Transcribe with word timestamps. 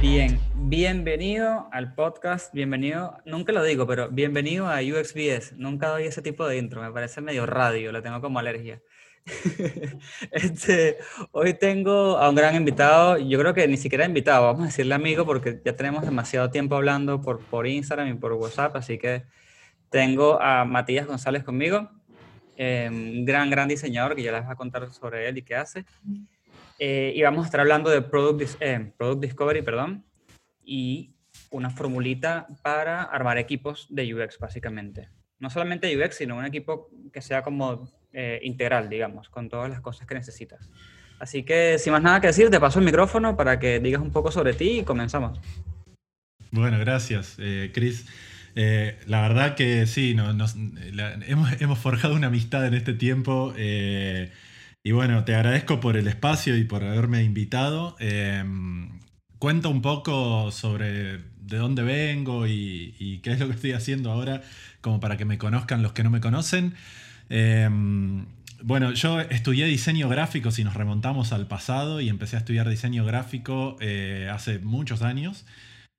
Bien, 0.00 0.40
bienvenido 0.54 1.68
al 1.70 1.94
podcast, 1.94 2.52
bienvenido, 2.52 3.18
nunca 3.24 3.52
lo 3.52 3.62
digo, 3.62 3.86
pero 3.86 4.08
bienvenido 4.10 4.66
a 4.66 4.80
UXBS. 4.80 5.52
Nunca 5.56 5.88
doy 5.88 6.04
ese 6.04 6.20
tipo 6.20 6.48
de 6.48 6.58
intro, 6.58 6.82
me 6.82 6.90
parece 6.90 7.20
medio 7.20 7.46
radio, 7.46 7.92
lo 7.92 8.02
tengo 8.02 8.20
como 8.20 8.40
alergia. 8.40 8.82
Este, 10.30 10.98
hoy 11.32 11.54
tengo 11.54 12.18
a 12.18 12.28
un 12.28 12.34
gran 12.34 12.54
invitado, 12.54 13.18
yo 13.18 13.38
creo 13.38 13.54
que 13.54 13.66
ni 13.68 13.76
siquiera 13.76 14.04
invitado, 14.04 14.46
vamos 14.46 14.62
a 14.62 14.66
decirle 14.66 14.94
amigo 14.94 15.24
porque 15.24 15.60
ya 15.64 15.74
tenemos 15.74 16.04
demasiado 16.04 16.50
tiempo 16.50 16.76
hablando 16.76 17.20
por, 17.20 17.40
por 17.40 17.66
Instagram 17.66 18.08
y 18.08 18.14
por 18.14 18.32
WhatsApp, 18.32 18.76
así 18.76 18.98
que 18.98 19.24
tengo 19.90 20.40
a 20.40 20.64
Matías 20.64 21.06
González 21.06 21.44
conmigo, 21.44 21.90
eh, 22.56 22.88
un 22.90 23.24
gran, 23.24 23.50
gran 23.50 23.68
diseñador 23.68 24.16
que 24.16 24.22
ya 24.22 24.32
les 24.32 24.42
va 24.42 24.52
a 24.52 24.56
contar 24.56 24.90
sobre 24.92 25.28
él 25.28 25.38
y 25.38 25.42
qué 25.42 25.54
hace. 25.54 25.84
Eh, 26.78 27.12
y 27.14 27.22
vamos 27.22 27.42
a 27.42 27.46
estar 27.46 27.60
hablando 27.60 27.90
de 27.90 28.02
Product, 28.02 28.56
eh, 28.60 28.92
Product 28.96 29.22
Discovery, 29.22 29.62
perdón, 29.62 30.04
y 30.64 31.14
una 31.50 31.70
formulita 31.70 32.46
para 32.62 33.02
armar 33.02 33.38
equipos 33.38 33.86
de 33.90 34.14
UX, 34.14 34.38
básicamente. 34.38 35.08
No 35.38 35.50
solamente 35.50 35.96
UX, 35.96 36.16
sino 36.16 36.36
un 36.36 36.44
equipo 36.44 36.90
que 37.12 37.22
sea 37.22 37.42
como 37.42 37.88
eh, 38.12 38.40
integral, 38.42 38.88
digamos, 38.88 39.28
con 39.28 39.48
todas 39.48 39.70
las 39.70 39.80
cosas 39.80 40.06
que 40.06 40.14
necesitas. 40.14 40.68
Así 41.18 41.42
que, 41.42 41.78
sin 41.78 41.92
más 41.92 42.02
nada 42.02 42.20
que 42.20 42.28
decir, 42.28 42.50
te 42.50 42.60
paso 42.60 42.78
el 42.78 42.84
micrófono 42.84 43.36
para 43.36 43.58
que 43.58 43.80
digas 43.80 44.00
un 44.00 44.12
poco 44.12 44.30
sobre 44.30 44.54
ti 44.54 44.80
y 44.80 44.84
comenzamos. 44.84 45.40
Bueno, 46.50 46.78
gracias, 46.78 47.36
eh, 47.38 47.70
Chris. 47.74 48.06
Eh, 48.54 48.98
la 49.06 49.20
verdad 49.22 49.54
que 49.54 49.86
sí, 49.86 50.14
no- 50.14 50.32
nos- 50.32 50.56
hemos 51.60 51.78
forjado 51.78 52.14
una 52.14 52.28
amistad 52.28 52.66
en 52.66 52.74
este 52.74 52.94
tiempo. 52.94 53.52
eh, 53.56 54.32
y 54.82 54.92
bueno, 54.92 55.24
te 55.24 55.34
agradezco 55.34 55.80
por 55.80 55.96
el 55.96 56.08
espacio 56.08 56.56
y 56.56 56.64
por 56.64 56.82
haberme 56.84 57.22
invitado. 57.22 57.96
Eh, 58.00 58.42
cuenta 59.38 59.68
un 59.68 59.82
poco 59.82 60.50
sobre 60.50 61.18
de 61.18 61.56
dónde 61.58 61.82
vengo 61.82 62.46
y, 62.46 62.94
y 62.98 63.18
qué 63.20 63.32
es 63.32 63.40
lo 63.40 63.46
que 63.48 63.54
estoy 63.54 63.72
haciendo 63.72 64.10
ahora, 64.10 64.42
como 64.80 65.00
para 65.00 65.16
que 65.16 65.24
me 65.24 65.38
conozcan 65.38 65.82
los 65.82 65.92
que 65.92 66.02
no 66.04 66.10
me 66.10 66.20
conocen. 66.20 66.74
Eh, 67.30 67.68
bueno, 68.62 68.92
yo 68.92 69.20
estudié 69.20 69.66
diseño 69.66 70.08
gráfico 70.08 70.50
si 70.50 70.64
nos 70.64 70.74
remontamos 70.74 71.32
al 71.32 71.46
pasado 71.46 72.00
y 72.00 72.08
empecé 72.08 72.36
a 72.36 72.40
estudiar 72.40 72.68
diseño 72.68 73.04
gráfico 73.04 73.76
eh, 73.80 74.28
hace 74.32 74.58
muchos 74.58 75.02
años. 75.02 75.46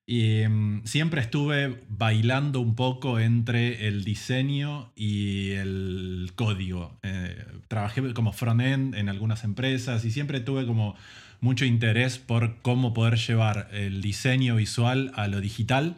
Y 0.05 0.45
mm, 0.47 0.85
siempre 0.85 1.21
estuve 1.21 1.79
bailando 1.87 2.59
un 2.59 2.75
poco 2.75 3.19
entre 3.19 3.87
el 3.87 4.03
diseño 4.03 4.91
y 4.95 5.51
el 5.51 6.31
código. 6.35 6.99
Eh, 7.03 7.45
trabajé 7.69 8.13
como 8.13 8.33
front-end 8.33 8.95
en 8.95 9.07
algunas 9.07 9.45
empresas 9.45 10.03
y 10.03 10.11
siempre 10.11 10.41
tuve 10.41 10.65
como 10.65 10.95
mucho 11.39 11.63
interés 11.63 12.17
por 12.17 12.61
cómo 12.61 12.93
poder 12.93 13.17
llevar 13.17 13.69
el 13.71 14.01
diseño 14.01 14.57
visual 14.57 15.11
a 15.15 15.27
lo 15.27 15.39
digital. 15.39 15.95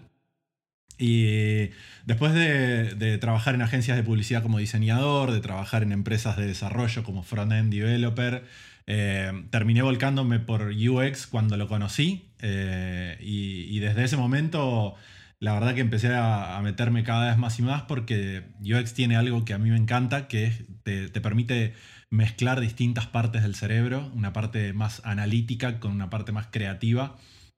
Y 1.01 1.71
después 2.05 2.33
de, 2.33 3.17
trabajar 3.19 3.55
en 3.55 3.63
agencias 3.63 3.97
de 3.97 4.03
publicidad 4.03 4.43
como 4.43 4.59
diseñador, 4.59 5.31
de 5.31 5.41
trabajar 5.41 5.81
en 5.81 5.91
empresas 5.91 6.37
de 6.37 6.45
desarrollo 6.45 7.03
como 7.03 7.23
front-end 7.23 7.73
developer, 7.73 8.43
eh, 8.85 9.31
terminé 9.49 9.81
volcándome 9.81 10.39
por 10.39 10.71
UX 10.71 11.25
cuando 11.25 11.57
lo 11.57 11.67
conocí 11.67 12.29
eh, 12.39 13.17
y, 13.19 13.79
desde 13.79 14.03
ese 14.03 14.17
momento 14.17 14.95
la 15.39 15.53
verdad 15.53 15.73
que 15.73 15.81
empecé 15.81 16.13
a, 16.13 16.59
meterme 16.61 17.03
cada 17.03 17.29
vez 17.29 17.37
más 17.37 17.57
y 17.57 17.63
más 17.63 17.83
porque 17.83 18.43
UX 18.61 18.93
tiene 18.93 19.15
algo 19.15 19.43
que 19.43 19.53
a 19.53 19.57
mí 19.57 19.71
me 19.71 19.77
encanta, 19.77 20.27
que 20.27 20.51
te 20.83 21.21
permite 21.21 21.73
mezclar 22.11 22.59
distintas 22.59 23.07
partes 23.07 23.41
del 23.41 23.55
cerebro, 23.55 24.11
una 24.13 24.33
parte 24.33 24.73
más 24.73 25.01
analítica 25.03 25.79
con 25.79 25.93
una 25.93 26.11
parte 26.11 26.31
más 26.31 26.47
creativa. 26.51 27.15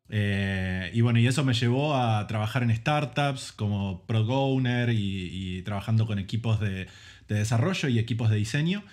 Eh, 0.10 0.92
y 0.94 1.02
bueno, 1.02 1.20
y 1.20 1.28
eso 1.28 1.44
me 1.44 1.54
llevó 1.54 1.96
a 1.96 2.28
trabajar 2.28 2.64
en 2.64 2.76
startups 2.76 3.52
como 3.52 4.06
Product 4.06 4.32
Owner 4.32 4.90
y, 4.90 5.30
y 5.58 5.62
trabajando 5.64 6.06
con 6.06 6.20
equipos 6.20 6.60
de, 6.60 6.88
de 7.28 7.36
desarrollo 7.36 7.90
y 7.90 8.00
equipos 8.00 8.30
de 8.30 8.38
diseño. 8.38 8.84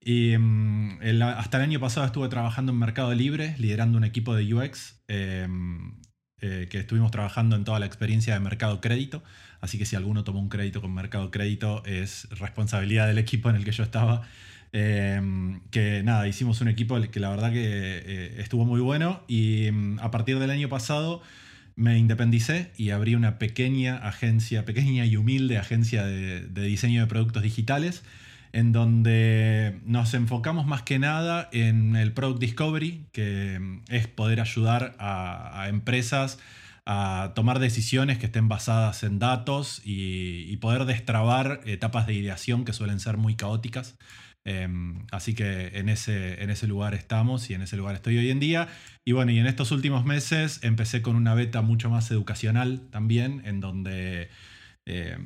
Y 0.00 0.36
mm, 0.38 1.00
hasta 1.22 1.58
el 1.58 1.64
año 1.64 1.80
pasado 1.80 2.06
estuve 2.06 2.28
trabajando 2.28 2.72
en 2.72 2.78
Mercado 2.78 3.14
Libre, 3.14 3.54
liderando 3.58 3.98
un 3.98 4.04
equipo 4.04 4.34
de 4.34 4.54
UX, 4.54 5.02
eh, 5.08 5.46
eh, 6.40 6.68
que 6.70 6.78
estuvimos 6.78 7.10
trabajando 7.10 7.56
en 7.56 7.64
toda 7.64 7.80
la 7.80 7.86
experiencia 7.86 8.34
de 8.34 8.40
Mercado 8.40 8.80
Crédito. 8.80 9.22
Así 9.60 9.76
que 9.76 9.86
si 9.86 9.96
alguno 9.96 10.22
tomó 10.22 10.38
un 10.38 10.48
crédito 10.48 10.80
con 10.80 10.94
Mercado 10.94 11.30
Crédito, 11.30 11.82
es 11.84 12.28
responsabilidad 12.30 13.08
del 13.08 13.18
equipo 13.18 13.50
en 13.50 13.56
el 13.56 13.64
que 13.64 13.72
yo 13.72 13.82
estaba. 13.82 14.22
Eh, 14.72 15.20
que 15.70 16.02
nada, 16.02 16.28
hicimos 16.28 16.60
un 16.60 16.68
equipo 16.68 17.00
que 17.10 17.20
la 17.20 17.30
verdad 17.30 17.52
que 17.52 17.62
eh, 17.64 18.34
estuvo 18.38 18.66
muy 18.66 18.80
bueno 18.80 19.22
y 19.26 19.70
mm, 19.70 20.00
a 20.00 20.10
partir 20.10 20.38
del 20.38 20.50
año 20.50 20.68
pasado 20.68 21.22
me 21.74 21.96
independicé 21.96 22.70
y 22.76 22.90
abrí 22.90 23.14
una 23.14 23.38
pequeña 23.38 23.96
agencia, 23.96 24.64
pequeña 24.64 25.06
y 25.06 25.16
humilde 25.16 25.56
agencia 25.58 26.04
de, 26.04 26.40
diseño 26.48 27.00
de 27.00 27.06
productos 27.06 27.42
digitales 27.42 28.02
en 28.52 28.72
donde 28.72 29.78
nos 29.84 30.12
enfocamos 30.14 30.66
más 30.66 30.82
que 30.82 30.98
nada 30.98 31.48
en 31.52 31.96
el 31.96 32.12
Product 32.12 32.40
Discovery, 32.40 33.06
que 33.12 33.58
mm, 33.58 33.82
es 33.88 34.06
poder 34.06 34.40
ayudar 34.40 34.96
a, 34.98 35.62
a 35.62 35.68
empresas 35.68 36.38
a 36.90 37.32
tomar 37.34 37.58
decisiones 37.58 38.18
que 38.18 38.26
estén 38.26 38.48
basadas 38.48 39.02
en 39.02 39.18
datos 39.18 39.82
y, 39.84 40.50
y 40.50 40.56
poder 40.56 40.86
destrabar 40.86 41.60
etapas 41.66 42.06
de 42.06 42.14
ideación 42.14 42.64
que 42.64 42.72
suelen 42.72 42.98
ser 42.98 43.18
muy 43.18 43.36
caóticas. 43.36 43.96
Em, 44.48 45.04
así 45.12 45.34
que 45.34 45.72
en 45.74 45.90
ese, 45.90 46.42
en 46.42 46.48
ese 46.48 46.66
lugar 46.66 46.94
estamos 46.94 47.50
y 47.50 47.54
en 47.54 47.60
ese 47.60 47.76
lugar 47.76 47.94
estoy 47.94 48.16
hoy 48.16 48.30
en 48.30 48.40
día. 48.40 48.68
Y 49.04 49.12
bueno, 49.12 49.30
y 49.30 49.38
en 49.38 49.46
estos 49.46 49.72
últimos 49.72 50.06
meses 50.06 50.60
empecé 50.62 51.02
con 51.02 51.16
una 51.16 51.34
beta 51.34 51.60
mucho 51.60 51.90
más 51.90 52.10
educacional 52.10 52.88
también, 52.90 53.42
en 53.44 53.60
donde 53.60 54.30
eh, 54.86 55.18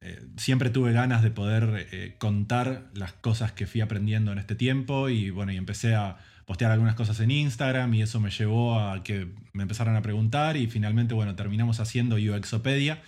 eh, 0.00 0.22
siempre 0.38 0.70
tuve 0.70 0.92
ganas 0.92 1.22
de 1.22 1.30
poder 1.30 1.88
eh, 1.92 2.14
contar 2.16 2.88
las 2.94 3.12
cosas 3.12 3.52
que 3.52 3.66
fui 3.66 3.82
aprendiendo 3.82 4.32
en 4.32 4.38
este 4.38 4.54
tiempo 4.54 5.10
y 5.10 5.28
bueno, 5.28 5.52
y 5.52 5.58
empecé 5.58 5.94
a 5.94 6.16
postear 6.46 6.72
algunas 6.72 6.94
cosas 6.94 7.20
en 7.20 7.30
Instagram 7.30 7.92
y 7.92 8.00
eso 8.00 8.18
me 8.18 8.30
llevó 8.30 8.80
a 8.80 9.02
que 9.02 9.28
me 9.52 9.64
empezaran 9.64 9.94
a 9.96 10.00
preguntar 10.00 10.56
y 10.56 10.68
finalmente, 10.68 11.12
bueno, 11.12 11.36
terminamos 11.36 11.80
haciendo 11.80 12.16
UXopedia, 12.16 13.02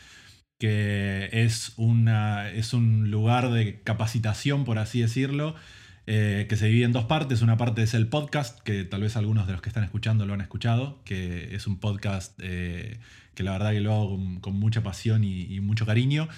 que 0.62 1.28
es, 1.32 1.74
es 2.54 2.72
un 2.72 3.10
lugar 3.10 3.50
de 3.50 3.80
capacitación, 3.82 4.64
por 4.64 4.78
así 4.78 5.00
decirlo, 5.00 5.56
eh, 6.06 6.46
que 6.48 6.54
se 6.54 6.66
divide 6.66 6.84
en 6.84 6.92
dos 6.92 7.06
partes. 7.06 7.42
Una 7.42 7.56
parte 7.56 7.82
es 7.82 7.94
el 7.94 8.06
podcast, 8.06 8.60
que 8.60 8.84
tal 8.84 9.00
vez 9.00 9.16
algunos 9.16 9.48
de 9.48 9.54
los 9.54 9.60
que 9.60 9.70
están 9.70 9.82
escuchando 9.82 10.24
lo 10.24 10.34
han 10.34 10.40
escuchado, 10.40 11.00
que 11.04 11.52
es 11.52 11.66
un 11.66 11.80
podcast 11.80 12.38
eh, 12.40 13.00
que 13.34 13.42
la 13.42 13.50
verdad 13.50 13.72
que 13.72 13.80
lo 13.80 13.92
hago 13.92 14.10
con, 14.10 14.38
con 14.38 14.54
mucha 14.54 14.84
pasión 14.84 15.24
y, 15.24 15.52
y 15.52 15.58
mucho 15.58 15.84
cariño. 15.84 16.28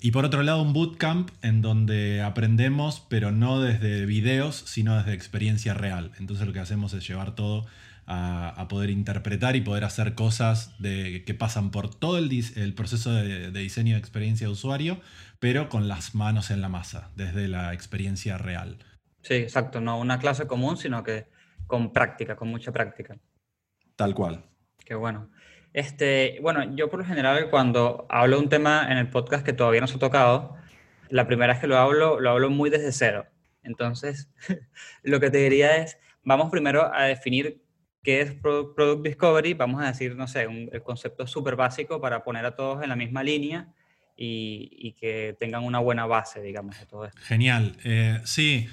Y 0.00 0.12
por 0.12 0.24
otro 0.24 0.44
lado, 0.44 0.62
un 0.62 0.72
bootcamp 0.72 1.30
en 1.42 1.60
donde 1.60 2.22
aprendemos, 2.22 3.04
pero 3.08 3.32
no 3.32 3.60
desde 3.60 4.06
videos, 4.06 4.62
sino 4.64 4.96
desde 4.96 5.12
experiencia 5.12 5.74
real. 5.74 6.12
Entonces 6.20 6.46
lo 6.46 6.52
que 6.52 6.60
hacemos 6.60 6.94
es 6.94 7.04
llevar 7.08 7.34
todo 7.34 7.66
a, 8.06 8.48
a 8.48 8.68
poder 8.68 8.90
interpretar 8.90 9.56
y 9.56 9.60
poder 9.60 9.84
hacer 9.84 10.14
cosas 10.14 10.74
de, 10.80 11.24
que 11.24 11.34
pasan 11.34 11.70
por 11.70 11.94
todo 11.94 12.18
el, 12.18 12.74
proceso 12.74 13.12
de, 13.12 13.50
de 13.50 13.60
diseño 13.60 13.94
de 13.94 14.00
experiencia 14.00 14.46
de 14.46 14.52
usuario, 14.52 15.00
pero 15.38 15.68
con 15.68 15.88
las 15.88 16.14
manos 16.14 16.50
en 16.50 16.60
la 16.60 16.68
masa, 16.68 17.10
desde 17.16 17.48
la 17.48 17.72
experiencia 17.72 18.38
real. 18.38 18.78
Sí, 19.22 19.34
exacto, 19.34 19.80
no 19.80 19.98
una 19.98 20.18
clase 20.18 20.46
común, 20.46 20.76
sino 20.76 21.02
que 21.02 21.26
con 21.66 21.92
práctica, 21.92 22.36
con 22.36 22.48
mucha 22.48 22.72
práctica. 22.72 23.16
Tal 23.96 24.14
cual. 24.14 24.44
Qué 24.84 24.94
bueno. 24.94 25.30
Este, 25.72 26.38
bueno, 26.42 26.76
yo 26.76 26.90
por 26.90 26.98
lo 26.98 27.04
general 27.06 27.48
cuando 27.48 28.06
hablo 28.10 28.36
de 28.36 28.42
un 28.42 28.48
tema 28.48 28.86
en 28.90 28.98
el 28.98 29.08
podcast 29.08 29.44
que 29.44 29.52
todavía 29.52 29.80
no 29.80 29.86
se 29.86 29.96
ha 29.96 30.00
tocado, 30.00 30.56
la 31.08 31.26
primera 31.26 31.52
vez 31.52 31.60
que 31.60 31.66
lo 31.66 31.78
hablo, 31.78 32.20
lo 32.20 32.30
hablo 32.30 32.50
muy 32.50 32.68
desde 32.68 32.92
cero. 32.92 33.26
Entonces, 33.62 34.28
lo 35.02 35.20
que 35.20 35.30
te 35.30 35.38
diría 35.38 35.76
es, 35.76 35.98
vamos 36.24 36.50
primero 36.50 36.92
a 36.92 37.04
definir 37.04 37.61
qué 38.02 38.20
es 38.20 38.32
Pro- 38.32 38.74
Product 38.74 39.04
Discovery, 39.06 39.54
vamos 39.54 39.82
a 39.82 39.86
decir, 39.86 40.16
no 40.16 40.26
sé, 40.26 40.46
un- 40.46 40.68
el 40.72 40.82
concepto 40.82 41.26
súper 41.26 41.56
básico 41.56 42.00
para 42.00 42.24
poner 42.24 42.44
a 42.44 42.56
todos 42.56 42.82
en 42.82 42.88
la 42.88 42.96
misma 42.96 43.22
línea 43.22 43.68
y, 44.16 44.68
y 44.72 44.92
que 44.92 45.36
tengan 45.38 45.64
una 45.64 45.78
buena 45.78 46.06
base, 46.06 46.42
digamos, 46.42 46.78
de 46.78 46.86
todo 46.86 47.06
esto. 47.06 47.18
Genial. 47.24 47.76
Eh, 47.84 48.20
sí. 48.24 48.68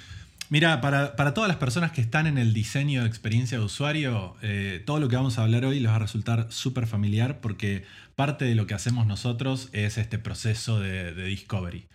Mira, 0.51 0.81
para, 0.81 1.15
para 1.15 1.35
todas 1.35 1.47
las 1.47 1.57
personas 1.57 1.91
que 1.91 2.01
están 2.01 2.25
en 2.25 2.39
el 2.39 2.53
diseño 2.55 3.03
de 3.03 3.07
experiencia 3.07 3.59
de 3.59 3.63
usuario, 3.63 4.35
eh, 4.41 4.81
todo 4.83 4.99
lo 4.99 5.07
que 5.07 5.15
vamos 5.15 5.37
a 5.37 5.43
hablar 5.43 5.63
hoy 5.63 5.79
les 5.79 5.91
va 5.91 5.97
a 5.97 5.99
resultar 5.99 6.47
súper 6.51 6.87
familiar 6.87 7.39
porque 7.39 7.83
parte 8.15 8.45
de 8.45 8.55
lo 8.55 8.65
que 8.65 8.73
hacemos 8.73 9.05
nosotros 9.05 9.69
es 9.73 9.99
este 9.99 10.17
proceso 10.17 10.79
de, 10.79 11.13
de 11.13 11.23
discovery. 11.25 11.87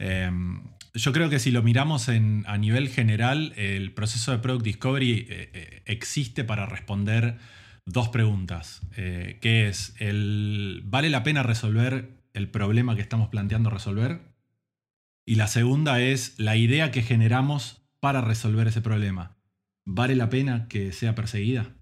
Eh, 0.00 0.30
yo 0.94 1.12
creo 1.12 1.30
que 1.30 1.38
si 1.38 1.50
lo 1.50 1.62
miramos 1.62 2.08
a 2.08 2.58
nivel 2.58 2.88
general, 2.88 3.52
el 3.56 3.92
proceso 3.92 4.32
de 4.32 4.38
Product 4.38 4.64
Discovery 4.64 5.12
eh, 5.12 5.26
eh, 5.54 5.82
existe 5.86 6.44
para 6.44 6.66
responder 6.66 7.38
dos 7.86 8.08
preguntas, 8.10 8.82
eh, 8.96 9.38
que 9.40 9.68
es, 9.68 9.94
el, 9.98 10.82
¿vale 10.84 11.10
la 11.10 11.22
pena 11.22 11.42
resolver 11.42 12.10
el 12.34 12.48
problema 12.48 12.94
que 12.94 13.02
estamos 13.02 13.28
planteando 13.28 13.70
resolver? 13.70 14.20
Y 15.26 15.36
la 15.36 15.46
segunda 15.46 16.00
es 16.00 16.38
la 16.38 16.56
idea 16.56 16.90
que 16.90 17.02
generamos 17.02 17.82
para 18.00 18.20
resolver 18.20 18.66
ese 18.66 18.82
problema. 18.82 19.36
¿Vale 19.84 20.14
la 20.14 20.28
pena 20.28 20.68
que 20.68 20.92
sea 20.92 21.14
perseguida? 21.14 21.74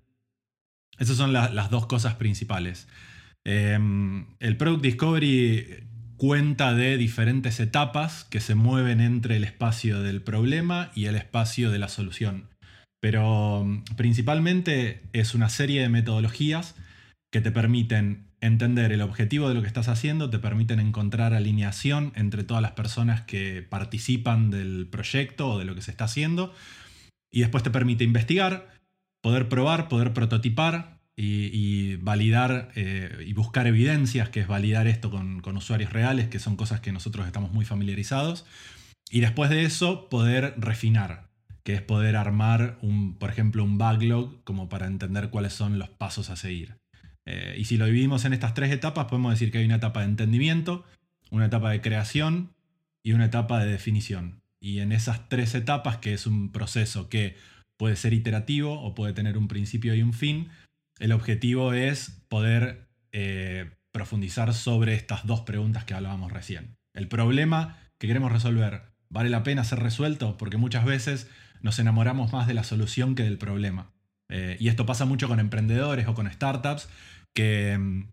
Esas 0.99 1.17
son 1.17 1.33
la- 1.33 1.51
las 1.51 1.71
dos 1.71 1.87
cosas 1.87 2.15
principales. 2.15 2.87
Eh, 3.45 3.79
el 4.39 4.57
Product 4.57 4.83
Discovery 4.83 5.89
cuenta 6.21 6.75
de 6.75 6.99
diferentes 6.99 7.61
etapas 7.61 8.25
que 8.25 8.41
se 8.41 8.55
mueven 8.55 9.01
entre 9.01 9.37
el 9.37 9.45
espacio 9.45 10.03
del 10.03 10.21
problema 10.21 10.93
y 10.95 11.07
el 11.07 11.17
espacio 11.17 11.71
de 11.71 11.79
la 11.79 11.89
solución. 11.89 12.51
Pero 13.01 13.65
mm, 13.65 13.85
principalmente 13.97 15.01
es 15.15 15.35
una 15.35 15.49
serie 15.49 15.81
de 15.81 15.89
metodologías 15.89 16.75
que 17.33 17.41
te 17.41 17.51
permiten 17.51 18.27
entender 18.43 18.93
el 18.93 19.01
objetivo 19.01 19.49
de 19.49 19.55
lo 19.55 19.63
que 19.63 19.67
estás 19.67 19.89
haciendo, 19.89 20.29
te 20.29 20.39
permiten 20.39 20.79
encontrar 20.79 21.33
alineación 21.33 22.13
entre 22.15 22.45
todas 22.45 22.63
las 22.63 22.73
personas 22.73 23.23
que 23.23 23.63
participan 23.63 24.51
del 24.51 24.89
proyecto 24.91 25.53
o 25.53 25.59
de 25.59 25.65
lo 25.65 25.75
que 25.75 25.81
se 25.81 25.91
está 25.91 26.05
haciendo, 26.05 26.55
y 27.33 27.41
después 27.41 27.63
te 27.63 27.71
permite 27.71 28.05
investigar, 28.05 28.69
poder 29.23 29.49
probar, 29.49 29.89
poder 29.89 30.13
prototipar 30.13 31.00
y, 31.23 31.97
validar 31.97 32.71
eh, 32.75 33.25
y 33.27 33.33
buscar 33.35 33.67
evidencias, 33.67 34.31
que 34.31 34.41
es 34.41 34.47
validar 34.47 34.87
esto 34.87 35.11
con, 35.11 35.41
con 35.41 35.57
usuarios 35.57 35.93
reales, 35.93 36.29
que 36.29 36.39
son 36.39 36.57
cosas 36.57 36.81
que 36.81 36.93
nosotros 36.93 37.27
estamos 37.27 37.53
muy 37.53 37.65
familiarizados, 37.65 38.47
y 39.11 39.21
después 39.21 39.51
de 39.51 39.65
eso 39.65 40.09
poder 40.09 40.55
refinar, 40.57 41.29
que 41.63 41.75
es 41.75 41.83
poder 41.83 42.17
armar, 42.17 42.79
un, 42.81 43.19
por 43.19 43.31
ejemplo, 43.31 43.65
un 43.65 43.77
backlog 43.77 44.43
como 44.45 44.69
para 44.69 44.87
entender 44.87 45.31
cuáles 45.31 45.53
son 45.53 45.79
los 45.79 45.91
pasos 45.91 46.31
a 46.31 46.37
seguir. 46.37 46.77
Eh, 47.27 47.57
y 47.59 47.65
si 47.65 47.77
lo 47.77 47.87
dividimos 47.87 48.25
en 48.25 48.33
estas 48.33 48.55
tres 48.55 48.73
etapas, 48.73 49.07
podemos 49.07 49.33
decir 49.33 49.53
que 49.53 49.59
hay 49.59 49.67
una 49.67 49.77
etapa 49.77 50.01
de 50.01 50.07
entendimiento, 50.07 50.85
una 51.31 51.47
etapa 51.47 51.71
de 51.71 51.81
creación 51.81 52.55
y 53.03 53.13
una 53.13 53.27
etapa 53.27 53.63
de 53.63 53.71
definición. 53.71 54.41
Y 54.61 54.79
en 54.79 54.93
esas 54.93 55.29
tres 55.29 55.55
etapas, 55.55 55.99
que 55.99 56.15
es 56.15 56.27
un 56.27 56.51
proceso 56.51 57.09
que 57.09 57.37
puede 57.77 57.97
ser 57.97 58.13
iterativo 58.13 58.81
o 58.81 58.95
puede 58.95 59.13
tener 59.13 59.37
un 59.39 59.49
principio 59.49 59.95
y 59.95 60.03
un 60.03 60.13
fin, 60.13 60.49
el 61.01 61.13
objetivo 61.13 61.73
es 61.73 62.23
poder 62.29 62.89
eh, 63.11 63.71
profundizar 63.91 64.55
sobre 64.55 64.95
estas 64.95 65.27
dos 65.27 65.41
preguntas 65.41 65.85
que 65.85 65.95
hablábamos 65.95 66.31
recién. 66.31 66.77
El 66.95 67.09
problema 67.09 67.79
que 67.99 68.07
queremos 68.07 68.31
resolver, 68.31 68.83
¿vale 69.09 69.31
la 69.31 69.43
pena 69.43 69.65
ser 69.65 69.81
resuelto? 69.81 70.37
Porque 70.37 70.59
muchas 70.59 70.85
veces 70.85 71.29
nos 71.63 71.79
enamoramos 71.79 72.33
más 72.33 72.47
de 72.47 72.55
la 72.55 72.65
solución 72.65 73.15
que 73.15 73.25
del 73.25 73.39
problema. 73.39 73.93
Eh, 74.29 74.57
y 74.61 74.69
esto 74.69 74.87
pasa 74.87 75.07
mucho 75.07 75.27
con 75.27 75.41
emprendedores 75.41 76.07
o 76.07 76.15
con 76.15 76.31
startups 76.31 76.89
que 77.35 77.77
mm, 77.77 78.11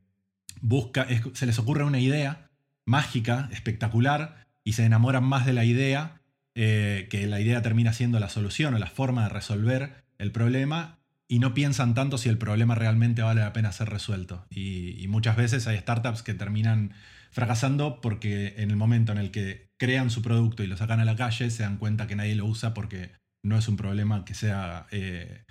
busca, 0.62 1.06
se 1.34 1.45
les 1.45 1.60
ocurre 1.60 1.84
una 1.84 2.00
idea 2.00 2.50
mágica, 2.86 3.50
espectacular, 3.51 4.48
y 4.63 4.74
se 4.74 4.86
enamoran 4.86 5.24
más 5.24 5.45
de 5.45 5.54
la 5.54 5.66
idea, 5.66 6.22
eh, 6.56 7.07
que 7.12 7.28
la 7.28 7.39
idea 7.39 7.62
termina 7.62 7.94
siendo 7.94 8.19
la 8.19 8.30
solución 8.30 8.74
o 8.74 8.80
la 8.80 8.88
forma 8.88 9.24
de 9.24 9.30
resolver 9.30 10.06
el 10.18 10.31
problema, 10.31 10.96
y 11.29 11.39
no 11.39 11.53
piensan 11.53 11.94
tanto 11.94 12.18
si 12.18 12.29
el 12.29 12.38
problema 12.38 12.75
realmente 12.75 13.21
vale 13.21 13.41
la 13.41 13.53
pena 13.53 13.71
ser 13.71 13.89
resuelto. 13.89 14.45
Y, 14.50 15.06
muchas 15.09 15.35
veces 15.35 15.68
hay 15.68 15.77
startups 15.77 16.24
que 16.24 16.33
terminan 16.33 16.94
fracasando 17.31 18.01
porque 18.01 18.56
en 18.57 18.71
el 18.71 18.77
momento 18.77 19.12
en 19.12 19.18
el 19.18 19.31
que 19.31 19.68
crean 19.77 20.09
su 20.09 20.21
producto 20.21 20.63
y 20.63 20.68
lo 20.68 20.77
sacan 20.77 21.00
a 21.00 21.06
la 21.06 21.15
calle, 21.15 21.50
se 21.50 21.63
dan 21.63 21.77
cuenta 21.77 22.07
que 22.07 22.15
nadie 22.15 22.35
lo 22.35 22.45
usa 22.45 22.74
porque 22.74 23.12
no 23.44 23.57
es 23.57 23.68
un 23.68 23.77
problema 23.77 24.25
que 24.25 24.33
sea 24.33 24.88
eh, 24.91 25.44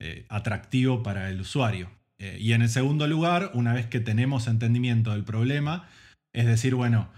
eh, 0.00 0.26
atractivo 0.28 1.02
para 1.02 1.30
el 1.30 1.40
usuario. 1.40 1.90
Eh, 2.18 2.36
y 2.40 2.52
en 2.52 2.62
el 2.62 2.68
segundo 2.68 3.06
lugar, 3.06 3.50
una 3.54 3.72
vez 3.72 3.86
que 3.86 4.00
tenemos 4.00 4.46
entendimiento 4.46 5.12
del 5.12 5.24
problema, 5.24 5.88
es 6.34 6.46
decir, 6.46 6.74
bueno, 6.74 7.10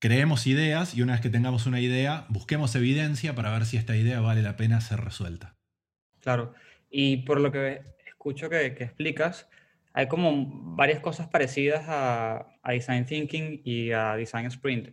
creemos 0.00 0.46
ideas 0.46 0.94
y 0.94 1.02
una 1.02 1.14
vez 1.14 1.22
que 1.22 1.30
tengamos 1.30 1.66
una 1.66 1.80
idea, 1.80 2.26
busquemos 2.28 2.74
evidencia 2.74 3.34
para 3.34 3.50
ver 3.50 3.66
si 3.66 3.76
esta 3.76 3.96
idea 3.96 4.20
vale 4.20 4.42
la 4.42 4.56
pena 4.56 4.80
ser 4.80 5.00
resuelta. 5.00 5.54
Claro. 6.20 6.54
Y 6.90 7.18
por 7.18 7.40
lo 7.40 7.52
que 7.52 7.82
escucho 8.06 8.48
que, 8.48 8.74
que 8.74 8.84
explicas, 8.84 9.48
hay 9.96 10.08
como 10.08 10.74
varias 10.76 11.00
cosas 11.00 11.26
parecidas 11.28 11.84
a, 11.88 12.46
Design 12.68 13.06
Thinking 13.06 13.62
y 13.64 13.92
a 13.92 14.14
Design 14.14 14.44
Sprint. 14.46 14.90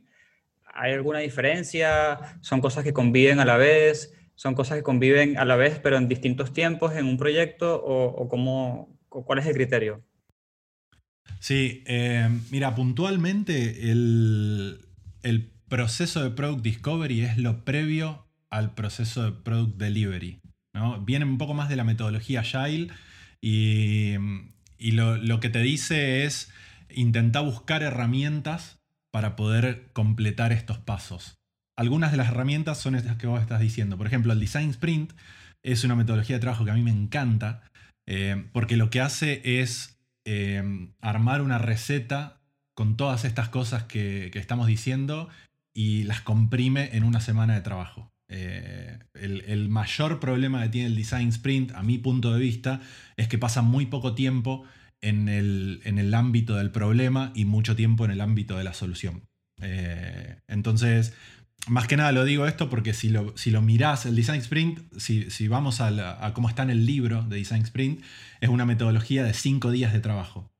¿Hay 0.74 0.94
alguna 0.94 1.20
diferencia? 1.20 2.38
¿Son 2.40 2.62
cosas 2.62 2.86
que 2.86 2.94
conviven 2.94 3.42
a 3.42 3.46
la 3.46 3.58
vez? 3.58 4.14
¿Son 4.36 4.56
cosas 4.56 4.78
que 4.78 4.84
conviven 4.84 5.38
a 5.38 5.44
la 5.44 5.58
vez 5.58 5.80
pero 5.84 5.98
en 5.98 6.08
distintos 6.08 6.54
tiempos 6.54 6.96
en 6.96 7.06
un 7.06 7.18
proyecto? 7.18 7.84
¿O, 7.84 8.30
cómo, 8.30 8.98
cuál 9.10 9.40
es 9.40 9.46
el 9.46 9.54
criterio? 9.54 10.02
Sí, 11.42 11.84
eh, 11.86 12.30
mira, 12.50 12.74
puntualmente 12.74 13.92
el 13.92 14.80
proceso 15.68 16.24
de 16.24 16.30
Product 16.30 16.64
Discovery 16.64 17.24
es 17.24 17.38
lo 17.38 17.66
previo 17.66 18.26
al 18.50 18.74
proceso 18.74 19.24
de 19.26 19.32
Product 19.34 19.76
Delivery. 19.76 20.43
¿No? 20.74 21.00
Viene 21.02 21.26
un 21.26 21.38
poco 21.38 21.54
más 21.54 21.70
de 21.70 21.76
la 21.76 21.84
metodología 21.84 22.42
Agile 22.42 22.92
y, 23.42 24.18
lo, 24.92 25.40
que 25.40 25.50
te 25.50 25.60
dice 25.60 26.26
es 26.26 26.52
intentar 26.90 27.44
buscar 27.44 27.84
herramientas 27.84 28.80
para 29.12 29.36
poder 29.36 29.90
completar 29.94 30.52
estos 30.52 30.78
pasos. 30.78 31.36
Algunas 31.78 32.12
de 32.12 32.18
las 32.18 32.30
herramientas 32.30 32.80
son 32.80 32.96
estas 32.96 33.18
que 33.18 33.28
vos 33.28 33.42
estás 33.42 33.60
diciendo. 33.60 33.98
Por 33.98 34.08
ejemplo, 34.08 34.34
el 34.34 34.40
Design 34.40 34.70
Sprint 34.72 35.14
es 35.64 35.84
una 35.84 35.96
metodología 35.96 36.36
de 36.36 36.42
trabajo 36.42 36.66
que 36.66 36.72
a 36.72 36.76
mí 36.76 36.82
me 36.82 36.92
encanta 36.92 37.64
eh, 38.06 38.46
porque 38.52 38.78
lo 38.78 38.90
que 38.90 39.02
hace 39.02 39.42
es 39.62 39.98
eh, 40.26 40.90
armar 41.02 41.42
una 41.42 41.58
receta 41.58 42.42
con 42.76 42.98
todas 42.98 43.24
estas 43.26 43.50
cosas 43.50 43.84
que 43.84 44.32
estamos 44.34 44.68
diciendo 44.68 45.30
y 45.74 46.04
las 46.04 46.22
comprime 46.22 46.90
en 46.94 47.04
una 47.04 47.20
semana 47.20 47.56
de 47.56 47.62
trabajo. 47.62 48.13
Eh, 48.36 48.98
el, 49.14 49.70
mayor 49.70 50.20
problema 50.20 50.64
que 50.64 50.70
tiene 50.70 50.88
el 50.88 50.96
Design 50.96 51.30
Sprint, 51.30 51.72
a 51.74 51.84
mi 51.84 52.00
punto 52.00 52.34
de 52.34 52.40
vista, 52.40 52.82
es 53.16 53.28
que 53.28 53.38
pasa 53.38 53.62
muy 53.62 53.86
poco 53.86 54.16
tiempo 54.16 54.64
en 55.02 55.30
el, 55.30 55.82
en 55.84 56.00
el 56.00 56.14
ámbito 56.16 56.56
del 56.56 56.72
problema 56.72 57.32
y 57.36 57.46
mucho 57.46 57.76
tiempo 57.76 58.06
en 58.06 58.12
el 58.12 58.22
ámbito 58.22 58.58
de 58.58 58.64
la 58.64 58.74
solución. 58.74 59.22
Eh, 59.62 60.40
entonces, 60.48 61.14
más 61.68 61.88
que 61.88 61.96
nada 61.96 62.12
lo 62.12 62.26
digo 62.26 62.48
esto 62.48 62.72
porque 62.72 62.96
si 62.96 63.10
lo, 63.10 63.38
si 63.38 63.52
lo 63.52 63.62
mirás, 63.62 64.08
el 64.08 64.16
Design 64.16 64.40
Sprint, 64.40 64.80
si, 64.98 65.30
si 65.30 65.48
vamos 65.48 65.80
a, 65.80 66.26
a 66.26 66.34
cómo 66.34 66.50
está 66.50 66.64
en 66.64 66.72
el 66.72 66.88
libro 66.88 67.22
de 67.24 67.36
Design 67.38 67.62
Sprint, 67.62 68.02
es 68.42 68.50
una 68.50 68.66
metodología 68.66 69.24
de 69.24 69.34
cinco 69.34 69.70
días 69.70 69.94
de 69.94 70.00
trabajo. 70.00 70.52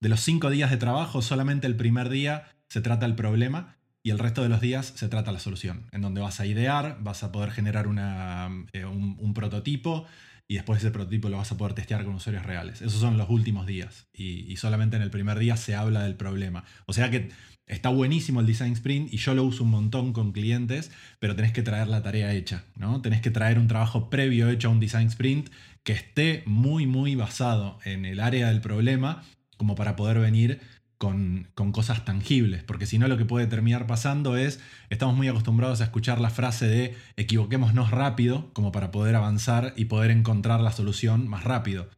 De 0.00 0.08
los 0.08 0.20
cinco 0.20 0.50
días 0.50 0.70
de 0.70 0.78
trabajo, 0.78 1.22
solamente 1.22 1.68
el 1.68 1.76
primer 1.76 2.08
día 2.08 2.50
se 2.68 2.80
trata 2.80 3.06
el 3.06 3.14
problema 3.14 3.79
y 4.02 4.10
el 4.10 4.18
resto 4.18 4.42
de 4.42 4.48
los 4.48 4.60
días 4.60 4.92
se 4.96 5.08
trata 5.08 5.32
la 5.32 5.38
solución, 5.38 5.86
en 5.92 6.00
donde 6.00 6.20
vas 6.20 6.40
a 6.40 6.46
idear, 6.46 6.98
vas 7.00 7.22
a 7.22 7.32
poder 7.32 7.50
generar 7.50 7.86
una, 7.86 8.48
eh, 8.72 8.84
un, 8.84 9.34
prototipo 9.34 10.06
y 10.48 10.54
después 10.54 10.80
ese 10.80 10.90
prototipo 10.90 11.28
lo 11.28 11.36
vas 11.36 11.52
a 11.52 11.56
poder 11.56 11.74
testear 11.74 12.04
con 12.04 12.14
usuarios 12.14 12.44
reales. 12.44 12.82
Esos 12.82 13.00
son 13.00 13.18
los 13.18 13.28
últimos 13.28 13.66
días 13.66 14.08
y, 14.12 14.50
y 14.50 14.56
solamente 14.56 14.96
en 14.96 15.02
el 15.02 15.10
primer 15.10 15.38
día 15.38 15.56
se 15.56 15.74
habla 15.74 16.02
del 16.02 16.16
problema. 16.16 16.64
O 16.86 16.92
sea 16.92 17.10
que 17.10 17.30
está 17.66 17.88
buenísimo 17.90 18.40
el 18.40 18.46
Design 18.46 18.72
Sprint 18.72 19.12
y 19.12 19.18
yo 19.18 19.34
lo 19.34 19.44
uso 19.44 19.64
un 19.64 19.70
montón 19.70 20.12
con 20.12 20.32
clientes, 20.32 20.90
pero 21.18 21.36
tenés 21.36 21.52
que 21.52 21.62
traer 21.62 21.86
la 21.88 22.02
tarea 22.02 22.32
hecha, 22.32 22.64
¿no? 22.76 23.00
Tenés 23.00 23.20
que 23.20 23.30
traer 23.30 23.58
un 23.58 23.68
trabajo 23.68 24.10
previo 24.10 24.48
hecho 24.48 24.68
a 24.68 24.70
un 24.72 24.80
Design 24.80 25.08
Sprint 25.08 25.50
que 25.84 25.92
esté 25.92 26.42
muy, 26.46 26.86
muy 26.86 27.14
basado 27.14 27.78
en 27.84 28.04
el 28.04 28.20
área 28.20 28.48
del 28.48 28.60
problema 28.60 29.22
como 29.56 29.74
para 29.74 29.94
poder 29.94 30.18
venir 30.18 30.60
con, 31.00 31.48
cosas 31.72 32.04
tangibles, 32.04 32.62
porque 32.62 32.84
si 32.84 32.98
no 32.98 33.08
lo 33.08 33.16
que 33.16 33.24
puede 33.24 33.46
terminar 33.46 33.86
pasando 33.86 34.36
es, 34.36 34.60
estamos 34.90 35.16
muy 35.16 35.28
acostumbrados 35.28 35.80
a 35.80 35.84
escuchar 35.84 36.20
la 36.20 36.28
frase 36.28 36.66
de 36.66 36.94
equivoquémonos 37.16 37.90
rápido 37.90 38.50
como 38.52 38.70
para 38.70 38.90
poder 38.90 39.16
avanzar 39.16 39.72
y 39.76 39.86
poder 39.86 40.10
encontrar 40.10 40.60
la 40.60 40.72
solución 40.72 41.26
más 41.26 41.44
rápido. 41.44 41.88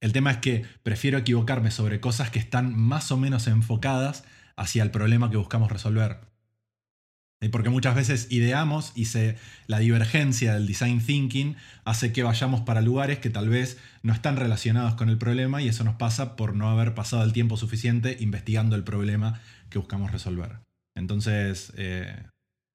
El 0.00 0.14
tema 0.14 0.30
es 0.30 0.38
que 0.38 0.64
prefiero 0.82 1.18
equivocarme 1.18 1.70
sobre 1.70 2.00
cosas 2.00 2.30
que 2.30 2.38
están 2.38 2.74
más 2.74 3.12
o 3.12 3.18
menos 3.18 3.48
enfocadas 3.48 4.24
hacia 4.56 4.82
el 4.82 4.90
problema 4.90 5.30
que 5.30 5.36
buscamos 5.36 5.70
resolver. 5.70 6.27
Porque 7.52 7.70
muchas 7.70 7.94
veces 7.94 8.26
ideamos 8.30 8.92
y 8.96 9.04
se, 9.04 9.36
la 9.68 9.78
divergencia 9.78 10.54
del 10.54 10.66
design 10.66 11.00
thinking 11.00 11.54
hace 11.84 12.12
que 12.12 12.24
vayamos 12.24 12.62
para 12.62 12.80
lugares 12.80 13.20
que 13.20 13.30
tal 13.30 13.48
vez 13.48 13.78
no 14.02 14.12
están 14.12 14.36
relacionados 14.36 14.94
con 14.94 15.08
el 15.08 15.18
problema 15.18 15.62
y 15.62 15.68
eso 15.68 15.84
nos 15.84 15.94
pasa 15.94 16.34
por 16.34 16.56
no 16.56 16.68
haber 16.68 16.94
pasado 16.94 17.22
el 17.22 17.32
tiempo 17.32 17.56
suficiente 17.56 18.16
investigando 18.18 18.74
el 18.74 18.82
problema 18.82 19.40
que 19.70 19.78
buscamos 19.78 20.10
resolver. 20.10 20.58
Entonces, 20.96 21.72
eh, 21.76 22.24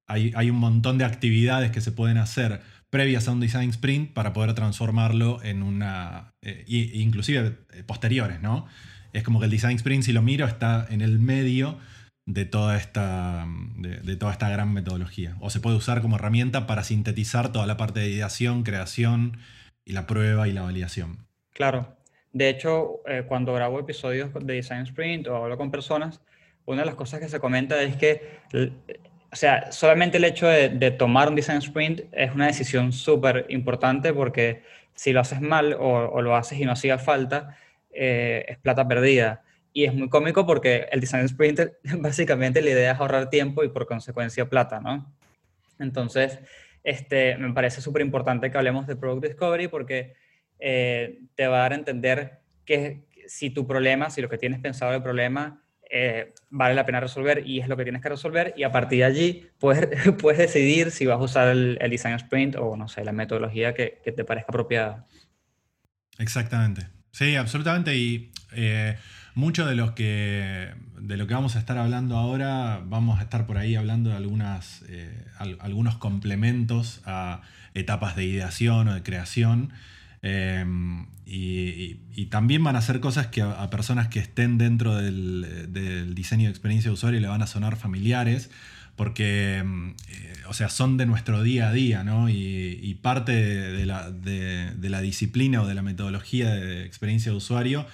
hay, 0.07 0.49
un 0.49 0.57
montón 0.57 0.97
de 0.97 1.05
actividades 1.05 1.71
que 1.71 1.81
se 1.81 1.91
pueden 1.91 2.17
hacer 2.17 2.61
previas 2.89 3.27
a 3.27 3.31
un 3.31 3.41
design 3.41 3.69
sprint 3.71 4.13
para 4.13 4.31
poder 4.31 4.53
transformarlo 4.53 5.43
en 5.43 5.63
una... 5.63 6.33
eh, 6.41 6.63
inclusive 6.67 7.57
eh, 7.73 7.83
posteriores, 7.83 8.41
¿no? 8.41 8.67
Es 9.11 9.23
como 9.23 9.39
que 9.39 9.45
el 9.45 9.51
design 9.51 9.75
sprint, 9.75 10.03
si 10.03 10.13
lo 10.13 10.21
miro, 10.21 10.45
está 10.45 10.87
en 10.89 11.01
el 11.01 11.19
medio 11.19 11.79
de 12.25 12.45
toda 12.45 12.77
esta, 12.77 13.45
de, 13.77 14.15
toda 14.15 14.31
esta 14.31 14.49
gran 14.49 14.73
metodología. 14.73 15.35
O 15.41 15.49
se 15.49 15.59
puede 15.59 15.75
usar 15.75 16.01
como 16.01 16.15
herramienta 16.15 16.67
para 16.67 16.83
sintetizar 16.83 17.51
toda 17.51 17.65
la 17.65 17.77
parte 17.77 17.99
de 17.99 18.09
ideación, 18.09 18.63
creación 18.63 19.37
y 19.85 19.93
la 19.93 20.07
prueba 20.07 20.47
y 20.47 20.53
la 20.53 20.61
validación. 20.61 21.27
Claro. 21.53 21.97
De 22.31 22.49
hecho, 22.49 23.01
eh, 23.07 23.23
cuando 23.27 23.53
grabo 23.53 23.79
episodios 23.79 24.33
de 24.33 24.53
Design 24.53 24.83
Sprint 24.83 25.27
o 25.27 25.35
hablo 25.35 25.57
con 25.57 25.69
personas, 25.69 26.21
una 26.65 26.81
de 26.81 26.85
las 26.85 26.95
cosas 26.95 27.19
que 27.19 27.29
se 27.29 27.39
comenta 27.39 27.81
es 27.81 27.97
que, 27.97 28.39
o 29.31 29.35
sea, 29.35 29.71
solamente 29.71 30.17
el 30.17 30.23
hecho 30.23 30.47
de, 30.47 30.91
tomar 30.91 31.29
un 31.29 31.35
Design 31.35 31.59
Sprint 31.59 32.01
es 32.11 32.33
una 32.33 32.47
decisión 32.47 32.91
súper 32.91 33.45
importante 33.49 34.13
porque 34.13 34.63
si 34.95 35.11
lo 35.11 35.19
haces 35.19 35.41
mal 35.41 35.73
o, 35.73 36.09
o 36.09 36.21
lo 36.21 36.35
haces 36.35 36.59
y 36.59 36.65
no 36.65 36.71
hacía 36.71 36.97
falta, 36.97 37.57
eh, 37.93 38.45
es 38.47 38.57
plata 38.57 38.87
perdida. 38.87 39.42
Y 39.73 39.85
es 39.85 39.93
muy 39.93 40.07
cómico 40.07 40.45
porque 40.45 40.87
el 40.91 41.01
Design 41.01 41.25
Sprint, 41.25 41.59
básicamente 41.99 42.61
la 42.61 42.69
idea 42.69 42.91
es 42.93 42.99
ahorrar 42.99 43.29
tiempo 43.29 43.63
y 43.63 43.69
por 43.69 43.87
consecuencia 43.87 44.49
plata, 44.49 44.79
¿no? 44.79 45.13
Entonces, 45.79 46.39
este, 46.83 47.37
me 47.37 47.51
parece 47.53 47.81
súper 47.81 48.03
importante 48.03 48.51
que 48.51 48.57
hablemos 48.57 48.85
de 48.87 48.95
Product 48.95 49.25
Discovery 49.25 49.67
porque 49.67 50.13
eh, 50.59 51.21
te 51.35 51.47
va 51.47 51.57
a 51.57 51.61
dar 51.61 51.71
a 51.73 51.75
entender 51.75 52.41
que 52.65 53.07
si 53.27 53.49
tu 53.49 53.65
problema, 53.65 54.09
si 54.09 54.21
lo 54.21 54.29
que 54.29 54.37
tienes 54.37 54.59
pensado 54.59 54.91
del 54.91 55.01
problema 55.01 55.63
eh, 55.89 56.33
vale 56.49 56.75
la 56.75 56.85
pena 56.85 56.99
resolver 56.99 57.43
y 57.45 57.59
es 57.59 57.67
lo 57.67 57.77
que 57.77 57.83
tienes 57.83 58.01
que 58.01 58.09
resolver 58.09 58.53
y 58.57 58.63
a 58.63 58.71
partir 58.71 58.99
de 58.99 59.05
allí 59.05 59.47
puedes, 59.59 59.89
puedes 60.21 60.39
decidir 60.39 60.91
si 60.91 61.05
vas 61.05 61.19
a 61.19 61.23
usar 61.23 61.49
el, 61.49 61.77
Design 61.89 62.15
Sprint 62.15 62.55
o, 62.55 62.75
no 62.75 62.87
sé, 62.87 63.03
la 63.03 63.11
metodología 63.11 63.73
que, 63.73 64.01
que 64.03 64.11
te 64.11 64.23
parezca 64.23 64.47
apropiada. 64.49 65.05
Exactamente. 66.17 66.87
Sí, 67.11 67.35
absolutamente. 67.35 67.95
Y 67.95 68.31
eh, 68.53 68.97
mucho 69.35 69.65
de 69.65 69.75
lo, 69.75 69.95
que, 69.95 70.71
de 70.99 71.17
lo 71.17 71.27
que 71.27 71.33
vamos 71.33 71.55
a 71.55 71.59
estar 71.59 71.77
hablando 71.77 72.17
ahora, 72.17 72.81
vamos 72.85 73.19
a 73.19 73.23
estar 73.23 73.45
por 73.45 73.57
ahí 73.57 73.75
hablando 73.75 74.11
de 74.11 74.15
algunas, 74.15 74.83
eh, 74.87 75.25
al- 75.37 75.57
algunos 75.59 75.97
complementos 75.97 77.01
a 77.05 77.41
etapas 77.73 78.15
de 78.15 78.25
ideación 78.25 78.87
o 78.87 78.93
de 78.93 79.03
creación. 79.03 79.71
Eh, 80.21 80.65
y, 81.25 82.25
también 82.29 82.63
van 82.63 82.75
a 82.75 82.81
ser 82.81 82.99
cosas 82.99 83.27
que 83.27 83.41
a, 83.41 83.69
personas 83.69 84.07
que 84.07 84.19
estén 84.19 84.57
dentro 84.57 84.95
del, 84.95 86.13
diseño 86.15 86.45
de 86.45 86.49
experiencia 86.49 86.89
de 86.89 86.93
usuario 86.93 87.19
le 87.19 87.27
van 87.27 87.43
a 87.43 87.47
sonar 87.47 87.75
familiares, 87.75 88.49
porque, 88.95 89.63
eh, 90.09 90.33
o 90.47 90.53
sea, 90.53 90.69
son 90.69 90.97
de 90.97 91.05
nuestro 91.05 91.43
día 91.43 91.69
a 91.69 91.73
día, 91.73 92.03
¿no? 92.03 92.29
Y, 92.29 92.97
parte 93.01 93.33
de 93.33 93.85
la, 93.85 94.09
de 94.11 94.89
la 94.89 95.01
disciplina 95.01 95.61
o 95.61 95.67
de 95.67 95.73
la 95.73 95.81
metodología 95.81 96.49
de 96.51 96.85
experiencia 96.85 97.31
de 97.31 97.37
usuario 97.37 97.85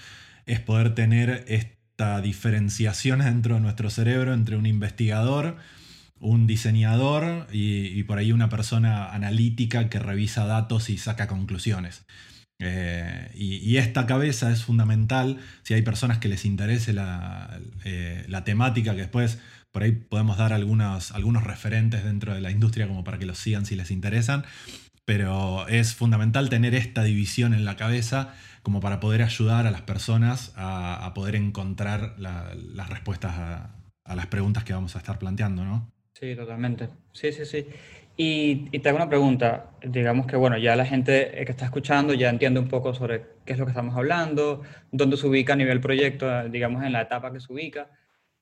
es 0.49 0.59
poder 0.59 0.95
tener 0.95 1.45
esta 1.47 2.21
diferenciación 2.21 3.19
dentro 3.19 3.55
de 3.55 3.61
nuestro 3.61 3.89
cerebro 3.89 4.33
entre 4.33 4.57
un 4.57 4.65
investigador, 4.65 5.57
un 6.19 6.47
diseñador 6.47 7.47
y, 7.51 8.01
por 8.03 8.17
ahí 8.17 8.31
una 8.31 8.49
persona 8.49 9.11
analítica 9.13 9.89
que 9.89 9.99
revisa 9.99 10.45
datos 10.45 10.89
y 10.89 10.97
saca 10.97 11.27
conclusiones. 11.27 12.05
Eh, 12.61 13.31
y, 13.35 13.57
y 13.57 13.77
esta 13.77 14.05
cabeza 14.05 14.51
es 14.51 14.63
fundamental 14.63 15.37
si 15.63 15.75
hay 15.75 15.81
personas 15.81 16.17
que 16.17 16.27
les 16.27 16.43
interese 16.43 16.93
la, 16.93 17.59
eh, 17.85 18.25
la 18.27 18.43
temática, 18.43 18.95
que 18.95 19.01
después 19.01 19.39
por 19.71 19.83
ahí 19.83 19.91
podemos 19.91 20.37
dar 20.37 20.51
algunos, 20.51 21.11
algunos 21.11 21.43
referentes 21.43 22.03
dentro 22.03 22.33
de 22.33 22.41
la 22.41 22.49
industria 22.49 22.87
como 22.87 23.03
para 23.03 23.19
que 23.19 23.25
los 23.25 23.37
sigan 23.37 23.65
si 23.65 23.75
les 23.75 23.91
interesan. 23.91 24.43
Pero 25.09 25.67
es 25.67 25.95
fundamental 25.95 26.49
tener 26.49 26.75
esta 26.75 27.01
división 27.03 27.55
en 27.55 27.65
la 27.65 27.75
cabeza 27.75 28.35
como 28.61 28.79
para 28.79 28.99
poder 28.99 29.23
ayudar 29.23 29.65
a 29.65 29.71
las 29.71 29.81
personas 29.81 30.53
a, 30.55 31.03
a 31.03 31.15
poder 31.15 31.33
encontrar 31.35 32.13
la- 32.19 32.53
las 32.55 32.89
respuestas 32.91 33.31
a, 33.33 33.75
a 34.03 34.15
las 34.15 34.27
preguntas 34.27 34.63
que 34.65 34.73
vamos 34.73 34.95
a 34.95 34.99
estar 34.99 35.17
planteando, 35.17 35.65
¿no? 35.65 35.91
Sí, 36.13 36.35
totalmente. 36.35 36.89
Sí, 37.11 37.31
sí, 37.31 37.43
sí. 37.45 37.65
Y, 38.17 38.67
y 38.71 38.79
te 38.81 38.89
hago 38.89 38.97
una 38.97 39.09
pregunta. 39.09 39.71
Digamos 39.81 40.27
que, 40.27 40.35
bueno, 40.35 40.59
ya 40.59 40.75
la 40.75 40.85
gente 40.85 41.31
que 41.43 41.51
está 41.51 41.65
escuchando 41.65 42.13
ya 42.13 42.29
entiende 42.29 42.59
un 42.59 42.67
poco 42.67 42.93
sobre 42.93 43.23
qué 43.45 43.53
es 43.53 43.57
lo 43.59 43.65
que 43.65 43.71
estamos 43.71 43.95
hablando, 43.95 44.61
dónde 44.91 45.17
se 45.17 45.25
ubica 45.25 45.53
a 45.53 45.55
nivel 45.55 45.81
proyecto, 45.81 46.27
digamos, 46.49 46.83
en 46.83 46.91
la 46.93 47.01
etapa 47.01 47.33
que 47.33 47.39
se 47.39 47.51
ubica. 47.51 47.89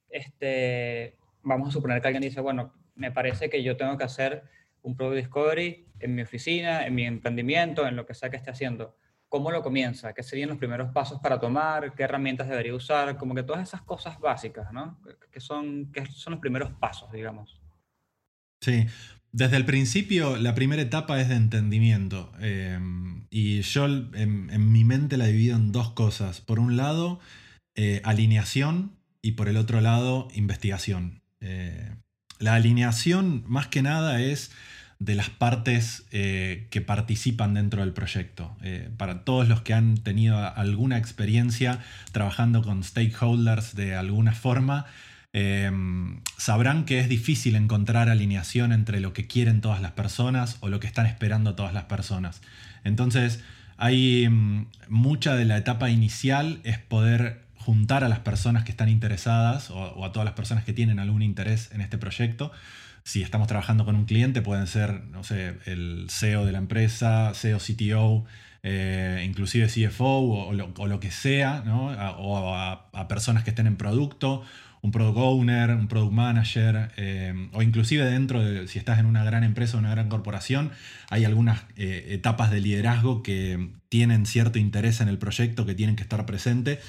Este, 0.10 1.16
vamos 1.44 1.70
a 1.70 1.72
suponer 1.72 2.02
que 2.02 2.08
alguien 2.10 2.24
dice, 2.24 2.42
bueno, 2.42 2.74
me 2.96 3.12
parece 3.14 3.50
que 3.50 3.64
yo 3.64 3.78
tengo 3.78 3.98
que 3.98 4.04
hacer 4.04 4.44
un 4.88 4.96
Product 4.96 5.18
Discovery 5.18 5.86
en 6.00 6.16
mi 6.16 6.22
oficina, 6.22 6.86
en 6.86 6.96
mi 6.96 7.06
emprendimiento, 7.06 7.86
en 7.86 7.96
lo 7.96 8.06
que 8.06 8.14
sea 8.14 8.30
que 8.30 8.38
esté 8.38 8.52
haciendo. 8.52 8.96
¿Cómo 9.30 9.52
lo 9.52 9.62
comienza? 9.62 10.14
¿Qué 10.14 10.24
serían 10.24 10.50
los 10.50 10.58
primeros 10.58 10.92
pasos 10.94 11.20
para 11.22 11.40
tomar? 11.40 11.94
¿Qué 11.94 12.04
herramientas 12.04 12.48
debería 12.48 12.74
usar? 12.74 13.18
Como 13.18 13.36
que 13.36 13.44
todas 13.44 13.68
esas 13.68 13.82
cosas 13.82 14.20
básicas, 14.20 14.72
¿no? 14.72 15.02
Que 15.32 15.42
son, 15.42 15.92
que 15.92 16.06
son 16.06 16.32
los 16.32 16.40
primeros 16.40 16.72
pasos, 16.80 17.12
digamos. 17.12 17.60
Sí, 18.62 18.86
desde 19.34 19.58
el 19.58 19.66
principio 19.66 20.38
la 20.38 20.56
primera 20.56 20.82
etapa 20.82 21.20
es 21.20 21.28
de 21.28 21.36
entendimiento. 21.36 22.32
eh, 22.40 22.80
y 23.30 23.62
yo 23.62 23.86
en, 23.86 24.50
en 24.50 24.72
mi 24.72 24.86
mente 24.86 25.18
la 25.18 25.26
divido 25.26 25.58
en 25.58 25.74
dos 25.74 25.92
cosas. 25.92 26.40
Por 26.40 26.60
un 26.60 26.78
lado, 26.78 27.20
eh, 27.76 28.02
alineación 28.06 28.98
y 29.22 29.34
por 29.34 29.50
el 29.50 29.58
otro 29.58 29.82
lado, 29.82 30.30
investigación. 30.34 31.22
Eh, 31.42 31.94
la 32.40 32.54
alineación 32.56 33.44
más 33.48 33.68
que 33.68 33.82
nada 33.82 34.22
es 34.22 34.52
de 35.00 35.16
las 35.16 35.30
partes 35.30 36.06
eh, 36.12 36.68
que 36.72 36.82
participan 36.82 37.54
dentro 37.54 37.82
del 37.82 37.94
proyecto. 37.94 38.56
Eh, 38.64 38.90
para 38.98 39.24
todos 39.24 39.48
los 39.48 39.62
que 39.62 39.74
han 39.74 39.98
tenido 39.98 40.38
alguna 40.38 40.98
experiencia 40.98 41.80
trabajando 42.12 42.64
con 42.64 42.84
stakeholders 42.84 43.76
de 43.76 43.96
alguna 43.96 44.34
forma, 44.34 44.86
eh, 45.34 45.72
sabrán 46.38 46.86
que 46.86 47.00
es 47.00 47.10
difícil 47.10 47.56
encontrar 47.56 48.10
alineación 48.10 48.72
entre 48.72 49.00
lo 49.00 49.14
que 49.14 49.28
quieren 49.28 49.62
todas 49.62 49.82
las 49.82 49.92
personas 49.92 50.58
o 50.62 50.70
lo 50.70 50.80
que 50.80 50.88
están 50.88 51.06
esperando 51.06 51.54
todas 51.54 51.74
las 51.74 51.84
personas. 51.84 52.42
Entonces, 52.84 53.44
hay 53.78 54.28
mm, 54.28 54.66
mucha 54.90 55.36
de 55.36 55.46
la 55.46 55.58
etapa 55.58 55.92
inicial 55.92 56.60
es 56.64 56.80
poder 56.80 57.44
juntar 57.56 58.04
a 58.04 58.10
las 58.10 58.20
personas 58.20 58.64
que 58.64 58.72
están 58.72 58.90
interesadas 58.90 59.70
o, 59.70 59.76
o 59.76 60.06
a 60.06 60.12
todas 60.12 60.26
las 60.26 60.34
personas 60.34 60.64
que 60.64 60.74
tienen 60.74 60.98
algún 60.98 61.22
interés 61.22 61.70
en 61.72 61.82
este 61.82 62.00
proyecto. 62.00 62.52
Si 63.08 63.22
estamos 63.22 63.48
trabajando 63.48 63.86
con 63.86 63.96
un 63.96 64.04
cliente, 64.04 64.42
pueden 64.42 64.68
ser, 64.68 65.06
no 65.06 65.24
sé, 65.24 65.60
el 65.64 66.08
CEO 66.10 66.44
de 66.44 66.52
la 66.52 66.58
empresa, 66.58 67.32
CEO, 67.34 67.58
CTO, 67.58 68.26
eh, 68.64 69.24
inclusive 69.26 69.68
CFO 69.68 70.50
o, 70.50 70.52
lo, 70.52 71.00
que 71.00 71.10
sea, 71.10 71.64
¿no? 71.66 71.86
O 72.20 72.54
a, 72.54 73.08
personas 73.08 73.46
que 73.46 73.52
estén 73.52 73.66
en 73.66 73.78
producto, 73.78 74.44
un 74.82 74.92
product 74.92 75.20
owner, 75.20 75.70
un 75.70 75.88
product 75.88 76.12
manager, 76.12 76.92
eh, 76.98 77.50
o 77.54 77.62
inclusive 77.62 78.04
dentro 78.04 78.44
de, 78.44 78.68
si 78.68 78.78
estás 78.78 79.00
en 79.00 79.06
una 79.06 79.24
gran 79.24 79.46
empresa 79.46 79.78
o 79.78 79.80
una 79.80 79.92
gran 79.92 80.10
corporación, 80.10 80.72
hay 81.10 81.24
algunas 81.24 81.62
eh, 81.78 82.08
etapas 82.10 82.52
de 82.52 82.60
liderazgo 82.60 83.24
que 83.24 83.70
tienen 83.88 84.26
cierto 84.26 84.60
interés 84.60 85.00
en 85.00 85.08
el 85.08 85.18
proyecto, 85.18 85.66
que 85.66 85.76
tienen 85.76 85.96
que 85.96 86.04
estar 86.04 86.26
presentes, 86.26 86.80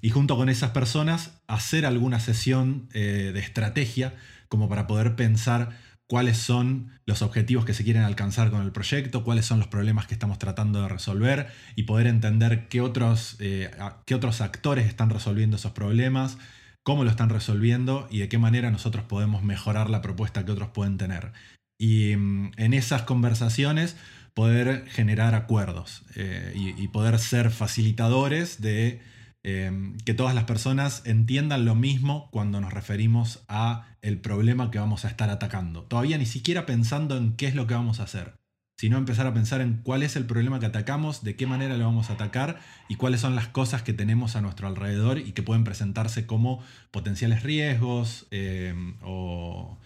y 0.00 0.10
junto 0.10 0.36
con 0.36 0.48
esas 0.48 0.72
personas 0.72 1.40
hacer 1.46 1.86
alguna 1.86 2.18
sesión 2.18 2.88
de 2.92 3.38
estrategia 3.38 4.14
como 4.52 4.68
para 4.68 4.86
poder 4.86 5.16
pensar 5.16 5.70
cuáles 6.06 6.36
son 6.36 6.90
los 7.06 7.22
objetivos 7.22 7.64
que 7.64 7.72
se 7.72 7.84
quieren 7.84 8.02
alcanzar 8.02 8.50
con 8.50 8.60
el 8.60 8.70
proyecto, 8.70 9.24
cuáles 9.24 9.46
son 9.46 9.58
los 9.58 9.68
problemas 9.68 10.06
que 10.06 10.12
estamos 10.12 10.38
tratando 10.38 10.82
de 10.82 10.88
resolver 10.90 11.46
y 11.74 11.84
poder 11.84 12.06
entender 12.06 12.68
qué 12.68 12.82
otros, 12.82 13.36
eh, 13.40 13.70
qué 14.04 14.14
otros 14.14 14.42
actores 14.42 14.86
están 14.88 15.08
resolviendo 15.08 15.56
esos 15.56 15.72
problemas, 15.72 16.36
cómo 16.82 17.02
lo 17.02 17.08
están 17.08 17.30
resolviendo 17.30 18.06
y 18.10 18.18
de 18.18 18.28
qué 18.28 18.36
manera 18.36 18.70
nosotros 18.70 19.06
podemos 19.06 19.42
mejorar 19.42 19.88
la 19.88 20.02
propuesta 20.02 20.44
que 20.44 20.52
otros 20.52 20.68
pueden 20.68 20.98
tener. 20.98 21.32
Y 21.80 22.14
mm, 22.14 22.50
en 22.58 22.74
esas 22.74 23.04
conversaciones 23.04 23.96
poder 24.34 24.86
generar 24.88 25.34
acuerdos 25.34 26.04
eh, 26.14 26.52
y, 26.54 26.78
y 26.78 26.88
poder 26.88 27.18
ser 27.18 27.50
facilitadores 27.50 28.60
de 28.60 29.00
eh, 29.44 29.94
que 30.04 30.12
todas 30.12 30.34
las 30.34 30.44
personas 30.44 31.02
entiendan 31.04 31.64
lo 31.64 31.74
mismo 31.74 32.28
cuando 32.30 32.60
nos 32.60 32.72
referimos 32.72 33.42
a 33.48 33.91
el 34.02 34.20
problema 34.20 34.70
que 34.70 34.78
vamos 34.78 35.04
a 35.04 35.08
estar 35.08 35.30
atacando. 35.30 35.84
Todavía 35.84 36.18
ni 36.18 36.26
siquiera 36.26 36.66
pensando 36.66 37.16
en 37.16 37.36
qué 37.36 37.46
es 37.46 37.54
lo 37.54 37.66
que 37.66 37.74
vamos 37.74 38.00
a 38.00 38.02
hacer, 38.02 38.34
sino 38.76 38.98
empezar 38.98 39.26
a 39.28 39.34
pensar 39.34 39.60
en 39.60 39.80
cuál 39.82 40.02
es 40.02 40.16
el 40.16 40.26
problema 40.26 40.58
que 40.58 40.66
atacamos, 40.66 41.22
de 41.22 41.36
qué 41.36 41.46
manera 41.46 41.76
lo 41.76 41.84
vamos 41.84 42.10
a 42.10 42.14
atacar 42.14 42.58
y 42.88 42.96
cuáles 42.96 43.20
son 43.20 43.36
las 43.36 43.46
cosas 43.46 43.82
que 43.82 43.92
tenemos 43.92 44.34
a 44.34 44.40
nuestro 44.40 44.66
alrededor 44.66 45.18
y 45.18 45.32
que 45.32 45.42
pueden 45.42 45.62
presentarse 45.64 46.26
como 46.26 46.62
potenciales 46.90 47.44
riesgos 47.44 48.26
eh, 48.32 48.74
o, 49.02 49.78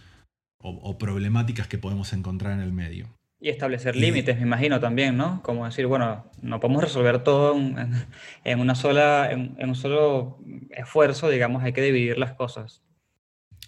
o, 0.59 0.71
o 0.71 0.99
problemáticas 0.99 1.69
que 1.69 1.77
podemos 1.79 2.13
encontrar 2.15 2.55
en 2.55 2.61
el 2.61 2.73
medio. 2.73 3.09
Y 3.39 3.51
establecer 3.51 3.95
Y- 3.97 4.01
límites, 4.01 4.37
me 4.37 4.45
imagino 4.45 4.81
también, 4.81 5.19
¿no? 5.19 5.43
Como 5.43 5.67
decir, 5.67 5.87
bueno, 5.87 6.25
no 6.41 6.59
podemos 6.59 6.83
resolver 6.83 7.23
todo 7.23 7.55
en, 7.55 8.61
una 8.61 8.75
sola, 8.75 9.31
en, 9.31 9.55
en 9.59 9.69
un 9.69 9.75
solo 9.75 10.39
esfuerzo, 10.71 11.29
digamos, 11.29 11.63
hay 11.63 11.75
que 11.75 11.83
dividir 11.83 12.17
las 12.17 12.33
cosas. 12.33 12.83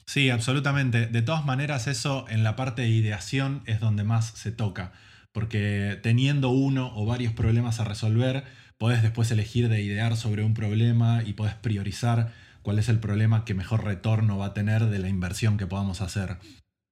Sí, 0.09 0.31
absolutamente. 0.31 1.07
De 1.07 1.21
todas 1.21 1.45
maneras, 1.45 1.87
eso 1.87 2.25
en 2.31 2.43
la 2.43 2.57
parte 2.57 2.81
de 2.81 2.89
ideación 2.89 3.61
es 3.67 3.79
donde 3.79 4.05
más 4.05 4.31
se 4.31 4.51
toca, 4.51 4.93
porque 5.33 6.01
teniendo 6.03 6.49
uno 6.49 6.91
o 6.97 7.05
varios 7.05 7.35
problemas 7.35 7.79
a 7.79 7.85
resolver, 7.85 8.45
podés 8.79 9.03
después 9.03 9.31
elegir 9.31 9.69
de 9.69 9.83
idear 9.83 10.17
sobre 10.17 10.45
un 10.45 10.55
problema 10.55 11.23
y 11.27 11.35
podés 11.35 11.57
priorizar 11.57 12.33
cuál 12.63 12.79
es 12.79 12.89
el 12.89 13.01
problema 13.01 13.45
que 13.45 13.53
mejor 13.53 13.85
retorno 13.85 14.39
va 14.39 14.47
a 14.47 14.55
tener 14.55 14.87
de 14.87 14.99
la 14.99 15.11
inversión 15.11 15.59
que 15.59 15.67
podamos 15.67 16.01
hacer. 16.01 16.39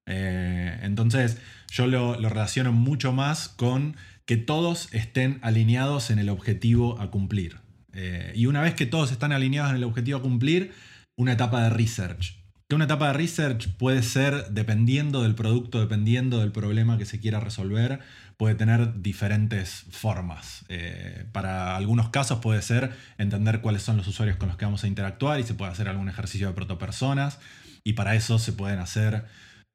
Eh, 0.04 0.78
entonces, 0.82 1.40
yo 1.70 1.86
lo, 1.86 2.16
relaciono 2.16 2.72
mucho 2.72 3.12
más 3.14 3.48
con 3.48 3.96
que 4.26 4.36
todos 4.36 4.92
estén 4.92 5.38
alineados 5.40 6.10
en 6.10 6.18
el 6.18 6.28
objetivo 6.28 7.00
a 7.00 7.10
cumplir. 7.10 7.60
Eh, 7.94 8.34
y 8.36 8.44
una 8.44 8.60
vez 8.60 8.74
que 8.74 8.84
todos 8.84 9.10
están 9.10 9.32
alineados 9.32 9.70
en 9.70 9.76
el 9.76 9.84
objetivo 9.84 10.18
a 10.18 10.22
cumplir, 10.22 10.74
una 11.16 11.32
etapa 11.32 11.62
de 11.62 11.70
research. 11.70 12.45
Que 12.68 12.74
una 12.74 12.86
etapa 12.86 13.06
de 13.06 13.12
research 13.12 13.76
puede 13.76 14.02
ser, 14.02 14.48
dependiendo 14.50 15.22
del 15.22 15.36
producto, 15.36 15.78
dependiendo 15.78 16.40
del 16.40 16.50
problema 16.50 16.98
que 16.98 17.04
se 17.04 17.20
quiera 17.20 17.38
resolver, 17.38 18.00
puede 18.36 18.56
tener 18.56 19.02
diferentes 19.02 19.84
formas. 19.90 20.64
Eh, 20.68 21.26
para 21.30 21.76
algunos 21.76 22.08
casos 22.08 22.40
puede 22.40 22.60
ser 22.62 22.90
entender 23.18 23.60
cuáles 23.60 23.82
son 23.82 23.96
los 23.96 24.08
usuarios 24.08 24.36
con 24.36 24.48
los 24.48 24.56
que 24.56 24.64
vamos 24.64 24.82
a 24.82 24.88
interactuar 24.88 25.38
y 25.38 25.44
se 25.44 25.54
puede 25.54 25.70
hacer 25.70 25.88
algún 25.88 26.08
ejercicio 26.08 26.48
de 26.48 26.54
protopersonas. 26.54 27.38
Y 27.84 27.92
para 27.92 28.16
eso 28.16 28.40
se 28.40 28.52
pueden 28.52 28.80
hacer 28.80 29.26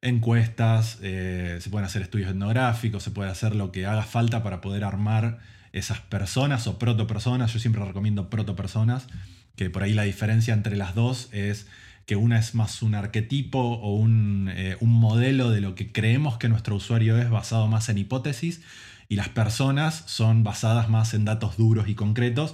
encuestas, 0.01 0.99
eh, 1.01 1.59
se 1.61 1.69
pueden 1.69 1.85
hacer 1.85 2.01
estudios 2.01 2.31
etnográficos, 2.31 3.03
se 3.03 3.11
puede 3.11 3.29
hacer 3.29 3.55
lo 3.55 3.71
que 3.71 3.85
haga 3.85 4.03
falta 4.03 4.43
para 4.43 4.59
poder 4.59 4.83
armar 4.83 5.39
esas 5.71 6.01
personas 6.01 6.67
o 6.67 6.77
protopersonas. 6.77 7.53
Yo 7.53 7.59
siempre 7.59 7.85
recomiendo 7.85 8.29
protopersonas, 8.29 9.07
que 9.55 9.69
por 9.69 9.83
ahí 9.83 9.93
la 9.93 10.03
diferencia 10.03 10.53
entre 10.53 10.75
las 10.75 10.93
dos 10.93 11.29
es 11.31 11.67
que 12.11 12.17
una 12.17 12.37
es 12.37 12.55
más 12.55 12.81
un 12.81 12.93
arquetipo 12.93 13.59
o 13.61 13.95
un, 13.95 14.51
eh, 14.53 14.75
un 14.81 14.89
modelo 14.89 15.49
de 15.49 15.61
lo 15.61 15.75
que 15.75 15.93
creemos 15.93 16.37
que 16.37 16.49
nuestro 16.49 16.75
usuario 16.75 17.17
es 17.17 17.29
basado 17.29 17.67
más 17.69 17.87
en 17.87 17.97
hipótesis 17.97 18.61
y 19.07 19.15
las 19.15 19.29
personas 19.29 20.03
son 20.07 20.43
basadas 20.43 20.89
más 20.89 21.13
en 21.13 21.23
datos 21.23 21.55
duros 21.55 21.87
y 21.87 21.95
concretos. 21.95 22.53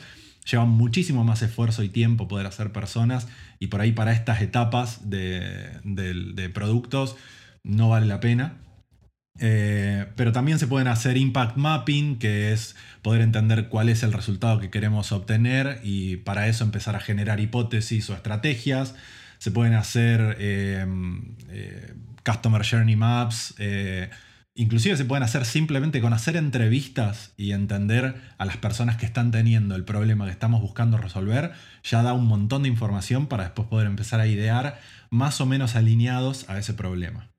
Llevan 0.52 0.70
muchísimo 0.70 1.24
más 1.24 1.42
esfuerzo 1.42 1.82
y 1.82 1.90
tiempo 1.90 2.28
poder 2.28 2.46
hacer 2.46 2.72
personas 2.72 3.28
y 3.58 3.66
por 3.66 3.82
ahí 3.82 3.94
para 3.94 4.12
estas 4.12 4.44
etapas 4.44 5.10
de, 5.10 5.72
de- 5.84 6.50
productos 6.52 7.16
no 7.64 7.90
vale 7.90 8.06
la 8.06 8.20
pena. 8.20 8.60
Eh, 9.40 10.08
pero 10.16 10.32
también 10.32 10.58
se 10.58 10.66
pueden 10.68 10.88
hacer 10.88 11.16
impact 11.18 11.58
mapping, 11.58 12.18
que 12.18 12.54
es 12.54 12.76
poder 13.04 13.22
entender 13.22 13.70
cuál 13.70 13.90
es 13.90 14.02
el 14.04 14.14
resultado 14.14 14.60
que 14.60 14.72
queremos 14.72 15.12
obtener 15.12 15.80
y 15.84 16.18
para 16.18 16.48
eso 16.48 16.64
empezar 16.64 16.96
a 16.96 17.00
generar 17.00 17.40
hipótesis 17.40 18.10
o 18.10 18.14
estrategias. 18.16 18.96
Se 19.38 19.52
pueden 19.52 19.74
hacer 19.74 20.36
eh, 20.40 20.86
eh, 21.50 21.94
Customer 22.26 22.66
Journey 22.66 22.96
Maps. 22.96 23.54
eh, 23.60 24.10
inclusive 24.60 24.98
se 24.98 25.06
pueden 25.06 25.22
hacer 25.24 25.46
simplemente 25.46 26.02
con 26.02 26.14
hacer 26.14 26.36
entrevistas 26.36 27.32
y 27.38 27.52
entender 27.52 28.16
a 28.40 28.46
las 28.46 28.58
personas 28.58 28.98
que 28.98 29.06
están 29.06 29.30
teniendo 29.30 29.76
el 29.76 29.84
problema 29.86 30.26
que 30.26 30.32
estamos 30.32 30.62
buscando 30.62 30.98
resolver. 30.98 31.52
Ya 31.84 32.02
da 32.02 32.14
un 32.14 32.26
montón 32.26 32.64
de 32.64 32.70
información 32.70 33.28
para 33.28 33.44
después 33.44 33.68
poder 33.68 33.86
empezar 33.86 34.20
a 34.20 34.26
idear 34.28 34.80
más 35.12 35.40
o 35.42 35.46
menos 35.46 35.76
alineados 35.76 36.50
a 36.50 36.58
ese 36.58 36.74
problema. 36.74 37.30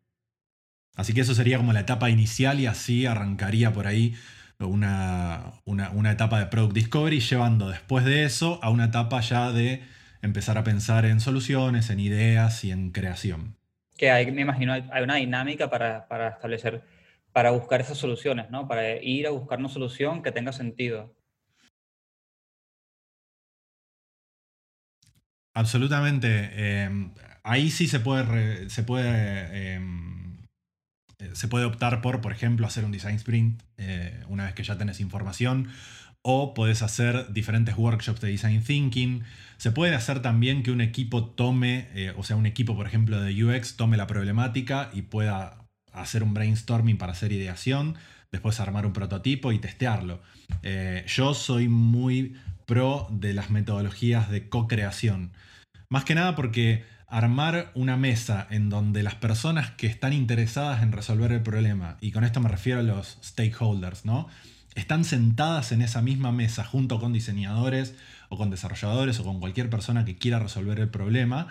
Así 0.97 1.13
que 1.13 1.21
eso 1.23 1.35
sería 1.35 1.59
como 1.59 1.73
la 1.73 1.81
etapa 1.81 2.09
inicial 2.11 2.61
y 2.61 2.67
así 2.67 3.07
arrancaría 3.07 3.73
por 3.73 3.87
ahí 3.89 4.15
una, 4.61 5.43
una- 5.65 5.91
una 5.91 6.11
etapa 6.13 6.39
de 6.39 6.47
Product 6.47 6.75
Discovery, 6.75 7.21
llevando 7.21 7.69
después 7.69 8.05
de 8.05 8.25
eso 8.25 8.59
a 8.63 8.71
una 8.71 8.87
etapa 8.87 9.21
ya 9.21 9.53
de 9.53 9.83
empezar 10.23 10.59
a 10.59 10.65
pensar 10.65 11.05
en 11.07 11.21
soluciones, 11.21 11.91
en 11.91 12.01
ideas 12.01 12.65
y 12.65 12.71
en 12.71 12.91
creación. 12.91 13.57
Que 13.97 14.11
hay, 14.11 14.31
me 14.31 14.43
imagino, 14.43 14.73
hay, 14.73 15.03
una 15.03 15.17
dinámica 15.17 15.71
para, 15.71 16.07
para 16.09 16.29
establecer, 16.29 16.83
para 17.33 17.51
buscar 17.51 17.81
esas 17.81 17.99
soluciones, 17.99 18.51
¿no? 18.51 18.69
Para 18.69 18.97
ir 19.03 19.27
a 19.27 19.31
buscar 19.31 19.59
una 19.59 19.69
solución 19.69 20.23
que 20.23 20.33
tenga 20.33 20.53
sentido. 20.53 21.15
Absolutamente. 25.55 26.51
eh, 26.53 27.11
ahí 27.43 27.71
sí 27.71 27.89
se 27.89 27.99
puede, 28.01 28.23
re- 28.23 28.71
se 28.71 28.83
puede, 28.85 29.09
eh, 29.11 29.81
eh, 31.19 31.31
se 31.33 31.49
puede 31.49 31.65
optar 31.65 32.01
por, 32.01 32.21
por 32.21 32.33
ejemplo, 32.33 32.67
hacer 32.67 32.85
un 32.85 32.93
design 32.93 33.17
sprint 33.17 33.63
eh, 33.77 34.23
una 34.29 34.45
vez 34.45 34.55
que 34.55 34.63
ya 34.63 34.79
tenés 34.79 35.01
información. 35.01 35.69
O 36.31 36.53
podés 36.53 36.83
hacer 36.83 37.33
diferentes 37.33 37.79
workshops 37.79 38.21
de 38.21 38.29
design 38.29 38.63
thinking. 38.63 39.25
Se 39.57 39.73
puede 39.73 39.95
hacer 39.95 40.21
también 40.21 40.63
que 40.63 40.71
un 40.71 40.83
equipo 40.83 41.25
tome, 41.25 41.89
eh, 41.95 42.13
o 42.19 42.23
sea, 42.23 42.37
un 42.37 42.45
equipo, 42.45 42.77
por 42.77 42.87
ejemplo, 42.87 43.19
de 43.19 43.33
UX 43.43 43.79
tome 43.79 43.97
la 43.97 44.07
problemática 44.07 44.91
y 44.93 45.01
pueda 45.01 45.65
hacer 45.91 46.23
un 46.23 46.35
brainstorming 46.35 46.99
para 46.99 47.13
hacer 47.13 47.33
ideación, 47.33 47.95
después 48.31 48.61
armar 48.61 48.85
un 48.85 48.93
prototipo 48.93 49.53
y 49.53 49.59
testearlo. 49.59 50.21
Eh, 50.63 51.03
yo 51.07 51.33
soy 51.33 51.69
muy 51.69 52.37
pro 52.67 53.07
de 53.11 53.33
las 53.33 53.49
metodologías 53.49 54.29
de 54.29 54.51
co-creación. 54.51 55.33
Más 55.89 56.05
que 56.05 56.15
nada 56.15 56.37
porque 56.37 56.85
armar 57.07 57.73
una 57.75 57.97
mesa 57.97 58.47
en 58.51 58.69
donde 58.69 59.03
las 59.03 59.15
personas 59.15 59.71
que 59.71 59.87
están 59.87 60.13
interesadas 60.13 60.83
en 60.83 60.93
resolver 60.93 61.33
el 61.33 61.43
problema, 61.43 61.97
y 62.03 62.13
con 62.13 62.23
esto 62.23 62.41
me 62.41 62.51
refiero 62.51 62.81
a 62.81 62.83
los 62.83 63.17
stakeholders, 63.25 64.05
¿no? 64.05 64.29
Están 64.79 65.03
sentadas 65.03 65.73
en 65.73 65.83
esa 65.83 66.03
misma 66.03 66.31
mesa 66.31 66.63
junto 66.63 67.01
con 67.01 67.13
diseñadores 67.13 67.97
o 68.29 68.37
con 68.37 68.49
desarrolladores 68.49 69.19
o 69.19 69.25
con 69.25 69.41
cualquier 69.41 69.69
persona 69.69 70.05
que 70.05 70.17
quiera 70.17 70.39
resolver 70.39 70.79
el 70.79 70.89
problema, 70.89 71.49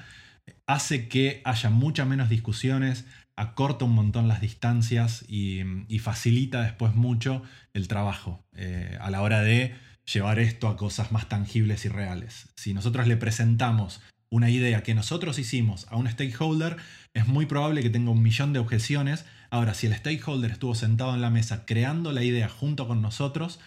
hace 0.65 1.09
que 1.09 1.41
haya 1.43 1.69
muchas 1.69 2.07
menos 2.07 2.29
discusiones, 2.29 3.03
acorta 3.35 3.83
un 3.83 3.91
montón 3.91 4.29
las 4.29 4.39
distancias 4.39 5.25
y, 5.27 5.61
facilita 5.99 6.61
después 6.61 6.95
mucho 6.95 7.43
el 7.73 7.89
trabajo 7.89 8.45
eh, 8.55 8.97
a 9.01 9.11
la 9.11 9.21
hora 9.21 9.41
de 9.41 9.75
llevar 10.05 10.39
esto 10.39 10.69
a 10.69 10.77
cosas 10.77 11.11
más 11.11 11.27
tangibles 11.27 11.83
y 11.83 11.89
reales. 11.89 12.47
Si 12.55 12.73
nosotros 12.73 13.07
le 13.07 13.17
presentamos 13.17 13.99
una 14.29 14.49
idea 14.49 14.83
que 14.83 14.93
nosotros 14.93 15.37
hicimos 15.37 15.85
a 15.89 15.97
un 15.97 16.07
stakeholder, 16.07 16.77
es 17.13 17.27
muy 17.27 17.45
probable 17.45 17.83
que 17.83 17.89
tenga 17.89 18.11
un 18.11 18.23
millón 18.23 18.53
de 18.53 18.59
objeciones. 18.59 19.25
Ahora, 19.49 19.73
si 19.73 19.87
el 19.87 19.95
stakeholder 19.95 20.51
estuvo 20.51 20.75
sentado 20.75 21.13
en 21.13 21.21
la 21.21 21.29
mesa 21.29 21.65
creando 21.65 22.11
la 22.11 22.23
idea 22.23 22.49
junto 22.49 22.87
con 22.87 23.01
nosotros, 23.01 23.59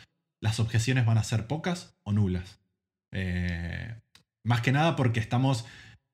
las 0.42 0.60
objeciones 0.60 1.06
van 1.06 1.18
a 1.18 1.24
ser 1.24 1.46
pocas 1.46 1.94
o 2.02 2.12
nulas. 2.12 2.60
Eh, 3.12 3.94
más 4.44 4.60
que 4.62 4.72
nada 4.72 4.96
porque 4.96 5.20
estamos 5.20 5.66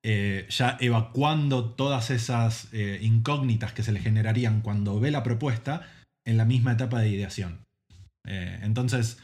eh, 0.03 0.47
ya 0.51 0.77
evacuando 0.81 1.71
todas 1.71 2.11
esas 2.11 2.69
eh, 2.73 2.99
incógnitas 3.03 3.73
que 3.73 3.83
se 3.83 3.93
le 3.93 4.01
generarían 4.01 4.63
cuando 4.63 4.99
ve 5.01 5.11
la 5.11 5.23
propuesta 5.23 5.89
en 6.25 6.37
la 6.37 6.45
misma 6.45 6.73
etapa 6.73 7.01
de 7.01 7.09
ideación. 7.09 7.65
Entonces, 8.29 9.19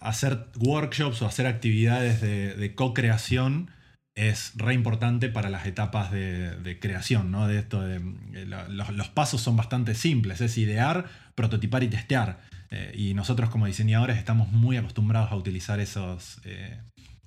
hacer 0.00 0.48
workshops 0.58 1.22
o 1.22 1.26
hacer 1.26 1.46
actividades 1.46 2.20
de, 2.20 2.56
de 2.56 2.74
co-creación 2.74 3.70
es 4.14 4.52
re 4.56 4.74
importante 4.74 5.28
para 5.28 5.50
las 5.50 5.66
etapas 5.66 6.10
de, 6.12 6.56
de 6.56 6.78
creación, 6.78 7.30
¿no? 7.30 7.48
De 7.48 7.58
esto 7.58 7.82
de, 7.82 7.96
eh, 7.96 8.46
los, 8.46 8.90
los 8.90 9.08
pasos 9.08 9.40
son 9.40 9.56
bastante 9.56 9.94
simples, 9.94 10.40
es 10.40 10.56
idear, 10.58 11.06
prototipar 11.34 11.82
y 11.82 11.88
testear. 11.88 12.40
Eh, 12.70 12.92
y 12.94 13.14
nosotros 13.14 13.50
como 13.50 13.66
diseñadores 13.66 14.16
estamos 14.18 14.48
muy 14.52 14.76
acostumbrados 14.76 15.32
a 15.32 15.36
utilizar 15.36 15.80
esos, 15.80 16.40
eh, 16.44 16.80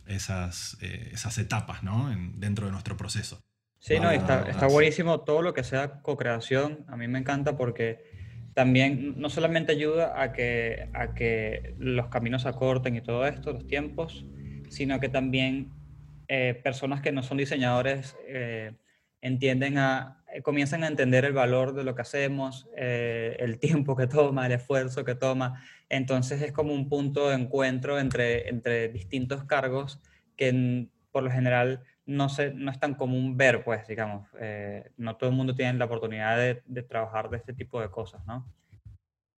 esas, 0.05 0.77
eh, 0.81 1.09
esas 1.13 1.37
etapas, 1.37 1.83
¿no? 1.83 2.11
En- 2.11 2.39
dentro 2.39 2.65
de 2.65 2.71
nuestro 2.71 2.95
proceso. 2.97 3.39
Sí, 3.79 3.99
no, 3.99 4.11
está, 4.11 4.43
Ah, 4.43 4.49
está 4.49 4.67
buenísimo 4.67 5.21
todo 5.21 5.41
lo 5.41 5.53
que 5.53 5.63
sea 5.63 6.01
co-creación. 6.01 6.85
A 6.87 6.97
mí 6.97 7.07
me 7.07 7.19
encanta 7.19 7.55
porque 7.57 8.03
también 8.53 9.15
no 9.17 9.29
solamente 9.29 9.71
ayuda 9.73 10.21
a 10.21 10.33
que, 10.33 10.89
a 10.93 11.13
que 11.13 11.75
los 11.77 12.07
caminos 12.07 12.41
se 12.43 12.49
acorten 12.49 12.95
y 12.95 13.01
todo 13.01 13.25
esto, 13.27 13.53
los 13.53 13.67
tiempos, 13.67 14.25
sino 14.69 14.99
que 14.99 15.09
también 15.09 15.71
eh, 16.27 16.59
personas 16.61 17.01
que 17.01 17.11
no 17.11 17.23
son 17.23 17.37
diseñadores 17.37 18.17
eh, 18.27 18.73
entienden 19.21 19.77
a, 19.77 20.23
eh, 20.33 20.41
comienzan 20.41 20.83
a 20.83 20.87
entender 20.87 21.23
el 21.23 21.31
valor 21.31 21.73
de 21.73 21.85
lo 21.85 21.95
que 21.95 22.01
hacemos, 22.01 22.67
el 22.75 23.59
tiempo 23.59 23.95
que 23.95 24.07
toma, 24.07 24.45
el 24.45 24.51
esfuerzo 24.53 25.05
que 25.05 25.15
toma. 25.15 25.63
Entonces 25.89 26.41
es 26.41 26.51
como 26.51 26.73
un 26.73 26.89
punto 26.89 27.29
de 27.29 27.35
encuentro 27.35 27.99
entre, 27.99 28.49
entre 28.49 28.89
distintos 28.89 29.45
cargos 29.45 30.01
que 30.35 30.89
por 31.11 31.23
lo 31.23 31.31
general 31.31 31.83
no, 32.05 32.29
se, 32.29 32.53
no 32.53 32.71
es 32.71 32.79
tan 32.79 32.93
común 32.93 33.37
ver, 33.37 33.63
pues, 33.63 33.87
digamos. 33.87 34.27
no 34.97 35.15
todo 35.15 35.29
el 35.29 35.35
mundo 35.35 35.55
tiene 35.55 35.79
la 35.79 35.85
oportunidad 35.85 36.37
de, 36.37 36.61
de 36.65 36.83
trabajar 36.83 37.29
de 37.29 37.37
este 37.37 37.53
tipo 37.53 37.81
de 37.81 37.89
cosas, 37.89 38.25
¿no? 38.25 38.45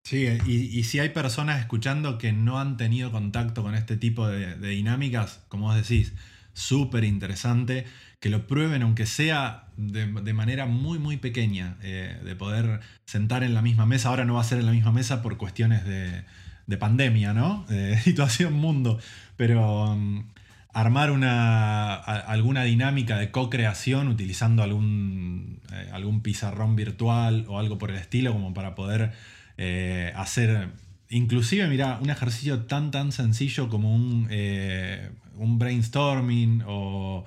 Sí, 0.05 0.27
y, 0.47 0.79
y 0.79 0.85
si 0.85 1.01
hay 1.01 1.11
personas 1.11 1.61
escuchando 1.61 2.17
que 2.17 2.33
no 2.33 2.59
han 2.59 2.79
tenido 2.79 3.13
contacto 3.13 3.63
con 3.63 3.75
este 3.75 3.99
tipo 3.99 4.27
de, 4.27 4.57
de 4.57 4.69
dinámicas, 4.71 5.45
como 5.49 5.67
vos 5.67 5.77
decís, 5.77 6.15
súper 6.59 7.05
interesante, 7.05 7.87
que 8.21 8.29
lo 8.29 8.47
prueben 8.47 8.83
aunque 8.83 9.07
sea 9.07 9.69
de, 9.77 10.07
de 10.07 10.33
manera 10.33 10.67
muy, 10.67 10.99
muy 10.99 11.17
pequeña, 11.17 11.77
eh, 11.83 12.21
de 12.25 12.37
poder 12.37 12.81
sentar 13.05 13.43
en 13.43 13.55
la 13.55 13.63
misma 13.63 13.87
mesa. 13.87 14.09
Ahora 14.09 14.25
no 14.25 14.35
va 14.35 14.41
a 14.41 14.45
ser 14.45 14.59
en 14.59 14.67
la 14.67 14.73
misma 14.73 14.93
mesa 14.93 15.23
por 15.23 15.37
cuestiones 15.37 15.85
de, 15.85 16.25
de 16.67 16.77
pandemia, 16.77 17.33
¿no? 17.33 17.67
Situación 18.03 18.55
mundo, 18.55 18.99
pero 19.37 19.93
um, 19.93 20.25
armar 20.73 21.11
una, 21.11 21.95
alguna 21.95 22.63
dinámica 22.63 23.19
de 23.19 23.31
co-creación 23.31 24.09
utilizando 24.09 24.63
algún, 24.63 25.61
eh, 25.73 25.89
algún 25.93 26.21
pizarrón 26.21 26.77
virtual 26.77 27.47
o 27.49 27.59
algo 27.59 27.79
por 27.79 27.91
el 27.91 27.97
estilo 27.97 28.33
como 28.33 28.55
para 28.55 28.75
poder 28.75 29.13
eh, 29.57 30.13
hacer, 30.15 30.69
inclusive, 31.11 31.67
mira, 31.69 31.99
un 32.03 32.11
ejercicio 32.11 32.67
tan 32.67 32.91
tan 32.91 33.13
sencillo 33.13 33.69
como 33.69 33.95
un, 33.95 34.29
eh, 34.31 35.11
un 35.37 35.59
brainstorming 35.59 36.63
o, 36.67 37.25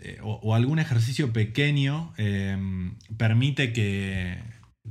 eh, 0.00 0.18
o- 0.22 0.40
o 0.42 0.54
algún 0.54 0.78
ejercicio 0.78 1.32
pequeño 1.32 2.14
eh, 2.18 2.58
permite 3.18 3.72
que, 3.72 4.38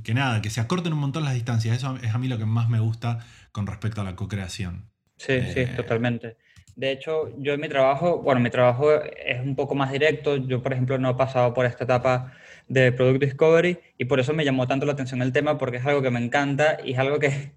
que 0.04 0.14
nada, 0.14 0.42
que 0.42 0.50
se 0.50 0.60
acorten 0.60 0.92
un 0.94 1.00
montón 1.00 1.24
las 1.24 1.34
distancias. 1.34 1.76
Eso 1.78 1.96
es 2.02 2.14
a 2.14 2.18
mí 2.18 2.28
lo 2.28 2.38
que 2.38 2.46
más 2.46 2.68
me 2.68 2.80
gusta 2.80 3.26
con 3.52 3.66
respecto 3.66 4.00
a 4.02 4.04
la 4.04 4.16
co-creación. 4.16 4.90
Sí, 5.16 5.46
sí, 5.46 5.66
Eh, 5.66 5.76
totalmente. 5.76 6.36
De 6.74 6.90
hecho, 6.92 7.28
yo 7.38 7.52
en 7.52 7.60
mi 7.60 7.68
trabajo, 7.68 8.18
bueno, 8.22 8.40
mi 8.40 8.48
trabajo 8.50 8.90
es 9.02 9.40
un 9.40 9.54
poco 9.54 9.74
más 9.74 9.92
directo. 9.92 10.36
Yo, 10.36 10.62
por 10.62 10.72
ejemplo, 10.72 10.98
no 10.98 11.10
he 11.10 11.14
pasado 11.14 11.52
por 11.52 11.66
esta 11.66 11.84
etapa 11.84 12.32
de 12.68 12.90
Product 12.92 13.20
Discovery 13.22 13.78
y 13.98 14.06
por 14.06 14.18
eso 14.20 14.32
me 14.32 14.44
llamó 14.44 14.66
tanto 14.66 14.86
la 14.86 14.92
atención 14.92 15.20
el 15.20 15.32
tema 15.32 15.58
porque 15.58 15.76
es 15.78 15.86
algo 15.86 16.00
que 16.02 16.10
me 16.10 16.24
encanta 16.24 16.78
y 16.84 16.92
es 16.92 16.98
algo 16.98 17.18
que 17.18 17.52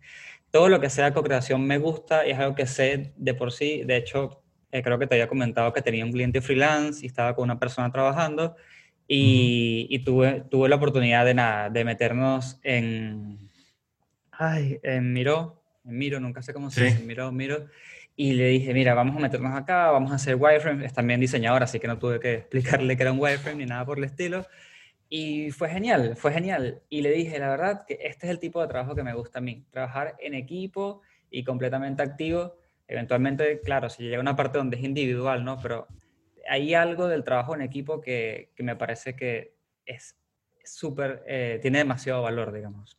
todo 0.53 0.69
lo 0.69 0.79
que 0.79 0.91
sea 0.91 1.15
co-creación 1.15 1.65
me 1.65 1.79
gusta 1.79 2.27
y 2.27 2.29
es 2.29 2.37
algo 2.37 2.53
que 2.53 2.67
sé 2.67 3.11
de 3.17 3.33
por 3.33 3.51
sí. 3.51 3.81
De 3.85 3.97
hecho, 3.97 4.43
eh, 4.71 4.83
creo 4.83 4.99
que 4.99 5.07
te 5.07 5.15
había 5.15 5.27
comentado 5.27 5.73
que 5.73 5.81
tenía 5.81 6.05
un 6.05 6.11
cliente 6.11 6.41
freelance 6.41 7.03
y 7.03 7.07
estaba 7.07 7.35
con 7.35 7.45
una 7.45 7.57
persona 7.59 7.91
trabajando 7.91 8.55
y, 9.07 9.87
y 9.89 9.99
tuve, 10.03 10.43
tuve 10.51 10.69
la 10.69 10.75
oportunidad 10.75 11.25
de 11.25 11.33
nada, 11.33 11.71
de 11.71 11.83
meternos 11.83 12.59
en, 12.61 13.39
ay, 14.31 14.79
en 14.83 15.11
Miro, 15.11 15.63
en 15.85 15.97
Miro, 15.97 16.19
nunca 16.19 16.43
sé 16.43 16.53
cómo 16.53 16.69
se 16.69 16.81
Sí. 16.81 16.85
dice, 16.85 17.03
Miro, 17.03 17.31
Miro. 17.31 17.65
Y 18.15 18.33
le 18.33 18.49
dije, 18.49 18.75
mira, 18.75 18.93
vamos 18.93 19.17
a 19.17 19.19
meternos 19.19 19.55
acá, 19.57 19.89
vamos 19.89 20.11
a 20.11 20.15
hacer 20.15 20.35
wireframe. 20.35 20.85
Es 20.85 20.93
también 20.93 21.19
diseñador, 21.19 21.63
así 21.63 21.79
que 21.79 21.87
no 21.87 21.97
tuve 21.97 22.19
que 22.19 22.35
explicarle 22.35 22.95
que 22.95 23.01
era 23.01 23.11
un 23.11 23.19
wireframe 23.19 23.57
ni 23.57 23.65
nada 23.65 23.87
por 23.87 23.97
el 23.97 24.03
estilo. 24.03 24.45
Y 25.15 25.51
fue 25.51 25.69
genial, 25.69 26.15
fue 26.17 26.33
genial. 26.33 26.81
Y 26.89 27.03
le 27.03 27.11
dije, 27.11 27.37
la 27.37 27.49
verdad, 27.49 27.85
que 27.87 27.99
este 28.01 28.25
es 28.25 28.31
el 28.31 28.39
tipo 28.39 28.59
de 28.59 28.67
trabajo 28.67 28.95
que 28.95 29.03
me 29.03 29.13
gusta 29.13 29.37
a 29.37 29.41
mí. 29.43 29.63
Trabajar 29.69 30.15
en 30.19 30.33
equipo 30.33 31.03
y 31.29 31.43
completamente 31.43 32.01
activo. 32.01 32.57
Eventualmente, 32.87 33.61
claro, 33.61 33.91
si 33.91 34.01
llega 34.01 34.19
una 34.19 34.35
parte 34.35 34.57
donde 34.57 34.77
es 34.77 34.83
individual, 34.83 35.45
¿no? 35.45 35.59
Pero 35.61 35.87
hay 36.49 36.73
algo 36.73 37.07
del 37.07 37.23
trabajo 37.23 37.53
en 37.53 37.61
equipo 37.61 38.01
que, 38.01 38.49
que 38.55 38.63
me 38.63 38.75
parece 38.75 39.15
que 39.15 39.53
es 39.85 40.15
súper, 40.65 41.21
eh, 41.27 41.59
tiene 41.61 41.77
demasiado 41.77 42.23
valor, 42.23 42.51
digamos. 42.51 42.97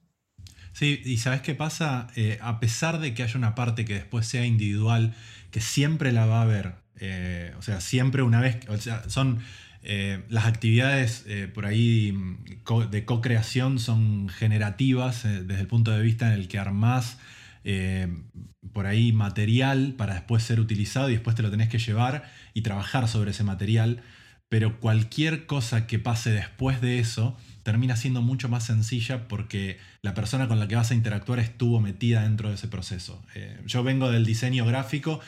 Sí, 0.72 1.02
y 1.04 1.16
¿sabes 1.16 1.40
qué 1.40 1.56
pasa? 1.56 2.06
Eh, 2.14 2.38
a 2.40 2.60
pesar 2.60 3.00
de 3.00 3.12
que 3.12 3.24
haya 3.24 3.36
una 3.36 3.56
parte 3.56 3.84
que 3.84 3.94
después 3.94 4.24
sea 4.24 4.46
individual, 4.46 5.14
que 5.50 5.60
siempre 5.60 6.12
la 6.12 6.26
va 6.26 6.38
a 6.38 6.42
haber, 6.42 6.74
eh, 7.00 7.52
o 7.58 7.62
sea, 7.62 7.80
siempre 7.80 8.22
una 8.22 8.40
vez, 8.40 8.68
o 8.68 8.76
sea, 8.76 9.02
son 9.10 9.40
eh, 9.86 10.22
las 10.30 10.46
actividades 10.46 11.24
eh, 11.26 11.46
por 11.46 11.66
ahí 11.66 12.10
mm, 12.12 12.90
de 12.90 13.04
co-creación 13.04 13.78
son 13.78 14.30
generativas 14.30 15.26
eh, 15.26 15.44
desde 15.44 15.60
el 15.60 15.66
punto 15.66 15.90
de 15.90 16.00
vista 16.00 16.28
en 16.28 16.32
el 16.32 16.48
que 16.48 16.58
armás 16.58 17.18
por 18.74 18.86
ahí 18.86 19.12
material 19.12 19.94
para 19.96 20.12
después 20.12 20.42
ser 20.42 20.60
utilizado 20.60 21.08
y 21.08 21.12
después 21.12 21.34
te 21.34 21.40
lo 21.40 21.50
tenés 21.50 21.70
que 21.70 21.78
llevar 21.78 22.30
y 22.52 22.60
trabajar 22.60 23.08
sobre 23.08 23.30
ese 23.30 23.42
material, 23.42 24.02
pero 24.50 24.80
cualquier 24.80 25.46
cosa 25.46 25.86
que 25.86 25.98
pase 25.98 26.30
después 26.30 26.82
de 26.82 26.98
eso 26.98 27.38
termina 27.62 27.96
siendo 27.96 28.20
mucho 28.20 28.50
más 28.50 28.64
sencilla 28.66 29.28
porque 29.28 29.78
la 30.02 30.12
persona 30.12 30.46
con 30.46 30.60
la 30.60 30.68
que 30.68 30.76
vas 30.76 30.90
a 30.90 30.94
interactuar 30.94 31.38
estuvo 31.38 31.80
metida 31.80 32.24
dentro 32.24 32.50
de 32.50 32.56
ese 32.56 32.68
proceso. 32.68 33.24
Yo 33.64 33.82
vengo 33.82 34.10
del 34.10 34.26
diseño 34.26 34.66
gráfico 34.66 35.20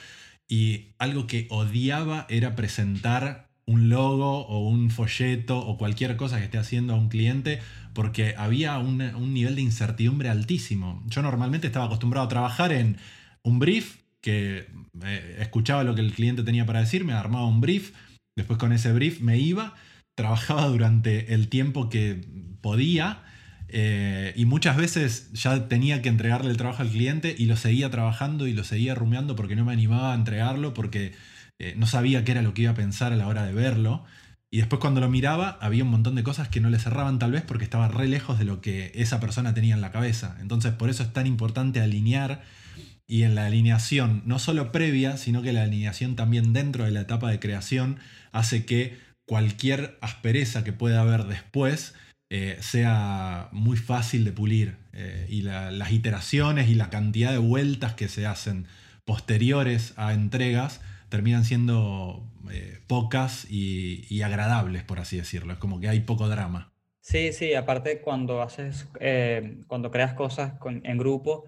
y 0.46 0.88
algo 0.98 1.26
que 1.26 1.46
odiaba 1.48 2.26
era 2.28 2.54
presentar 2.54 3.45
un 3.66 3.88
logo 3.88 4.46
o 4.46 4.68
un 4.68 4.90
folleto 4.90 5.58
o 5.58 5.76
cualquier 5.76 6.16
cosa 6.16 6.38
que 6.38 6.44
esté 6.44 6.58
haciendo 6.58 6.94
a 6.94 6.96
un 6.96 7.08
cliente 7.08 7.60
porque 7.94 8.34
había 8.36 8.78
un, 8.78 9.00
un 9.00 9.34
nivel 9.34 9.56
de 9.56 9.62
incertidumbre 9.62 10.28
altísimo. 10.28 11.02
Yo 11.06 11.22
normalmente 11.22 11.66
estaba 11.66 11.86
acostumbrado 11.86 12.26
a 12.26 12.28
trabajar 12.28 12.72
en 12.72 12.98
un 13.42 13.58
brief, 13.58 13.96
que 14.20 14.66
eh, 15.04 15.36
escuchaba 15.40 15.84
lo 15.84 15.94
que 15.94 16.00
el 16.00 16.12
cliente 16.12 16.42
tenía 16.42 16.66
para 16.66 16.80
decir, 16.80 17.04
me 17.04 17.12
armaba 17.12 17.46
un 17.46 17.60
brief, 17.60 17.92
después 18.36 18.58
con 18.58 18.72
ese 18.72 18.92
brief 18.92 19.20
me 19.20 19.38
iba, 19.38 19.74
trabajaba 20.16 20.66
durante 20.66 21.34
el 21.34 21.48
tiempo 21.48 21.88
que 21.88 22.24
podía 22.60 23.22
eh, 23.68 24.32
y 24.36 24.44
muchas 24.44 24.76
veces 24.76 25.32
ya 25.32 25.68
tenía 25.68 26.02
que 26.02 26.08
entregarle 26.08 26.50
el 26.50 26.56
trabajo 26.56 26.82
al 26.82 26.90
cliente 26.90 27.34
y 27.36 27.46
lo 27.46 27.56
seguía 27.56 27.90
trabajando 27.90 28.46
y 28.46 28.52
lo 28.52 28.64
seguía 28.64 28.94
rumeando 28.94 29.36
porque 29.36 29.56
no 29.56 29.64
me 29.64 29.72
animaba 29.72 30.12
a 30.12 30.14
entregarlo, 30.14 30.72
porque 30.74 31.14
eh, 31.58 31.74
no 31.76 31.86
sabía 31.86 32.24
qué 32.24 32.32
era 32.32 32.42
lo 32.42 32.54
que 32.54 32.62
iba 32.62 32.72
a 32.72 32.74
pensar 32.76 33.12
a 33.12 33.16
la 33.16 33.26
hora 33.28 33.44
de 33.46 33.52
verlo. 33.52 34.04
Y 34.50 34.58
después 34.58 34.80
cuando 34.80 35.00
lo 35.00 35.10
miraba 35.10 35.58
había 35.60 35.84
un 35.84 35.90
montón 35.90 36.14
de 36.14 36.22
cosas 36.22 36.48
que 36.48 36.60
no 36.60 36.70
le 36.70 36.78
cerraban 36.78 37.18
tal 37.18 37.32
vez 37.32 37.42
porque 37.42 37.64
estaba 37.64 37.88
re 37.88 38.06
lejos 38.08 38.38
de 38.38 38.44
lo 38.44 38.60
que 38.60 38.92
esa 38.94 39.18
persona 39.20 39.54
tenía 39.54 39.74
en 39.74 39.80
la 39.80 39.90
cabeza. 39.92 40.36
Entonces 40.40 40.72
por 40.72 40.88
eso 40.88 41.02
es 41.02 41.12
tan 41.12 41.26
importante 41.26 41.80
alinear 41.80 42.42
y 43.08 43.22
en 43.22 43.34
la 43.34 43.46
alineación, 43.46 44.22
no 44.24 44.38
solo 44.38 44.72
previa, 44.72 45.16
sino 45.16 45.42
que 45.42 45.52
la 45.52 45.62
alineación 45.62 46.16
también 46.16 46.52
dentro 46.52 46.84
de 46.84 46.90
la 46.90 47.00
etapa 47.02 47.30
de 47.30 47.38
creación 47.40 47.98
hace 48.32 48.64
que 48.64 48.98
cualquier 49.28 49.98
aspereza 50.00 50.64
que 50.64 50.72
pueda 50.72 51.00
haber 51.00 51.24
después 51.24 51.94
eh, 52.30 52.56
sea 52.60 53.48
muy 53.52 53.76
fácil 53.76 54.24
de 54.24 54.32
pulir. 54.32 54.76
Eh, 54.92 55.26
y 55.28 55.42
la- 55.42 55.70
las 55.70 55.92
iteraciones 55.92 56.68
y 56.68 56.74
la 56.74 56.90
cantidad 56.90 57.30
de 57.32 57.38
vueltas 57.38 57.94
que 57.94 58.08
se 58.08 58.26
hacen 58.26 58.66
posteriores 59.04 59.92
a 59.96 60.12
entregas 60.12 60.80
terminan 61.08 61.44
siendo 61.44 62.26
eh, 62.50 62.78
pocas 62.86 63.46
y, 63.50 64.22
agradables, 64.22 64.82
por 64.84 65.00
así 65.00 65.16
decirlo. 65.16 65.52
Es 65.52 65.58
como 65.58 65.80
que 65.80 65.88
hay 65.88 66.00
poco 66.00 66.28
drama. 66.28 66.72
Sí, 67.00 67.32
sí, 67.32 67.54
aparte 67.54 68.00
cuando 68.00 68.42
haces, 68.42 68.88
eh, 69.00 69.58
cuando 69.68 69.90
creas 69.90 70.14
cosas 70.14 70.54
en 70.64 70.98
grupo, 70.98 71.44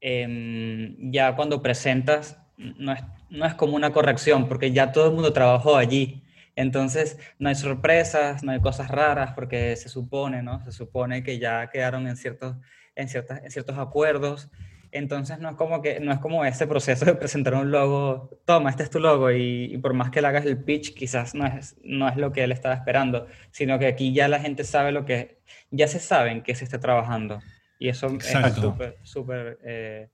em, 0.00 1.10
ya 1.10 1.34
cuando 1.34 1.62
presentas, 1.62 2.38
no 2.56 2.92
es, 2.92 3.02
no 3.30 3.46
es 3.46 3.54
como 3.54 3.74
una 3.74 3.92
corrección, 3.92 4.48
porque 4.48 4.72
ya 4.72 4.92
todo 4.92 5.08
el 5.08 5.14
mundo 5.14 5.32
trabajó 5.32 5.76
allí. 5.76 6.22
Entonces, 6.56 7.18
no 7.38 7.48
hay 7.48 7.56
sorpresas, 7.56 8.44
no 8.44 8.52
hay 8.52 8.60
cosas 8.60 8.88
raras, 8.88 9.32
porque 9.34 9.74
se 9.76 9.88
supone, 9.88 10.42
¿no? 10.42 10.64
Se 10.64 10.72
supone 10.72 11.24
que 11.24 11.38
ya 11.38 11.68
quedaron 11.70 12.06
en 12.06 12.16
ciertos, 12.16 12.56
en 12.94 13.08
ciertas, 13.08 13.42
en 13.42 13.50
ciertos 13.50 13.78
acuerdos. 13.78 14.50
Entonces, 14.94 15.40
no 15.40 15.50
es 15.50 15.56
como 15.56 15.82
que, 15.82 15.98
no 16.00 16.12
es 16.12 16.20
como 16.20 16.44
ese 16.44 16.66
proceso 16.68 17.04
de 17.04 17.14
presentar 17.16 17.54
un 17.54 17.70
logo, 17.72 18.30
toma, 18.44 18.70
este 18.70 18.84
es 18.84 18.90
tu 18.90 19.00
logo, 19.00 19.30
y, 19.32 19.64
y 19.74 19.78
por 19.78 19.92
más 19.92 20.10
que 20.10 20.20
le 20.22 20.28
hagas 20.28 20.46
el 20.46 20.62
pitch, 20.62 20.94
quizás 20.94 21.34
no 21.34 21.46
es, 21.46 21.76
no 21.82 22.08
es 22.08 22.16
lo 22.16 22.32
que 22.32 22.44
él 22.44 22.52
estaba 22.52 22.74
esperando, 22.76 23.26
sino 23.50 23.78
que 23.78 23.86
aquí 23.86 24.14
ya 24.14 24.28
la 24.28 24.38
gente 24.40 24.62
sabe 24.64 24.92
lo 24.92 25.04
que, 25.04 25.40
ya 25.70 25.88
se 25.88 25.98
sabe 25.98 26.30
en 26.30 26.42
qué 26.44 26.54
se 26.54 26.64
está 26.64 26.78
trabajando. 26.80 27.42
Y 27.78 27.88
eso 27.88 28.06
es 28.06 28.14
Exacto. 28.14 28.60
súper, 28.60 28.98
súper, 29.02 29.58
eh, 29.64 30.08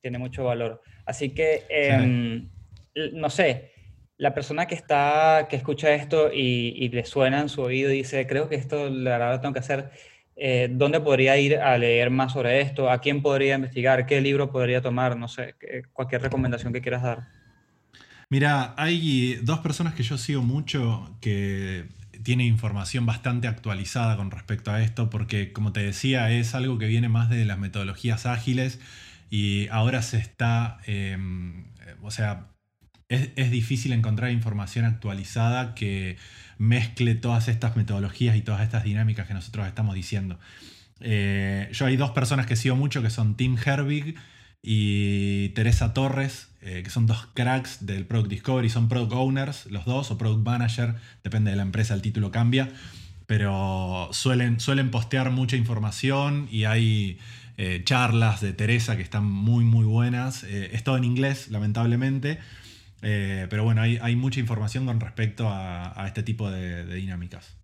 tiene 0.00 0.18
mucho 0.18 0.44
valor. 0.44 0.80
Así 1.04 1.34
que, 1.34 1.66
em, 1.70 2.48
l- 2.94 3.10
no 3.14 3.30
sé, 3.30 3.72
la 4.16 4.34
persona 4.34 4.66
que 4.66 4.74
está, 4.74 5.46
que 5.48 5.56
escucha 5.56 5.92
esto 5.94 6.30
y, 6.32 6.74
y 6.76 6.88
le 6.90 7.04
suena 7.04 7.40
en 7.40 7.48
su 7.48 7.62
oído 7.62 7.90
y 7.90 7.96
dice, 7.98 8.26
creo 8.26 8.48
que 8.48 8.56
esto 8.56 8.88
la 8.90 9.12
verdad 9.12 9.32
lo 9.34 9.40
tengo 9.40 9.54
que 9.54 9.60
hacer, 9.60 9.90
eh, 10.40 10.68
¿dónde 10.72 11.00
podría 11.00 11.36
ir 11.38 11.58
a 11.58 11.78
leer 11.78 12.10
más 12.10 12.32
sobre 12.34 12.60
esto? 12.62 12.90
¿A 12.90 13.00
quién 13.00 13.22
podría 13.22 13.56
investigar? 13.56 14.06
¿Qué 14.06 14.20
libro 14.22 14.50
podría 14.52 14.82
tomar? 14.82 15.16
No 15.18 15.28
sé, 15.28 15.56
que- 15.60 15.84
cualquier 15.92 16.22
recomendación 16.22 16.72
que 16.72 16.82
quieras 16.82 17.02
dar. 17.04 17.28
Mira, 18.28 18.74
hay 18.76 19.36
dos 19.42 19.58
personas 19.60 19.94
que 19.94 20.02
yo 20.02 20.16
sigo 20.18 20.42
mucho 20.42 21.16
que 21.20 21.88
tienen 22.22 22.46
información 22.46 23.06
bastante 23.06 23.48
actualizada 23.48 24.16
con 24.16 24.30
respecto 24.30 24.70
a 24.70 24.82
esto, 24.82 25.10
porque 25.10 25.52
como 25.52 25.72
te 25.72 25.80
decía, 25.82 26.30
es 26.30 26.54
algo 26.54 26.78
que 26.78 26.86
viene 26.86 27.08
más 27.08 27.28
de 27.30 27.44
las 27.44 27.58
metodologías 27.58 28.26
ágiles 28.26 28.78
y 29.30 29.68
ahora 29.68 30.02
se 30.02 30.18
está, 30.18 30.78
eh, 30.86 31.18
o 32.02 32.10
sea, 32.10 32.46
es, 33.10 33.30
es 33.36 33.50
difícil 33.50 33.92
encontrar 33.92 34.30
información 34.30 34.86
actualizada 34.86 35.74
que 35.74 36.16
mezcle 36.56 37.14
todas 37.14 37.48
estas 37.48 37.76
metodologías 37.76 38.36
y 38.36 38.42
todas 38.42 38.62
estas 38.62 38.84
dinámicas 38.84 39.26
que 39.26 39.34
nosotros 39.34 39.66
estamos 39.66 39.94
diciendo. 39.94 40.38
Eh, 41.00 41.68
yo 41.72 41.86
hay 41.86 41.96
dos 41.96 42.10
personas 42.10 42.46
que 42.46 42.56
sigo 42.56 42.76
mucho 42.76 43.02
que 43.02 43.10
son 43.10 43.34
Tim 43.34 43.56
Herbig 43.62 44.14
y 44.62 45.48
Teresa 45.50 45.94
Torres, 45.94 46.48
eh, 46.60 46.82
que 46.84 46.90
son 46.90 47.06
dos 47.06 47.26
cracks 47.32 47.86
del 47.86 48.06
Product 48.06 48.30
Discovery, 48.30 48.68
son 48.68 48.88
Product 48.88 49.12
Owners, 49.12 49.66
los 49.70 49.86
dos, 49.86 50.10
o 50.10 50.18
Product 50.18 50.44
Manager, 50.44 50.94
depende 51.24 51.50
de 51.50 51.56
la 51.56 51.62
empresa, 51.62 51.94
el 51.94 52.02
título 52.02 52.30
cambia, 52.30 52.68
pero 53.26 54.10
suelen, 54.12 54.60
suelen 54.60 54.90
postear 54.90 55.30
mucha 55.30 55.56
información 55.56 56.46
y 56.50 56.64
hay 56.64 57.18
eh, 57.56 57.80
charlas 57.84 58.42
de 58.42 58.52
Teresa 58.52 58.96
que 58.96 59.02
están 59.02 59.24
muy, 59.24 59.64
muy 59.64 59.86
buenas. 59.86 60.44
Es 60.44 60.84
todo 60.84 60.98
en 60.98 61.04
inglés, 61.04 61.48
lamentablemente. 61.48 62.38
Eh, 63.02 63.46
pero 63.48 63.64
bueno, 63.64 63.82
hay, 63.82 64.16
mucha 64.16 64.40
información 64.40 64.86
con 64.86 65.00
respecto 65.00 65.48
a, 65.48 66.04
este 66.06 66.22
tipo 66.22 66.50
de, 66.50 66.84
dinámicas. 66.94 67.56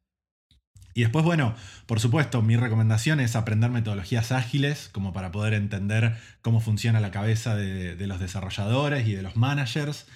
Y 0.95 1.03
después, 1.03 1.25
bueno, 1.25 1.55
por 1.85 2.01
supuesto, 2.01 2.41
mi 2.41 2.57
recomendación 2.57 3.21
es 3.21 3.37
aprender 3.37 3.71
metodologías 3.71 4.33
ágiles, 4.33 4.89
como 4.91 5.13
para 5.13 5.31
poder 5.31 5.53
entender 5.53 6.17
cómo 6.41 6.61
funciona 6.61 7.01
la 7.01 7.11
cabeza 7.11 7.55
de, 7.55 8.07
los 8.07 8.19
desarrolladores 8.19 9.07
y 9.07 9.13
de 9.13 9.23
los 9.23 9.37
managers. 9.37 10.07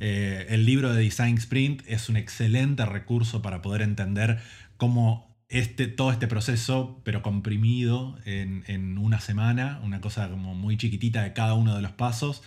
Eh, 0.00 0.46
el 0.48 0.64
libro 0.64 0.94
de 0.94 1.02
Design 1.02 1.36
Sprint 1.36 1.82
es 1.86 2.08
un 2.08 2.16
excelente 2.16 2.86
recurso 2.86 3.42
para 3.42 3.60
poder 3.60 3.82
entender 3.82 4.40
cómo 4.78 5.36
este, 5.50 5.88
todo 5.88 6.10
este 6.10 6.26
proceso, 6.26 7.02
pero 7.04 7.20
comprimido 7.20 8.16
en, 8.24 8.64
en, 8.66 8.96
una 8.96 9.20
semana, 9.20 9.78
una 9.82 10.00
cosa 10.00 10.30
como 10.30 10.54
muy 10.54 10.78
chiquitita 10.78 11.22
de 11.22 11.34
cada 11.34 11.52
uno 11.52 11.76
de 11.76 11.82
los 11.82 11.92
pasos. 11.92 12.42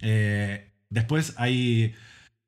Eh, 0.00 0.69
después 0.90 1.34
hay, 1.38 1.94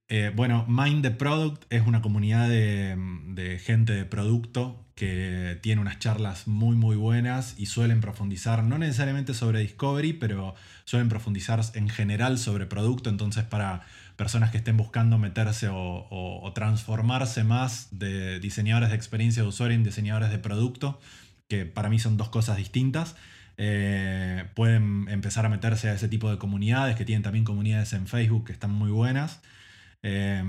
eh, 0.09 0.33
bueno, 0.35 0.67
Mind 0.69 1.03
the 1.03 1.11
Product 1.11 1.65
es 1.71 1.87
una 1.87 2.03
comunidad 2.03 2.49
de, 2.49 2.97
de, 3.29 3.59
gente 3.59 3.93
de 3.95 4.05
producto 4.05 4.85
que 4.95 5.59
tiene 5.63 5.81
unas 5.81 5.99
charlas 5.99 6.47
muy 6.47 6.77
muy 6.77 6.97
buenas 6.97 7.55
y 7.59 7.67
suelen 7.67 8.01
profundizar, 8.01 8.63
no 8.63 8.77
necesariamente 8.79 9.33
sobre 9.33 9.61
Discovery, 9.61 10.13
pero 10.13 10.55
suelen 10.85 11.09
profundizar 11.09 11.61
en 11.75 11.89
general 11.89 12.39
sobre 12.39 12.67
producto, 12.67 13.09
entonces 13.09 13.45
para 13.45 13.83
personas 14.17 14.51
que 14.51 14.59
estén 14.59 14.77
buscando 14.77 15.19
meterse 15.19 15.69
o, 15.69 16.07
o, 16.11 16.53
transformarse 16.53 17.45
más 17.45 17.89
de 17.91 18.39
diseñadores 18.41 18.91
de 18.91 18.97
experiencia 18.97 19.43
de 19.43 19.49
usuario 19.49 19.77
en 19.77 19.85
diseñadores 19.85 20.31
de 20.31 20.39
producto, 20.39 21.01
que 21.49 21.65
para 21.65 21.89
mí 21.89 21.99
son 21.99 22.17
dos 22.17 22.29
cosas 22.29 22.57
distintas. 22.57 23.17
Eh, 23.65 24.45
pueden 24.57 25.07
empezar 25.09 25.47
a 25.47 25.49
meterse 25.49 25.89
a 25.89 25.95
ese 25.95 26.09
tipo 26.09 26.29
de 26.29 26.37
comunidades, 26.37 26.97
que 26.97 27.05
tienen 27.05 27.23
también 27.23 27.45
comunidades 27.45 27.93
en 27.93 28.09
Facebook 28.09 28.47
que 28.47 28.53
están 28.53 28.73
muy 28.73 28.91
buenas. 28.91 29.41
Eh, 30.03 30.43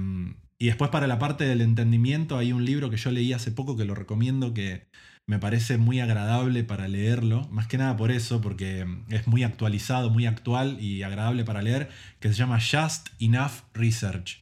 y 0.58 0.66
después 0.66 0.90
para 0.90 1.06
la 1.06 1.20
parte 1.20 1.44
del 1.44 1.62
entendimiento 1.62 2.40
hay 2.40 2.54
un 2.54 2.66
libro 2.66 2.90
que 2.90 2.98
yo 2.98 3.12
leí 3.12 3.32
hace 3.32 3.52
poco 3.52 3.78
que 3.78 3.86
lo 3.86 3.94
recomiendo, 3.94 4.56
que 4.56 4.88
me 5.28 5.38
parece 5.38 5.78
muy 5.78 6.00
agradable 6.00 6.64
para 6.64 6.88
leerlo, 6.88 7.48
más 7.52 7.68
que 7.68 7.78
nada 7.78 7.96
por 7.98 8.10
eso, 8.10 8.42
porque 8.42 8.88
es 9.10 9.28
muy 9.28 9.44
actualizado, 9.44 10.10
muy 10.10 10.26
actual 10.26 10.82
y 10.82 11.04
agradable 11.04 11.44
para 11.44 11.62
leer, 11.62 11.90
que 12.20 12.30
se 12.30 12.34
llama 12.34 12.60
Just 12.60 13.10
Enough 13.20 13.62
Research, 13.76 14.42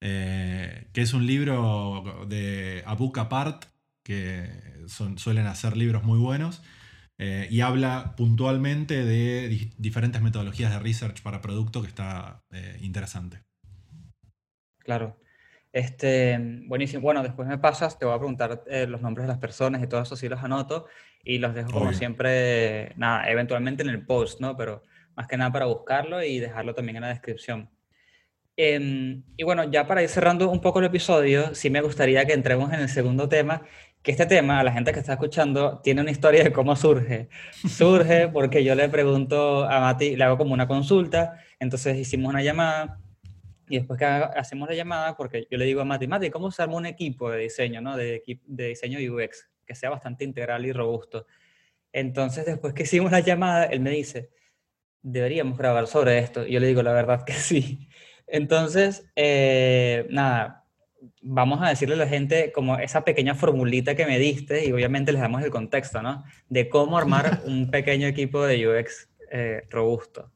eh, 0.00 0.88
que 0.94 1.02
es 1.02 1.12
un 1.12 1.26
libro 1.26 2.24
de 2.30 2.82
A 2.86 2.94
Book 2.94 3.18
Apart, 3.18 3.66
que 4.02 4.50
suelen 5.16 5.46
hacer 5.46 5.76
libros 5.76 6.02
muy 6.02 6.18
buenos, 6.18 6.62
eh, 7.18 7.48
y 7.50 7.60
habla 7.60 8.14
puntualmente 8.16 9.04
de 9.04 9.48
di 9.48 9.72
diferentes 9.78 10.20
metodologías 10.20 10.72
de 10.72 10.78
research 10.78 11.22
para 11.22 11.40
producto 11.40 11.80
que 11.82 11.88
está 11.88 12.44
eh, 12.50 12.78
interesante. 12.82 13.42
Claro. 14.78 15.18
Este, 15.72 16.38
buenísimo. 16.66 17.02
Bueno, 17.02 17.22
después 17.22 17.46
me 17.46 17.58
pasas, 17.58 17.98
te 17.98 18.06
voy 18.06 18.14
a 18.14 18.18
preguntar 18.18 18.64
eh, 18.66 18.86
los 18.86 19.02
nombres 19.02 19.26
de 19.26 19.32
las 19.32 19.38
personas 19.38 19.82
y 19.82 19.86
todo 19.86 20.00
eso 20.00 20.16
sí 20.16 20.28
los 20.28 20.42
anoto 20.42 20.86
y 21.22 21.38
los 21.38 21.54
dejo 21.54 21.70
como 21.70 21.92
siempre, 21.92 22.94
nada, 22.96 23.28
eventualmente 23.30 23.82
en 23.82 23.90
el 23.90 24.06
post, 24.06 24.40
¿no? 24.40 24.56
Pero 24.56 24.82
más 25.16 25.26
que 25.26 25.36
nada 25.36 25.52
para 25.52 25.66
buscarlo 25.66 26.22
y 26.22 26.38
dejarlo 26.38 26.74
también 26.74 26.96
en 26.96 27.02
la 27.02 27.08
descripción. 27.08 27.68
Eh, 28.56 29.20
y 29.36 29.44
bueno, 29.44 29.64
ya 29.70 29.86
para 29.86 30.02
ir 30.02 30.08
cerrando 30.08 30.48
un 30.48 30.60
poco 30.60 30.78
el 30.78 30.86
episodio, 30.86 31.54
sí 31.54 31.68
me 31.68 31.82
gustaría 31.82 32.24
que 32.24 32.32
entremos 32.32 32.72
en 32.72 32.80
el 32.80 32.88
segundo 32.88 33.28
tema, 33.28 33.62
que 34.06 34.12
este 34.12 34.26
tema, 34.26 34.62
la 34.62 34.70
gente 34.70 34.92
que 34.92 35.00
está 35.00 35.14
escuchando, 35.14 35.80
tiene 35.82 36.00
una 36.00 36.12
historia 36.12 36.44
de 36.44 36.52
cómo 36.52 36.76
surge. 36.76 37.28
Surge 37.68 38.28
porque 38.32 38.62
yo 38.62 38.76
le 38.76 38.88
pregunto 38.88 39.64
a 39.64 39.80
Mati, 39.80 40.14
le 40.14 40.22
hago 40.22 40.38
como 40.38 40.54
una 40.54 40.68
consulta, 40.68 41.40
entonces 41.58 41.98
hicimos 41.98 42.30
una 42.30 42.40
llamada 42.40 43.00
y 43.68 43.78
después 43.78 43.98
que 43.98 44.04
hacemos 44.04 44.68
la 44.68 44.76
llamada, 44.76 45.16
porque 45.16 45.48
yo 45.50 45.58
le 45.58 45.64
digo 45.64 45.80
a 45.80 45.84
Mati, 45.84 46.06
Mati, 46.06 46.30
¿cómo 46.30 46.52
se 46.52 46.62
arma 46.62 46.76
un 46.76 46.86
equipo 46.86 47.32
de 47.32 47.38
diseño, 47.40 47.80
¿no? 47.80 47.96
de, 47.96 48.22
de 48.46 48.68
diseño 48.68 49.00
UX, 49.12 49.48
que 49.66 49.74
sea 49.74 49.90
bastante 49.90 50.24
integral 50.24 50.64
y 50.64 50.70
robusto? 50.70 51.26
Entonces, 51.92 52.46
después 52.46 52.74
que 52.74 52.84
hicimos 52.84 53.10
la 53.10 53.18
llamada, 53.18 53.64
él 53.64 53.80
me 53.80 53.90
dice, 53.90 54.30
deberíamos 55.02 55.58
grabar 55.58 55.88
sobre 55.88 56.20
esto. 56.20 56.46
Y 56.46 56.52
yo 56.52 56.60
le 56.60 56.68
digo, 56.68 56.84
la 56.84 56.92
verdad 56.92 57.24
que 57.24 57.32
sí. 57.32 57.88
Entonces, 58.28 59.10
eh, 59.16 60.06
nada, 60.10 60.65
vamos 61.22 61.62
a 61.62 61.68
decirle 61.68 61.94
a 61.94 61.98
la 61.98 62.08
gente 62.08 62.52
como 62.52 62.78
esa 62.78 63.04
pequeña 63.04 63.34
formulita 63.34 63.94
que 63.94 64.06
me 64.06 64.18
diste 64.18 64.66
y 64.66 64.72
obviamente 64.72 65.12
les 65.12 65.20
damos 65.20 65.42
el 65.42 65.50
contexto, 65.50 66.02
¿no? 66.02 66.24
De 66.48 66.68
cómo 66.68 66.98
armar 66.98 67.42
un 67.46 67.70
pequeño 67.70 68.06
equipo 68.06 68.44
de 68.44 68.68
UX 68.68 69.08
eh, 69.30 69.62
robusto. 69.70 70.30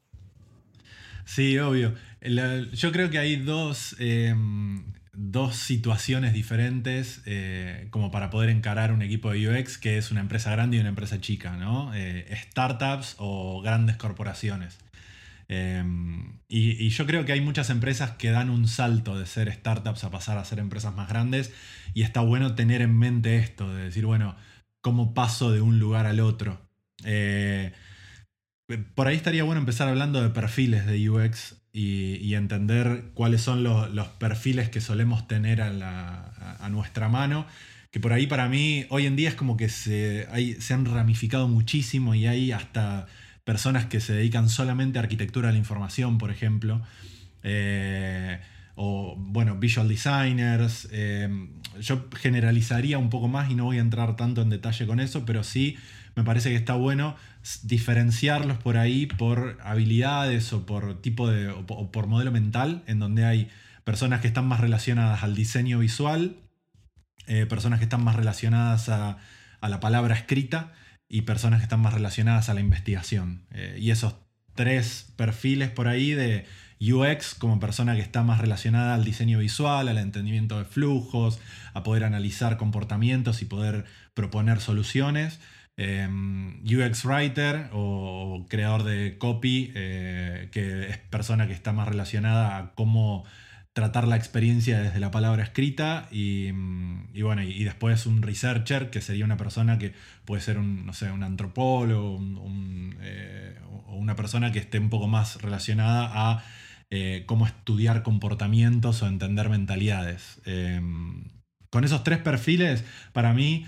Sí, 1.25 1.57
obvio. 1.59 1.93
La, 2.21 2.65
yo 2.73 2.91
creo 2.91 3.09
que 3.09 3.17
hay 3.17 3.37
dos, 3.37 3.95
eh, 3.99 4.35
dos 5.13 5.55
situaciones 5.55 6.33
diferentes 6.33 7.21
eh, 7.25 7.87
como 7.89 8.11
para 8.11 8.29
poder 8.29 8.49
encarar 8.49 8.91
un 8.91 9.01
equipo 9.01 9.31
de 9.31 9.49
UX, 9.49 9.77
que 9.77 9.97
es 9.97 10.11
una 10.11 10.21
empresa 10.21 10.51
grande 10.51 10.77
y 10.77 10.79
una 10.79 10.89
empresa 10.89 11.19
chica, 11.19 11.57
¿no? 11.57 11.93
Eh, 11.93 12.25
startups 12.49 13.15
o 13.17 13.61
grandes 13.61 13.97
corporaciones. 13.97 14.77
Y, 15.51 16.85
y, 16.85 16.89
yo 16.89 17.05
creo 17.05 17.25
que 17.25 17.33
hay 17.33 17.41
muchas 17.41 17.69
empresas 17.69 18.11
que 18.11 18.31
dan 18.31 18.49
un 18.49 18.69
salto 18.69 19.19
de 19.19 19.25
ser 19.25 19.51
startups 19.51 20.05
a 20.05 20.09
pasar 20.09 20.37
a 20.37 20.45
ser 20.45 20.59
empresas 20.59 20.95
más 20.95 21.09
grandes 21.09 21.51
y 21.93 22.03
está 22.03 22.21
bueno 22.21 22.55
tener 22.55 22.81
en 22.81 22.97
mente 22.97 23.37
esto, 23.37 23.73
de 23.73 23.83
decir, 23.83 24.05
bueno, 24.05 24.35
¿cómo 24.79 25.13
paso 25.13 25.51
de 25.51 25.61
un 25.61 25.79
lugar 25.79 26.05
al 26.05 26.19
otro? 26.21 26.61
por 28.95 29.07
ahí 29.07 29.15
estaría 29.15 29.43
bueno 29.43 29.59
empezar 29.59 29.89
hablando 29.89 30.21
de 30.21 30.29
perfiles 30.29 30.85
de 30.85 31.09
UX 31.09 31.55
y, 31.73 32.33
entender 32.35 33.11
cuáles 33.13 33.41
son 33.41 33.63
los, 33.63 34.07
perfiles 34.19 34.69
que 34.69 34.81
solemos 34.81 35.27
tener 35.27 35.61
a, 35.61 36.67
nuestra 36.69 37.09
mano. 37.09 37.45
Que 37.91 37.99
por 37.99 38.13
ahí 38.13 38.27
para 38.27 38.47
mí 38.47 38.85
hoy 38.89 39.05
en 39.05 39.17
día 39.17 39.29
es 39.29 39.35
como 39.35 39.57
que 39.57 39.67
se, 39.67 40.27
se 40.61 40.73
han 40.73 40.85
ramificado 40.85 41.47
muchísimo 41.49 42.15
y 42.15 42.25
hay 42.25 42.51
hasta 42.51 43.07
personas 43.43 43.85
que 43.85 43.99
se 43.99 44.13
dedican 44.13 44.49
solamente 44.49 44.99
a 44.99 45.01
arquitectura 45.01 45.47
de 45.47 45.53
la 45.53 45.59
información, 45.59 46.17
por 46.17 46.31
ejemplo. 46.31 46.81
Eh, 47.43 48.39
o 48.75 49.15
bueno, 49.17 49.57
visual 49.57 49.87
designers. 49.87 50.87
Eh, 50.91 51.29
yo 51.79 52.07
generalizaría 52.15 52.97
un 52.97 53.09
poco 53.09 53.27
más 53.27 53.49
y 53.51 53.55
no 53.55 53.65
voy 53.65 53.77
a 53.77 53.81
entrar 53.81 54.15
tanto 54.15 54.41
en 54.41 54.49
detalle 54.49 54.85
con 54.85 54.99
eso, 54.99 55.25
pero 55.25 55.43
sí 55.43 55.77
me 56.15 56.23
parece 56.23 56.49
que 56.49 56.55
está 56.55 56.73
bueno 56.73 57.15
diferenciarlos 57.63 58.57
por 58.57 58.77
ahí 58.77 59.05
por 59.05 59.57
habilidades 59.63 60.51
o 60.53 60.65
por 60.65 61.01
tipo 61.01 61.29
de 61.29 61.49
o 61.49 61.91
por 61.91 62.07
modelo 62.07 62.31
mental, 62.31 62.83
en 62.87 62.99
donde 62.99 63.25
hay 63.25 63.49
personas 63.83 64.21
que 64.21 64.27
están 64.27 64.47
más 64.47 64.59
relacionadas 64.59 65.23
al 65.23 65.35
diseño 65.35 65.79
visual, 65.79 66.35
eh, 67.27 67.45
personas 67.45 67.79
que 67.79 67.85
están 67.85 68.03
más 68.03 68.15
relacionadas 68.15 68.89
a, 68.89 69.17
a, 69.61 69.69
la 69.69 69.79
palabra 69.79 70.15
escrita 70.15 70.73
y 71.13 71.23
personas 71.23 71.59
que 71.59 71.63
están 71.63 71.81
más 71.81 71.93
relacionadas 71.93 72.47
a 72.47 72.53
la 72.53 72.61
investigación. 72.61 73.41
Eh, 73.51 73.77
y 73.79 73.91
esos 73.91 74.15
tres 74.55 75.11
perfiles 75.17 75.69
por 75.69 75.89
ahí 75.89 76.11
de 76.11 76.45
UX 76.79 77.35
como 77.35 77.59
persona 77.59 77.95
que 77.95 78.01
está 78.01 78.23
más 78.23 78.39
relacionada 78.39 78.95
al 78.95 79.03
diseño 79.03 79.39
visual, 79.39 79.89
al 79.89 79.97
entendimiento 79.97 80.57
de 80.57 80.63
flujos, 80.63 81.41
a 81.73 81.83
poder 81.83 82.05
analizar 82.05 82.55
comportamientos 82.55 83.41
y 83.41 83.45
poder 83.45 83.83
proponer 84.13 84.61
soluciones. 84.61 85.41
Eh, 85.75 86.07
UX 86.63 87.03
Writer 87.03 87.69
o 87.73 88.45
creador 88.49 88.83
de 88.83 89.17
copy, 89.17 89.73
eh, 89.75 90.47
que 90.53 90.87
es 90.89 90.97
persona 90.97 91.45
que 91.45 91.53
está 91.53 91.73
más 91.73 91.89
relacionada 91.89 92.57
a 92.57 92.71
cómo 92.71 93.25
tratar 93.73 94.07
la 94.07 94.17
experiencia 94.17 94.81
desde 94.81 94.99
la 94.99 95.11
palabra 95.11 95.43
escrita 95.43 96.07
y, 96.11 96.49
y 97.13 97.21
bueno, 97.21 97.41
y, 97.41 97.63
después 97.63 98.05
un 98.05 98.21
researcher, 98.21 98.89
que 98.89 99.01
sería 99.01 99.23
una 99.23 99.37
persona 99.37 99.77
que 99.77 99.93
puede 100.25 100.41
ser 100.41 100.57
un, 100.57 100.85
no 100.85 100.93
sé, 100.93 101.11
un 101.11 101.23
antropólogo 101.23 102.19
eh, 103.01 103.55
o 103.87 103.95
una 103.95 104.15
persona 104.15 104.51
que 104.51 104.59
esté 104.59 104.79
un 104.79 104.89
poco 104.89 105.07
más 105.07 105.41
relacionada 105.41 106.09
a 106.13 106.43
eh, 106.89 107.23
cómo 107.25 107.47
estudiar 107.47 108.03
comportamientos 108.03 109.01
o 109.01 109.07
entender 109.07 109.47
mentalidades. 109.49 110.41
Eh, 110.45 110.81
con 111.69 111.85
esos 111.85 112.03
tres 112.03 112.19
perfiles, 112.19 112.83
para 113.13 113.33
mí, 113.33 113.65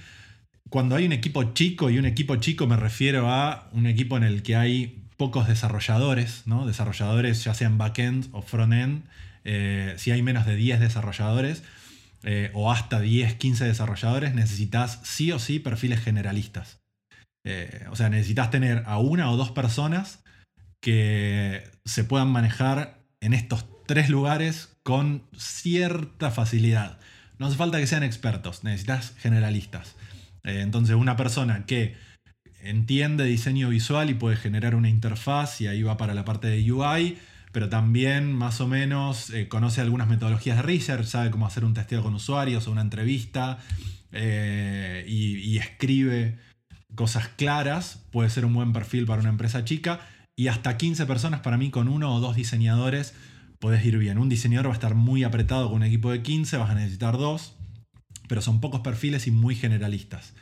cuando 0.69 0.97
hay 0.97 1.05
un 1.05 1.13
equipo 1.13 1.53
chico, 1.53 1.89
y 1.89 1.97
un 1.97 2.05
equipo 2.05 2.35
chico 2.35 2.67
me 2.67 2.75
refiero 2.75 3.31
a 3.31 3.69
un 3.71 3.87
equipo 3.87 4.17
en 4.17 4.23
el 4.23 4.43
que 4.43 4.57
hay 4.57 5.07
pocos 5.15 5.47
desarrolladores, 5.47 6.43
¿no? 6.45 6.65
desarrolladores 6.65 7.41
ya 7.45 7.53
sean 7.53 7.77
backend 7.77 8.27
o 8.33 8.41
frontend, 8.41 9.05
eh, 9.43 9.95
si 9.97 10.11
hay 10.11 10.21
menos 10.21 10.45
de 10.45 10.55
10 10.55 10.79
desarrolladores 10.79 11.63
eh, 12.23 12.51
o 12.53 12.71
hasta 12.71 12.99
10, 12.99 13.35
15 13.35 13.65
desarrolladores, 13.65 14.33
necesitas 14.33 14.99
sí 15.03 15.31
o 15.31 15.39
sí 15.39 15.59
perfiles 15.59 16.01
generalistas. 16.01 16.79
Eh, 17.45 17.85
o 17.89 17.95
sea, 17.95 18.09
necesitas 18.09 18.51
tener 18.51 18.83
a 18.85 18.97
una 18.99 19.29
o 19.29 19.37
dos 19.37 19.51
personas 19.51 20.23
que 20.81 21.69
se 21.85 22.03
puedan 22.03 22.29
manejar 22.29 22.99
en 23.19 23.33
estos 23.33 23.65
tres 23.85 24.09
lugares 24.09 24.77
con 24.83 25.23
cierta 25.37 26.31
facilidad. 26.31 26.99
No 27.39 27.47
hace 27.47 27.57
falta 27.57 27.79
que 27.79 27.87
sean 27.87 28.03
expertos, 28.03 28.63
necesitas 28.63 29.13
generalistas. 29.17 29.95
Entonces, 30.43 30.95
una 30.95 31.15
persona 31.15 31.65
que 31.65 31.95
entiende 32.61 33.25
diseño 33.25 33.69
visual 33.69 34.09
y 34.09 34.13
puede 34.13 34.37
generar 34.37 34.75
una 34.75 34.89
interfaz 34.89 35.59
y 35.61 35.67
ahí 35.67 35.83
va 35.83 35.97
para 35.97 36.13
la 36.13 36.25
parte 36.25 36.47
de 36.47 36.71
UI, 36.71 37.17
pero 37.53 37.69
también 37.69 38.33
más 38.33 38.59
o 38.61 38.67
menos 38.67 39.29
eh, 39.29 39.47
conoce 39.47 39.79
algunas 39.79 40.09
metodologías 40.09 40.57
de 40.57 40.63
research, 40.63 41.05
sabe 41.05 41.29
cómo 41.29 41.45
hacer 41.45 41.63
un 41.63 41.75
testeo 41.75 42.01
con 42.01 42.15
usuarios 42.15 42.67
o 42.67 42.71
una 42.71 42.81
entrevista 42.81 43.59
eh, 44.11 45.05
y, 45.07 45.57
escribe 45.57 46.39
cosas 46.95 47.27
claras, 47.27 48.03
puede 48.11 48.29
ser 48.31 48.45
un 48.45 48.53
buen 48.53 48.73
perfil 48.73 49.05
para 49.05 49.21
una 49.21 49.29
empresa 49.29 49.63
chica 49.63 50.01
y 50.35 50.47
hasta 50.47 50.77
15 50.77 51.05
personas 51.05 51.41
para 51.41 51.57
mí 51.57 51.69
con 51.69 51.87
uno 51.87 52.13
o 52.13 52.19
dos 52.19 52.35
diseñadores 52.35 53.13
puedes 53.59 53.85
ir 53.85 53.99
bien. 53.99 54.17
Un 54.17 54.29
diseñador 54.29 54.67
va 54.67 54.71
a 54.71 54.73
estar 54.73 54.95
muy 54.95 55.23
apretado 55.23 55.67
con 55.67 55.77
un 55.77 55.83
equipo 55.83 56.11
de 56.11 56.23
15, 56.23 56.57
vas 56.57 56.71
a 56.71 56.75
necesitar 56.75 57.17
dos, 57.17 57.55
pero 58.27 58.41
son 58.41 58.61
pocos 58.61 58.81
perfiles 58.81 59.27
y 59.27 59.31
muy 59.31 59.55
generalistas. 59.55 60.33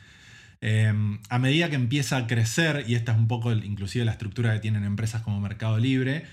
Em, 0.62 1.18
a 1.28 1.38
medida 1.38 1.68
que 1.68 1.76
empieza 1.76 2.16
a 2.16 2.26
crecer, 2.26 2.84
y 2.88 2.94
esta 2.94 3.12
es 3.12 3.18
un 3.18 3.28
poco 3.28 3.52
inclusive 3.52 4.04
la 4.06 4.12
estructura 4.12 4.54
que 4.54 4.60
tienen 4.60 4.84
empresas 4.84 5.20
como 5.20 5.40
Mercado 5.40 5.78
Libre, 5.78 6.24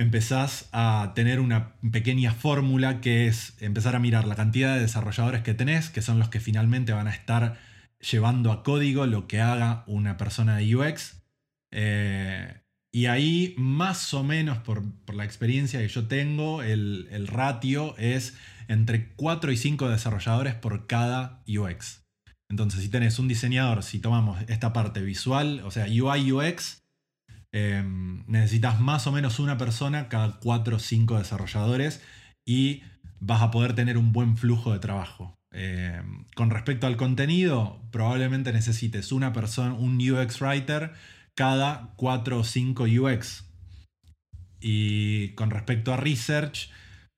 empezás 0.00 0.68
a 0.72 1.12
tener 1.14 1.40
una 1.40 1.74
pequeña 1.92 2.32
fórmula 2.32 3.02
que 3.02 3.26
es 3.26 3.54
empezar 3.60 3.94
a 3.94 3.98
mirar 3.98 4.26
la 4.26 4.34
cantidad 4.34 4.74
de 4.74 4.80
desarrolladores 4.80 5.42
que 5.42 5.52
tenés, 5.52 5.90
que 5.90 6.00
son 6.00 6.18
los 6.18 6.30
que 6.30 6.40
finalmente 6.40 6.94
van 6.94 7.06
a 7.06 7.10
estar 7.10 7.58
llevando 8.00 8.50
a 8.50 8.62
código 8.62 9.04
lo 9.04 9.26
que 9.26 9.42
haga 9.42 9.84
una 9.86 10.16
persona 10.16 10.56
de 10.56 10.74
UX. 10.74 11.22
Eh, 11.70 12.62
y 12.92 13.06
ahí, 13.06 13.54
más 13.58 14.14
o 14.14 14.24
menos 14.24 14.58
por, 14.58 14.82
la 15.14 15.24
experiencia 15.24 15.80
que 15.80 15.88
yo 15.88 16.08
tengo, 16.08 16.62
el, 16.62 17.06
el, 17.10 17.26
ratio 17.26 17.94
es 17.98 18.36
entre 18.68 19.12
4 19.16 19.52
y 19.52 19.56
5 19.58 19.90
desarrolladores 19.90 20.54
por 20.54 20.86
cada 20.86 21.42
UX. 21.46 22.02
Entonces, 22.48 22.82
si 22.82 22.88
tenés 22.88 23.18
un 23.18 23.28
diseñador, 23.28 23.82
si 23.82 24.00
tomamos 24.00 24.40
esta 24.48 24.72
parte 24.72 25.02
visual, 25.02 25.60
o 25.62 25.70
sea, 25.70 25.84
UI, 25.84 26.32
UX, 26.32 26.79
em, 27.52 28.24
necesitas 28.26 28.80
más 28.80 29.06
o 29.06 29.12
menos 29.12 29.38
una 29.38 29.58
persona 29.58 30.08
cada 30.08 30.38
4 30.40 30.76
o 30.76 30.78
5 30.78 31.18
desarrolladores 31.18 32.02
y 32.44 32.82
vas 33.18 33.42
a 33.42 33.50
poder 33.50 33.74
tener 33.74 33.98
un 33.98 34.12
buen 34.12 34.36
flujo 34.36 34.72
de 34.72 34.78
trabajo. 34.78 35.38
Em, 35.52 36.26
con 36.36 36.50
respecto 36.50 36.86
al 36.86 36.96
contenido, 36.96 37.82
probablemente 37.90 38.52
necesites 38.52 39.12
una 39.12 39.32
persona, 39.32 39.74
un 39.74 39.98
UX 39.98 40.40
writer 40.40 40.92
cada 41.34 41.92
4 41.96 42.38
o 42.38 42.44
5 42.44 42.84
UX. 42.84 43.44
Y 44.60 45.30
con 45.34 45.50
respecto 45.50 45.92
a 45.92 45.96
research, 45.96 46.70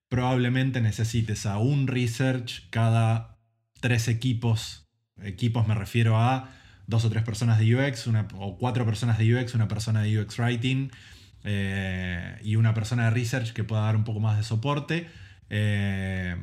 probablemente 0.09 0.81
necesites 0.81 1.47
a 1.47 1.59
un 1.59 1.87
research 1.87 2.69
cada 2.71 3.39
3 3.81 4.09
equipos. 4.09 4.87
Equipos 5.23 5.67
me 5.67 5.75
refiero 5.75 6.19
a 6.19 6.55
dos 6.93 7.05
o 7.05 7.11
tres 7.11 7.25
personas 7.25 7.59
de 7.59 7.75
UX, 7.75 8.07
una, 8.07 8.29
o 8.35 8.57
cuatro 8.57 8.85
personas 8.85 9.19
de 9.19 9.35
UX, 9.35 9.55
una 9.55 9.67
persona 9.67 10.03
de 10.03 10.21
UX 10.21 10.39
Writing 10.39 10.93
eh, 11.43 12.39
y 12.45 12.55
una 12.55 12.75
persona 12.75 13.07
de 13.07 13.11
Research 13.11 13.53
que 13.53 13.65
pueda 13.65 13.83
dar 13.83 13.97
un 13.97 14.05
poco 14.05 14.21
más 14.21 14.37
de 14.37 14.45
soporte. 14.45 15.09
Eh, 15.51 16.37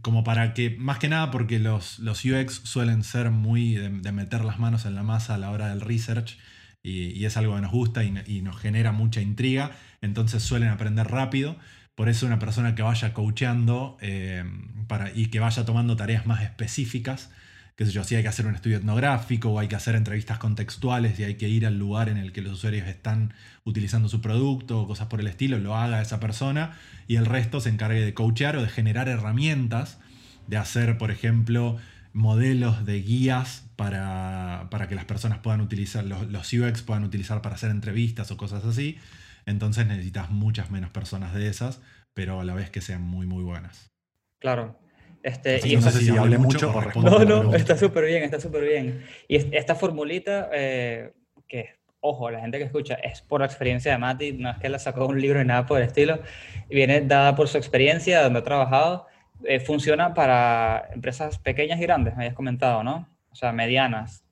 como 0.00 0.22
para 0.24 0.54
que, 0.54 0.70
más 0.78 0.98
que 0.98 1.08
nada 1.08 1.30
porque 1.30 1.58
los, 1.58 1.98
los 1.98 2.24
UX 2.24 2.60
suelen 2.64 3.02
ser 3.02 3.30
muy 3.30 3.74
de, 3.74 4.12
meter 4.12 4.44
las 4.44 4.58
manos 4.58 4.86
en 4.86 4.94
la 4.94 5.02
masa 5.02 5.34
a 5.34 5.38
la 5.38 5.50
hora 5.50 5.68
del 5.68 5.80
research 5.80 6.38
y, 6.82 7.24
es 7.24 7.36
algo 7.36 7.56
que 7.56 7.60
nos 7.60 7.72
gusta 7.72 8.04
y, 8.04 8.40
nos 8.42 8.56
genera 8.56 8.92
mucha 8.92 9.20
intriga, 9.20 9.72
entonces 10.00 10.42
suelen 10.42 10.68
aprender 10.68 11.08
rápido. 11.08 11.56
Por 11.96 12.08
eso 12.08 12.24
una 12.24 12.38
persona 12.38 12.76
que 12.76 12.82
vaya 12.82 13.12
coacheando 13.12 13.98
eh, 14.00 14.44
para, 14.86 15.10
y 15.12 15.26
que 15.26 15.40
vaya 15.40 15.64
tomando 15.64 15.96
tareas 15.96 16.24
más 16.26 16.42
específicas, 16.42 17.30
qué 17.78 17.86
sé 17.86 17.92
yo, 17.92 18.02
si 18.02 18.16
hay 18.16 18.22
que 18.22 18.28
hacer 18.28 18.44
un 18.48 18.56
estudio 18.56 18.76
etnográfico 18.78 19.50
o 19.50 19.60
hay 19.60 19.68
que 19.68 19.76
hacer 19.76 19.94
entrevistas 19.94 20.38
contextuales 20.38 21.16
y 21.20 21.22
hay 21.22 21.36
que 21.36 21.48
ir 21.48 21.64
al 21.64 21.78
lugar 21.78 22.08
en 22.08 22.16
el 22.16 22.32
que 22.32 22.42
los 22.42 22.54
usuarios 22.54 22.88
están 22.88 23.32
utilizando 23.62 24.08
su 24.08 24.20
producto 24.20 24.80
o 24.80 24.88
cosas 24.88 25.06
por 25.06 25.20
el 25.20 25.28
estilo, 25.28 25.60
lo 25.60 25.76
haga 25.76 26.02
esa 26.02 26.18
persona 26.18 26.76
y 27.06 27.14
el 27.14 27.24
resto 27.24 27.60
se 27.60 27.68
encargue 27.68 28.00
de 28.00 28.14
coachear 28.14 28.56
o 28.56 28.62
de 28.62 28.68
generar 28.68 29.08
herramientas, 29.08 30.00
de 30.48 30.56
hacer, 30.56 30.98
por 30.98 31.12
ejemplo, 31.12 31.76
modelos 32.12 32.84
de 32.84 33.00
guías 33.00 33.70
para, 33.76 34.66
que 34.88 34.96
las 34.96 35.04
personas 35.04 35.38
puedan 35.38 35.60
utilizar, 35.60 36.04
los, 36.04 36.52
UX 36.52 36.82
puedan 36.82 37.04
utilizar 37.04 37.42
para 37.42 37.54
hacer 37.54 37.70
entrevistas 37.70 38.32
o 38.32 38.36
cosas 38.36 38.64
así. 38.64 38.98
Entonces 39.46 39.86
necesitas 39.86 40.30
muchas 40.30 40.72
menos 40.72 40.90
personas 40.90 41.32
de 41.32 41.46
esas, 41.46 41.80
pero 42.12 42.40
a 42.40 42.44
la 42.44 42.54
vez 42.54 42.70
que 42.70 42.80
sean 42.80 43.02
muy, 43.02 43.28
muy 43.28 43.44
buenas. 43.44 43.92
Claro. 44.40 44.80
Este, 45.22 45.60
y 45.66 45.76
no 45.76 45.82
sé 45.82 46.00
si 46.00 46.16
hablé 46.16 46.38
mucho 46.38 46.70
o 46.70 47.02
No, 47.02 47.24
no, 47.24 47.54
está 47.54 47.76
súper 47.76 48.04
bien, 48.04 48.22
está 48.22 48.40
súper 48.40 48.64
bien. 48.64 49.04
Y 49.26 49.36
esta 49.56 49.74
formulita, 49.74 50.48
eh, 50.52 51.12
que 51.46 51.78
ojo, 52.00 52.30
la 52.30 52.40
gente 52.40 52.58
que 52.58 52.64
escucha, 52.64 52.94
es 52.94 53.22
por 53.22 53.40
la 53.40 53.46
experiencia 53.46 53.92
de 53.92 53.98
Mati, 53.98 54.32
no 54.32 54.50
es 54.50 54.58
que 54.58 54.68
la 54.68 54.78
sacó 54.78 55.00
de 55.00 55.06
un 55.06 55.20
libro 55.20 55.40
ni 55.40 55.46
nada 55.46 55.66
por 55.66 55.78
el 55.78 55.86
estilo, 55.86 56.20
viene 56.68 57.00
dada 57.00 57.34
por 57.34 57.48
su 57.48 57.58
experiencia, 57.58 58.22
donde 58.22 58.40
ha 58.40 58.44
trabajado, 58.44 59.06
eh, 59.44 59.60
funciona 59.60 60.14
para 60.14 60.88
empresas 60.92 61.38
pequeñas 61.38 61.80
y 61.80 61.82
grandes, 61.82 62.16
me 62.16 62.24
habías 62.24 62.36
comentado, 62.36 62.82
¿no? 62.82 63.08
O 63.30 63.34
sea, 63.34 63.52
medianas. 63.52 64.24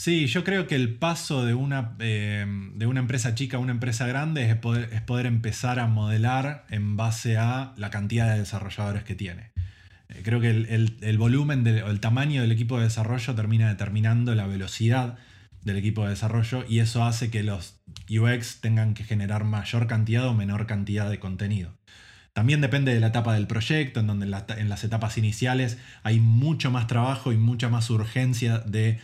Sí, 0.00 0.28
yo 0.28 0.44
creo 0.44 0.68
que 0.68 0.76
el 0.76 0.94
paso 0.94 1.44
de 1.44 1.54
una, 1.54 1.96
eh, 1.98 2.46
de 2.76 2.86
una 2.86 3.00
empresa 3.00 3.34
chica 3.34 3.56
a 3.56 3.60
una 3.60 3.72
empresa 3.72 4.06
grande 4.06 4.48
es 4.48 4.54
poder, 4.54 4.90
es 4.92 5.00
poder, 5.02 5.26
empezar 5.26 5.80
a 5.80 5.88
modelar 5.88 6.66
en 6.70 6.96
base 6.96 7.36
a 7.36 7.72
la 7.76 7.90
cantidad 7.90 8.32
de 8.32 8.38
desarrolladores 8.38 9.02
que 9.02 9.16
tiene. 9.16 9.50
Eh, 10.08 10.20
creo 10.22 10.40
que 10.40 10.50
el, 10.50 10.96
el, 11.00 11.18
volumen 11.18 11.66
o 11.66 11.90
el 11.90 11.98
tamaño 11.98 12.42
del 12.42 12.52
equipo 12.52 12.78
de 12.78 12.84
desarrollo 12.84 13.34
termina 13.34 13.68
determinando 13.68 14.36
la 14.36 14.46
velocidad 14.46 15.18
del 15.62 15.78
equipo 15.78 16.04
de 16.04 16.10
desarrollo 16.10 16.64
y 16.68 16.78
eso 16.78 17.02
hace 17.02 17.32
que 17.32 17.42
los 17.42 17.80
UX 18.08 18.60
tengan 18.60 18.94
que 18.94 19.02
generar 19.02 19.42
mayor 19.42 19.88
cantidad 19.88 20.28
o 20.28 20.32
menor 20.32 20.68
cantidad 20.68 21.10
de 21.10 21.18
contenido. 21.18 21.76
También 22.34 22.60
depende 22.60 22.94
de 22.94 23.00
la 23.00 23.08
etapa 23.08 23.34
del 23.34 23.48
proyecto, 23.48 23.98
en 23.98 24.06
donde 24.06 24.26
en, 24.26 24.68
las 24.68 24.84
etapas 24.84 25.18
iniciales 25.18 25.76
hay 26.04 26.20
mucho 26.20 26.70
más 26.70 26.86
trabajo 26.86 27.32
y 27.32 27.36
mucha 27.36 27.68
más 27.68 27.90
urgencia 27.90 28.60
de 28.60 29.00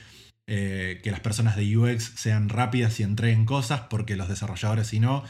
eh, 0.46 1.00
que 1.02 1.10
las 1.10 1.20
personas 1.20 1.56
de 1.56 1.76
UX 1.76 2.12
sean 2.16 2.50
rápidas 2.50 3.00
y 3.00 3.02
entreguen 3.02 3.46
cosas, 3.46 3.82
porque 3.88 4.16
los 4.16 4.28
desarrolladores, 4.28 4.88
si 4.88 5.00
no, 5.00 5.24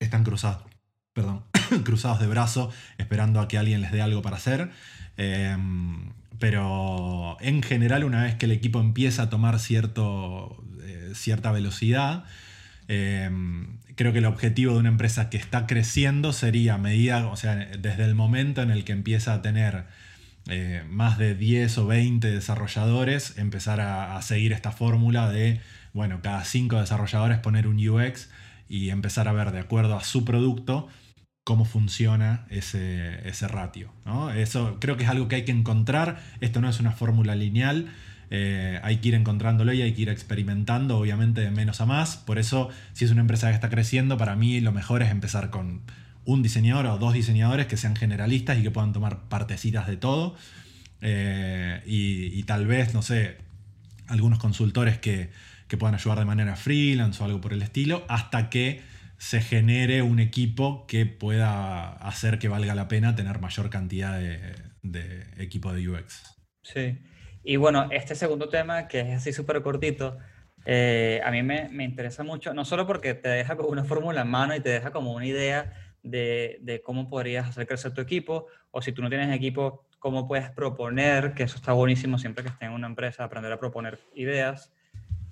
están 0.00 0.24
cruzados, 0.24 0.64
perdón, 1.12 1.44
cruzados 1.84 2.20
de 2.20 2.26
brazo 2.26 2.72
esperando 2.96 3.40
a 3.40 3.48
que 3.48 3.58
alguien 3.58 3.82
les 3.82 3.92
dé 3.92 4.00
algo 4.00 4.22
para 4.22 4.36
hacer. 4.36 4.70
Em, 5.18 6.12
pero 6.38 7.36
en 7.40 7.62
general, 7.62 8.04
una 8.04 8.22
vez 8.22 8.36
que 8.36 8.46
el 8.46 8.52
equipo 8.52 8.80
empieza 8.80 9.24
a 9.24 9.30
tomar 9.30 9.58
cierto, 9.58 10.64
eh, 10.82 11.12
cierta 11.14 11.52
velocidad, 11.52 12.24
em, 12.88 13.78
creo 13.94 14.12
que 14.14 14.20
el 14.20 14.24
objetivo 14.24 14.72
de 14.72 14.80
una 14.80 14.88
empresa 14.88 15.28
que 15.28 15.36
está 15.36 15.66
creciendo 15.66 16.32
sería, 16.32 16.78
medida, 16.78 17.26
o 17.26 17.36
sea, 17.36 17.56
desde 17.56 18.04
el 18.04 18.14
momento 18.14 18.62
en 18.62 18.70
el 18.70 18.84
que 18.84 18.92
empieza 18.92 19.34
a 19.34 19.42
tener 19.42 19.84
eh, 20.50 20.84
más 20.88 21.18
de 21.18 21.34
10 21.34 21.78
o 21.78 21.86
20 21.86 22.30
desarrolladores, 22.30 23.38
empezar 23.38 23.80
a, 23.80 24.20
seguir 24.22 24.52
esta 24.52 24.72
fórmula 24.72 25.30
de, 25.30 25.60
bueno, 25.92 26.20
cada 26.22 26.44
5 26.44 26.80
desarrolladores 26.80 27.38
poner 27.38 27.66
un 27.66 27.76
UX 27.76 28.30
y 28.68 28.90
empezar 28.90 29.28
a 29.28 29.32
ver 29.32 29.52
de 29.52 29.60
acuerdo 29.60 29.96
a 29.96 30.04
su 30.04 30.24
producto 30.24 30.88
cómo 31.44 31.64
funciona 31.64 32.46
ese, 32.50 33.26
ese 33.28 33.48
ratio. 33.48 33.92
Eso 34.36 34.78
creo 34.80 34.96
que 34.96 35.04
es 35.04 35.10
algo 35.10 35.28
que 35.28 35.36
hay 35.36 35.44
que 35.44 35.52
encontrar. 35.52 36.20
Esto 36.40 36.60
no 36.60 36.68
es 36.68 36.78
una 36.80 36.92
fórmula 36.92 37.34
lineal. 37.34 37.88
Eh, 38.30 38.78
hay 38.84 38.98
que 38.98 39.08
ir 39.08 39.14
encontrándolo 39.14 39.72
y 39.72 39.82
hay 39.82 39.92
que 39.92 40.02
ir 40.02 40.08
experimentando, 40.08 40.98
obviamente, 40.98 41.40
de 41.40 41.50
menos 41.50 41.80
a 41.80 41.86
más. 41.86 42.16
Por 42.16 42.38
eso, 42.38 42.68
si 42.92 43.04
es 43.04 43.10
una 43.10 43.22
empresa 43.22 43.48
que 43.48 43.54
está 43.54 43.68
creciendo, 43.68 44.16
para 44.16 44.36
mí 44.36 44.60
lo 44.60 44.72
mejor 44.72 45.02
es 45.02 45.10
empezar 45.10 45.50
con 45.50 45.82
un 46.32 46.42
diseñador 46.42 46.86
o 46.86 46.98
dos 46.98 47.12
diseñadores 47.12 47.66
que 47.66 47.76
sean 47.76 47.96
generalistas 47.96 48.58
y 48.58 48.62
que 48.62 48.70
puedan 48.70 48.92
tomar 48.92 49.28
partecitas 49.28 49.86
de 49.86 49.96
todo. 49.96 50.36
Eh, 51.00 51.82
y, 51.86 52.42
tal 52.44 52.66
vez, 52.66 52.94
no 52.94 53.02
sé, 53.02 53.38
algunos 54.06 54.38
consultores 54.38 54.98
que, 54.98 55.30
que 55.66 55.76
puedan 55.76 55.94
ayudar 55.94 56.18
de 56.18 56.24
manera 56.24 56.56
freelance 56.56 57.22
o 57.22 57.26
algo 57.26 57.40
por 57.40 57.52
el 57.52 57.62
estilo, 57.62 58.04
hasta 58.08 58.50
que 58.50 58.82
se 59.18 59.40
genere 59.40 60.02
un 60.02 60.20
equipo 60.20 60.86
que 60.86 61.04
pueda 61.04 61.90
hacer 61.94 62.38
que 62.38 62.48
valga 62.48 62.74
la 62.74 62.88
pena 62.88 63.14
tener 63.16 63.40
mayor 63.40 63.68
cantidad 63.68 64.18
de, 64.18 65.26
equipo 65.38 65.72
de 65.72 65.88
UX. 65.88 66.38
Sí. 66.62 66.98
Y 67.42 67.56
bueno, 67.56 67.88
este 67.90 68.14
segundo 68.14 68.48
tema, 68.48 68.86
que 68.86 69.00
es 69.00 69.16
así 69.16 69.32
súper 69.32 69.62
cortito, 69.62 70.18
eh, 70.64 71.20
a 71.24 71.30
mí 71.30 71.42
me, 71.42 71.68
me, 71.70 71.84
interesa 71.84 72.22
mucho, 72.22 72.52
no 72.52 72.64
solo 72.64 72.86
porque 72.86 73.14
te 73.14 73.30
deja 73.30 73.56
como 73.56 73.70
una 73.70 73.84
fórmula 73.84 74.20
en 74.22 74.28
mano 74.28 74.54
y 74.54 74.60
te 74.60 74.68
deja 74.68 74.90
como 74.90 75.14
una 75.14 75.26
idea 75.26 75.72
de, 76.02 76.82
cómo 76.84 77.08
podrías 77.08 77.48
hacer 77.48 77.66
crecer 77.66 77.92
tu 77.92 78.00
equipo, 78.00 78.46
o 78.70 78.82
si 78.82 78.92
tú 78.92 79.02
no 79.02 79.08
tienes 79.08 79.34
equipo, 79.34 79.84
cómo 79.98 80.26
puedes 80.26 80.50
proponer, 80.50 81.34
que 81.34 81.42
eso 81.42 81.56
está 81.56 81.72
buenísimo 81.72 82.18
siempre 82.18 82.42
que 82.44 82.50
estés 82.50 82.68
en 82.68 82.74
una 82.74 82.86
empresa, 82.86 83.24
aprender 83.24 83.52
a 83.52 83.58
proponer 83.58 83.98
ideas. 84.14 84.72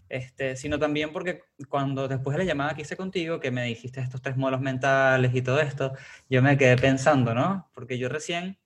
Este, 0.09 0.57
sino 0.57 0.79
también 0.79 1.13
porque 1.13 1.43
cuando 1.69 2.09
después 2.09 2.35
de 2.35 2.45
la 2.45 2.49
llamada 2.49 2.75
que 2.75 2.83
hice 2.83 2.97
contigo, 2.97 3.41
que 3.41 3.51
me 3.51 3.65
dijiste 3.65 4.01
estos 4.01 4.23
tres 4.23 4.39
modelos 4.39 4.63
mentales 4.63 5.35
y 5.35 5.43
todo 5.43 5.61
esto, 5.61 5.93
yo 6.31 6.41
me 6.43 6.57
quedé 6.57 6.77
pensando, 6.77 7.35
¿no? 7.35 7.71
Porque 7.75 7.99
yo 7.99 8.09
recién, 8.09 8.59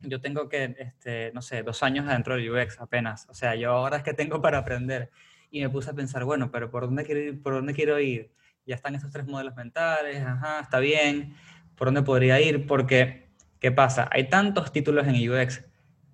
yo 0.00 0.20
tengo 0.20 0.50
que, 0.50 0.76
este, 0.78 1.32
no 1.32 1.40
sé, 1.40 1.62
dos 1.62 1.82
años 1.82 2.06
adentro 2.06 2.36
del 2.36 2.50
UX 2.50 2.78
apenas, 2.78 3.26
o 3.30 3.34
sea, 3.34 3.54
yo 3.54 3.70
ahora 3.72 3.98
es 3.98 4.02
que 4.02 4.12
tengo 4.12 4.42
para 4.42 4.58
aprender 4.58 5.10
y 5.50 5.60
me 5.62 5.70
puse 5.70 5.90
a 5.90 5.94
pensar, 5.94 6.24
bueno, 6.24 6.50
pero 6.50 6.70
¿por 6.70 6.84
dónde 6.84 7.04
quiero 7.04 7.20
ir? 7.20 7.42
¿Por 7.42 7.54
dónde 7.54 7.72
quiero 7.72 7.98
ir? 7.98 8.30
Ya 8.66 8.74
están 8.74 8.94
estos 8.94 9.10
tres 9.10 9.26
modelos 9.26 9.54
mentales, 9.54 10.22
ajá, 10.22 10.60
está 10.60 10.78
bien, 10.78 11.34
¿por 11.76 11.88
dónde 11.88 12.02
podría 12.02 12.40
ir? 12.40 12.66
Porque, 12.66 13.28
¿qué 13.60 13.72
pasa? 13.72 14.08
Hay 14.12 14.28
tantos 14.28 14.72
títulos 14.72 15.06
en 15.06 15.30
UX 15.30 15.64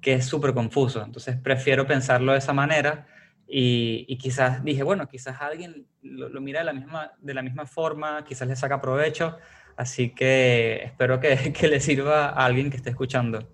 que 0.01 0.15
es 0.15 0.27
súper 0.27 0.53
confuso, 0.53 1.03
entonces 1.03 1.37
prefiero 1.37 1.87
pensarlo 1.87 2.33
de 2.33 2.39
esa 2.39 2.53
manera 2.53 3.07
y, 3.47 4.05
y 4.09 4.19
quizás 4.19 4.63
dije, 4.65 4.83
bueno, 4.83 5.09
quizás 5.09 5.41
alguien 5.41 5.87
lo, 6.03 6.29
lo 6.29 6.41
mira 6.41 6.61
de 6.61 6.67
la, 6.67 6.73
misma, 6.73 7.13
de 7.19 7.35
la 7.35 7.43
misma 7.43 7.67
forma, 7.67 8.25
quizás 8.25 8.49
le 8.49 8.57
saca 8.57 8.81
provecho, 8.81 9.39
así 9.77 10.11
que 10.11 10.83
espero 10.85 11.21
que, 11.21 11.53
que 11.59 11.69
le 11.69 11.81
sirva 11.81 12.29
a 12.29 12.45
alguien 12.45 12.71
que 12.71 12.77
esté 12.77 12.91
escuchando. 12.91 13.49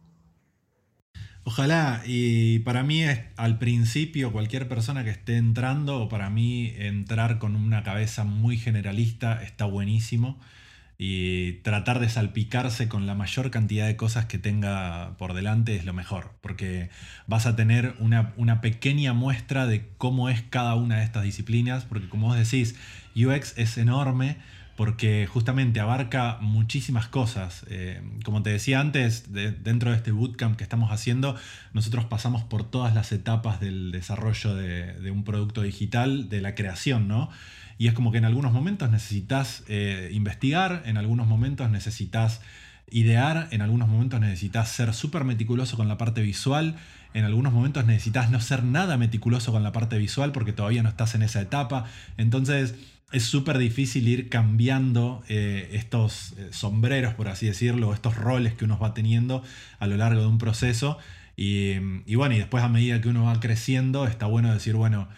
Ojalá, 1.51 2.03
y 2.05 2.59
para 2.59 2.83
mí 2.83 3.05
al 3.37 3.57
principio 3.57 4.33
cualquier 4.33 4.69
persona 4.69 5.03
que 5.03 5.09
esté 5.09 5.39
entrando, 5.39 5.99
o 5.99 6.07
para 6.11 6.29
mí 6.29 6.75
entrar 6.77 7.39
con 7.39 7.57
una 7.57 7.83
cabeza 7.83 8.25
muy 8.25 8.59
generalista 8.59 9.43
está 9.43 9.65
buenísimo 9.65 10.39
y 10.99 11.53
tratar 11.63 12.01
de 12.01 12.11
salpicarse 12.11 12.87
con 12.91 13.07
la 13.07 13.15
mayor 13.15 13.51
cantidad 13.51 13.87
de 13.87 13.97
cosas 13.97 14.27
que 14.27 14.37
tenga 14.37 15.17
por 15.17 15.33
delante 15.33 15.75
es 15.75 15.87
lo 15.87 15.95
mejor, 15.95 16.35
porque 16.43 16.91
vas 17.27 17.47
a 17.47 17.57
tener 17.57 17.95
una, 17.99 18.35
una 18.37 18.61
pequeña 18.61 19.15
muestra 19.15 19.67
de 19.67 19.89
cómo 19.97 20.29
es 20.29 20.43
cada 20.43 20.75
una 20.75 20.99
de 20.99 21.05
estas 21.05 21.23
disciplinas, 21.23 21.87
porque 21.87 22.11
como 22.11 22.27
vos 22.27 22.37
decís, 22.37 22.75
UX 23.17 23.57
es 23.57 23.79
enorme, 23.79 24.37
porque 24.79 25.26
justamente 25.26 25.81
abarca 25.81 26.39
muchísimas 26.41 27.09
cosas. 27.09 27.66
Eh, 27.68 28.01
como 28.24 28.45
te 28.45 28.51
decía 28.51 28.79
antes, 28.79 29.33
de- 29.33 29.51
dentro 29.51 29.91
de 29.91 29.97
este 29.97 30.12
bootcamp 30.12 30.57
que 30.57 30.62
estamos 30.62 30.93
haciendo, 30.93 31.35
nosotros 31.72 32.05
pasamos 32.05 32.45
por 32.45 32.62
todas 32.62 32.95
las 32.95 33.11
etapas 33.11 33.59
del 33.59 33.91
desarrollo 33.91 34.55
de, 34.55 34.93
de 34.93 35.11
un 35.11 35.24
producto 35.24 35.62
digital, 35.62 36.29
de 36.29 36.41
la 36.41 36.55
creación, 36.55 37.09
¿no? 37.09 37.29
Y 37.76 37.89
es 37.89 37.93
como 37.93 38.12
que 38.12 38.18
en 38.18 38.24
algunos 38.24 38.53
momentos 38.53 38.89
necesitas 38.89 39.64
eh, 39.66 40.11
investigar, 40.12 40.85
en 40.87 40.97
algunos 40.97 41.26
momentos 41.26 41.68
necesitas 41.70 42.41
idear, 42.89 43.49
en 43.51 43.62
algunos 43.62 43.89
momentos 43.89 44.20
necesitas 44.20 44.68
ser 44.68 44.95
súper 44.95 45.24
meticuloso 45.24 45.76
con 45.76 45.89
la 45.89 45.99
parte 45.99 46.22
visual, 46.22 46.76
en 47.14 47.24
algunos 47.24 47.53
momentos 47.53 47.85
necesitas 47.85 48.31
no 48.31 48.41
ser 48.41 48.62
nada 48.62 48.97
meticuloso 48.97 49.51
con 49.51 49.64
la 49.64 49.72
parte 49.72 49.99
visual 49.99 50.31
porque 50.31 50.53
todavía 50.53 50.85
no 50.85 50.89
estás 50.89 51.16
en 51.16 51.22
esa 51.22 51.41
etapa. 51.41 51.87
Entonces 52.16 52.76
es 53.11 53.25
súper 53.25 53.59
difícil 53.59 54.07
ir 54.07 54.29
cambiando 54.29 55.23
eh, 55.29 55.71
estos 55.73 56.33
eh, 56.33 56.49
sombreros, 56.51 57.15
por 57.15 57.29
así 57.29 57.47
decirlo, 57.47 57.95
estos 57.95 58.17
roles 58.17 58.53
que 58.55 58.67
uno 58.67 58.79
va 58.79 58.93
teniendo 58.93 59.43
a 59.79 59.87
lo 59.87 59.97
largo 59.97 60.21
de 60.21 60.27
un 60.27 60.39
proceso. 60.39 60.99
Y, 61.41 61.79
bueno, 62.17 62.35
y 62.35 62.39
después 62.39 62.65
a 62.65 62.69
medida 62.69 63.01
que 63.01 63.09
uno 63.09 63.25
va 63.25 63.39
creciendo, 63.39 64.09
está 64.09 64.27
bueno 64.27 64.53
decir, 64.53 64.75
bueno, 64.75 65.09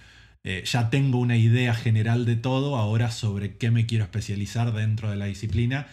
eh, 0.44 0.62
ya 0.66 0.90
tengo 0.90 1.18
una 1.18 1.36
idea 1.36 1.74
general 1.74 2.26
de 2.26 2.36
todo, 2.36 2.76
ahora 2.76 3.10
sobre 3.10 3.56
qué 3.56 3.70
me 3.70 3.86
quiero 3.86 4.04
especializar 4.04 4.72
dentro 4.74 5.10
de 5.10 5.16
la 5.16 5.26
disciplina 5.26 5.88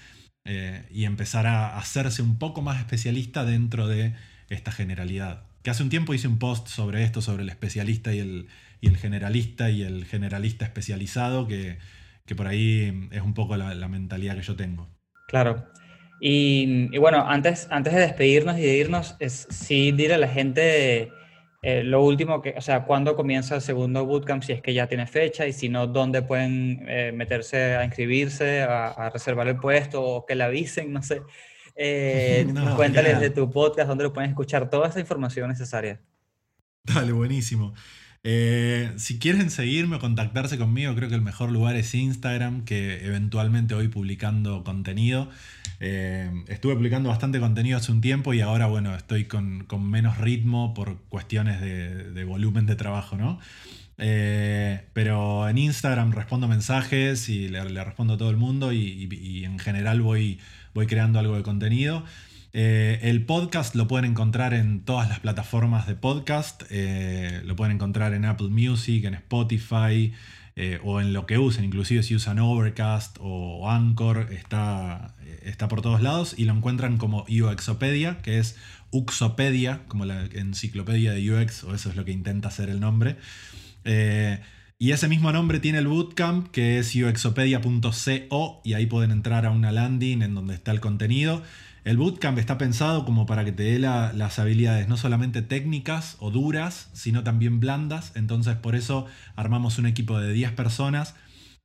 y 0.93 1.03
empezar 1.03 1.45
a 1.45 1.77
hacerse 1.77 2.21
un 2.21 2.37
poco 2.37 2.61
más 2.61 2.79
especialista 2.79 3.43
dentro 3.43 3.85
de 3.89 4.13
esta 4.47 4.71
generalidad. 4.71 5.43
Que 5.61 5.71
hace 5.71 5.83
un 5.83 5.89
tiempo 5.89 6.13
hice 6.13 6.29
un 6.29 6.39
post 6.39 6.69
sobre 6.69 7.03
esto, 7.03 7.21
sobre 7.21 7.43
el 7.43 7.49
especialista 7.49 8.13
y 8.13 8.19
el, 8.19 8.47
y 8.81 8.87
el 8.87 8.97
generalista 8.97 9.69
y 9.69 9.83
el 9.83 10.05
generalista 10.05 10.65
especializado, 10.65 11.47
que, 11.47 11.77
que 12.25 12.35
por 12.35 12.47
ahí 12.47 13.09
es 13.11 13.21
un 13.21 13.33
poco 13.33 13.57
la, 13.57 13.73
la 13.73 13.87
mentalidad 13.87 14.35
que 14.35 14.43
yo 14.43 14.55
tengo. 14.55 14.87
Claro. 15.27 15.65
Y, 16.19 16.89
y 16.91 16.97
bueno, 16.97 17.25
antes, 17.27 17.67
antes 17.69 17.93
de 17.93 18.01
despedirnos 18.01 18.57
y 18.57 18.61
de 18.61 18.77
irnos, 18.77 19.15
es 19.19 19.47
sí 19.49 19.91
dile 19.91 20.15
a 20.15 20.17
la 20.17 20.27
gente 20.27 21.11
eh, 21.63 21.83
lo 21.83 22.03
último 22.03 22.41
que, 22.41 22.53
o 22.55 22.61
sea, 22.61 22.85
cuándo 22.85 23.15
comienza 23.15 23.55
el 23.55 23.61
segundo 23.61 24.05
bootcamp, 24.05 24.43
si 24.43 24.53
es 24.53 24.61
que 24.61 24.73
ya 24.73 24.87
tiene 24.87 25.07
fecha, 25.07 25.47
y 25.47 25.53
si 25.53 25.69
no, 25.69 25.87
dónde 25.87 26.21
pueden 26.21 26.85
eh, 26.87 27.11
meterse 27.13 27.75
a 27.75 27.83
inscribirse, 27.83 28.61
a, 28.61 28.87
a 28.87 29.09
reservar 29.09 29.47
el 29.47 29.57
puesto, 29.57 30.01
o 30.03 30.25
que 30.25 30.35
la 30.35 30.45
avisen, 30.45 30.93
no 30.93 31.01
sé. 31.01 31.21
Eh, 31.75 32.45
No, 32.53 32.75
cuéntales 32.75 33.11
claro. 33.13 33.23
de 33.23 33.29
tu 33.31 33.51
podcast, 33.51 33.87
dónde 33.87 34.03
lo 34.03 34.13
pueden 34.13 34.29
escuchar, 34.29 34.69
toda 34.69 34.87
esa 34.87 34.99
información 34.99 35.49
necesaria. 35.49 35.99
Dale, 36.83 37.11
buenísimo. 37.11 37.73
Eh, 38.23 38.91
si 38.97 39.19
quieren 39.19 39.49
seguirme 39.49 39.95
o 39.97 39.99
contactarse 39.99 40.57
conmigo, 40.57 40.93
creo 40.95 41.07
que 41.09 41.15
el 41.15 41.21
mejor 41.21 41.51
lugar 41.51 41.75
es 41.75 41.93
Instagram, 41.95 42.65
que 42.65 43.05
eventualmente 43.05 43.73
voy 43.75 43.87
publicando 43.87 44.63
contenido. 44.63 45.29
Eh, 45.79 46.29
estuve 46.47 46.75
publicando 46.75 47.09
bastante 47.09 47.39
contenido 47.39 47.77
hace 47.77 47.91
un 47.91 48.01
tiempo 48.01 48.33
y 48.33 48.41
ahora, 48.41 48.65
bueno, 48.67 48.95
estoy 48.95 49.25
con, 49.25 49.63
con 49.65 49.89
menos 49.89 50.17
ritmo 50.17 50.73
por 50.73 50.97
cuestiones 51.09 51.61
de, 51.61 52.11
de 52.11 52.23
volumen 52.25 52.65
de 52.65 52.75
trabajo, 52.75 53.15
¿no? 53.17 53.39
Eh, 53.99 54.81
pero 54.93 55.47
en 55.49 55.57
Instagram 55.57 56.11
respondo 56.11 56.47
mensajes 56.47 57.29
y 57.29 57.47
le, 57.49 57.63
respondo 57.83 58.13
a 58.13 58.17
todo 58.17 58.29
el 58.29 58.37
mundo 58.37 58.71
y, 58.71 58.77
y- 59.11 59.15
y 59.15 59.45
en 59.45 59.57
general 59.57 60.01
voy, 60.01 60.39
voy 60.73 60.85
creando 60.87 61.19
algo 61.19 61.35
de 61.35 61.43
contenido. 61.43 62.03
Eh, 62.59 63.01
el 63.03 63.23
podcast 63.23 63.75
lo 63.75 63.87
pueden 63.87 64.09
encontrar 64.09 64.55
en 64.55 64.81
todas 64.81 65.07
las 65.09 65.19
plataformas 65.19 65.85
de 65.85 65.93
podcast. 65.93 66.63
eh, 66.71 67.43
lo 67.45 67.55
pueden 67.55 67.75
encontrar 67.75 68.15
en 68.15 68.25
Apple 68.25 68.47
Music, 68.47 69.05
en 69.05 69.13
Spotify 69.13 70.11
eh, 70.55 70.79
o 70.83 70.99
en 70.99 71.13
lo 71.13 71.27
que 71.27 71.37
usen. 71.37 71.65
Inclusive 71.65 72.01
si 72.01 72.15
usan 72.15 72.39
Overcast 72.39 73.17
o 73.19 73.69
Anchor, 73.69 74.29
está, 74.31 75.13
está 75.43 75.67
por 75.67 75.83
todos 75.83 76.01
lados. 76.01 76.33
Y 76.35 76.45
lo 76.45 76.53
encuentran 76.53 76.97
como 76.97 77.27
UXopedia, 77.29 78.17
que 78.23 78.39
es 78.39 78.57
Uxopedia, 78.89 79.81
como 79.87 80.05
la 80.05 80.25
enciclopedia 80.25 81.11
de 81.11 81.31
UX, 81.31 81.63
o 81.63 81.75
eso 81.75 81.91
es 81.91 81.95
lo 81.95 82.05
que 82.05 82.11
intenta 82.11 82.47
hacer 82.47 82.69
el 82.69 82.79
nombre. 82.79 83.17
Y 84.79 84.91
ese 84.91 85.07
mismo 85.07 85.31
nombre 85.31 85.59
tiene 85.59 85.79
el 85.79 85.87
bootcamp, 85.87 86.49
que 86.49 86.77
es 86.77 86.95
uxopedia.co, 86.95 88.61
y 88.63 88.73
ahí 88.73 88.85
pueden 88.85 89.09
entrar 89.11 89.45
a 89.47 89.51
una 89.51 89.71
landing 89.71 90.21
en 90.21 90.35
donde 90.35 90.53
está 90.53 90.71
el 90.71 90.79
contenido. 90.81 91.41
El 91.83 91.97
bootcamp 91.97 92.37
está 92.37 92.59
pensado 92.59 93.03
como 93.03 93.25
para 93.25 93.43
que 93.43 93.51
te 93.51 93.63
dé 93.63 93.79
la- 93.79 94.13
las 94.13 94.37
habilidades 94.37 94.87
no 94.87 94.95
solamente 94.97 95.41
técnicas 95.41 96.15
o 96.19 96.29
duras, 96.29 96.89
sino 96.93 97.23
también 97.23 97.59
blandas. 97.59 98.11
Entonces 98.15 98.55
por 98.55 98.75
eso 98.75 99.07
armamos 99.35 99.79
un 99.79 99.87
equipo 99.87 100.19
de 100.19 100.31
10 100.31 100.51
personas, 100.51 101.15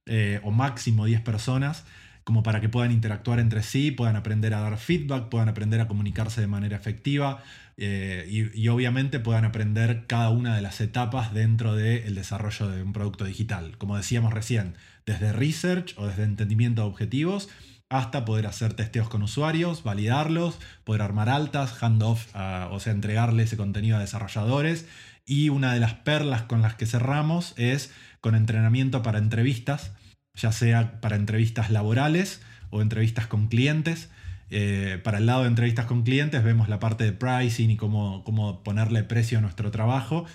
eh, 0.06 0.40
o 0.42 0.50
máximo 0.50 1.04
10 1.04 1.20
personas, 1.20 1.84
como 2.25 2.43
para 2.43 2.61
que 2.61 2.68
puedan 2.68 2.93
interactuar 2.93 3.41
entre 3.41 3.62
sí, 3.62 3.91
puedan 3.91 4.16
aprender 4.16 4.55
a 4.55 4.61
dar 4.61 4.79
feedback, 4.79 5.29
puedan 5.29 5.49
aprender 5.49 5.81
a 5.81 5.89
comunicarse 5.89 6.41
de 6.41 6.47
manera 6.47 6.77
efectiva 6.77 7.43
eh, 7.77 8.27
y, 8.29 8.61
y 8.61 8.68
obviamente 8.68 9.18
puedan 9.20 9.45
aprender 9.45 10.05
cada 10.07 10.31
una 10.31 10.55
de 10.55 10.62
las 10.62 10.81
etapas 10.81 11.33
dentro 11.35 11.75
del 11.75 12.14
desarrollo 12.14 12.68
de 12.68 12.83
un 12.83 12.93
producto 12.93 13.25
digital. 13.25 13.77
Como 13.79 13.97
decíamos 13.97 14.33
recién, 14.33 14.75
desde 15.07 15.33
research 15.33 15.95
o 15.97 16.07
desde 16.07 16.25
entendimiento 16.25 16.83
de 16.83 16.89
objetivos 16.89 17.49
hasta 17.93 18.25
poder 18.25 18.47
hacer 18.47 18.73
testeos 18.73 19.11
con 19.11 19.23
usuarios, 19.23 19.83
validarlos, 19.83 20.59
poder 20.85 21.03
armar 21.03 21.29
altas, 21.29 21.83
handoff, 21.83 22.35
o 22.70 22.81
sea, 22.81 22.93
entregarle 22.93 23.43
ese 23.43 23.59
contenido 23.59 23.99
a 23.99 24.01
desarrolladores. 24.01 24.87
Y 25.27 25.51
una 25.51 25.75
de 25.75 25.81
las 25.81 25.93
perlas 25.93 26.43
con 26.43 26.62
las 26.62 26.75
que 26.75 26.87
cerramos 26.87 27.53
es 27.59 27.93
con 28.23 28.35
entrenamiento 28.35 29.03
para 29.03 29.18
entrevistas, 29.18 29.93
ya 30.35 30.53
sea 30.53 31.01
para 31.01 31.16
entrevistas 31.16 31.70
laborales 31.70 32.43
o 32.70 32.83
entrevistas 32.83 33.26
con 33.26 33.49
clientes. 33.49 34.11
Eh, 34.51 35.01
para 35.03 35.18
el 35.18 35.26
lado 35.26 35.43
de 35.43 35.49
entrevistas 35.49 35.87
con 35.87 36.03
clientes 36.03 36.45
vemos 36.45 36.68
la 36.68 36.78
parte 36.78 37.05
de 37.05 37.12
pricing 37.12 37.70
y 37.70 37.76
cómo, 37.76 38.22
cómo 38.24 38.62
ponerle 38.62 39.03
precio 39.03 39.39
a 39.39 39.41
nuestro 39.41 39.70
trabajo. 39.70 40.26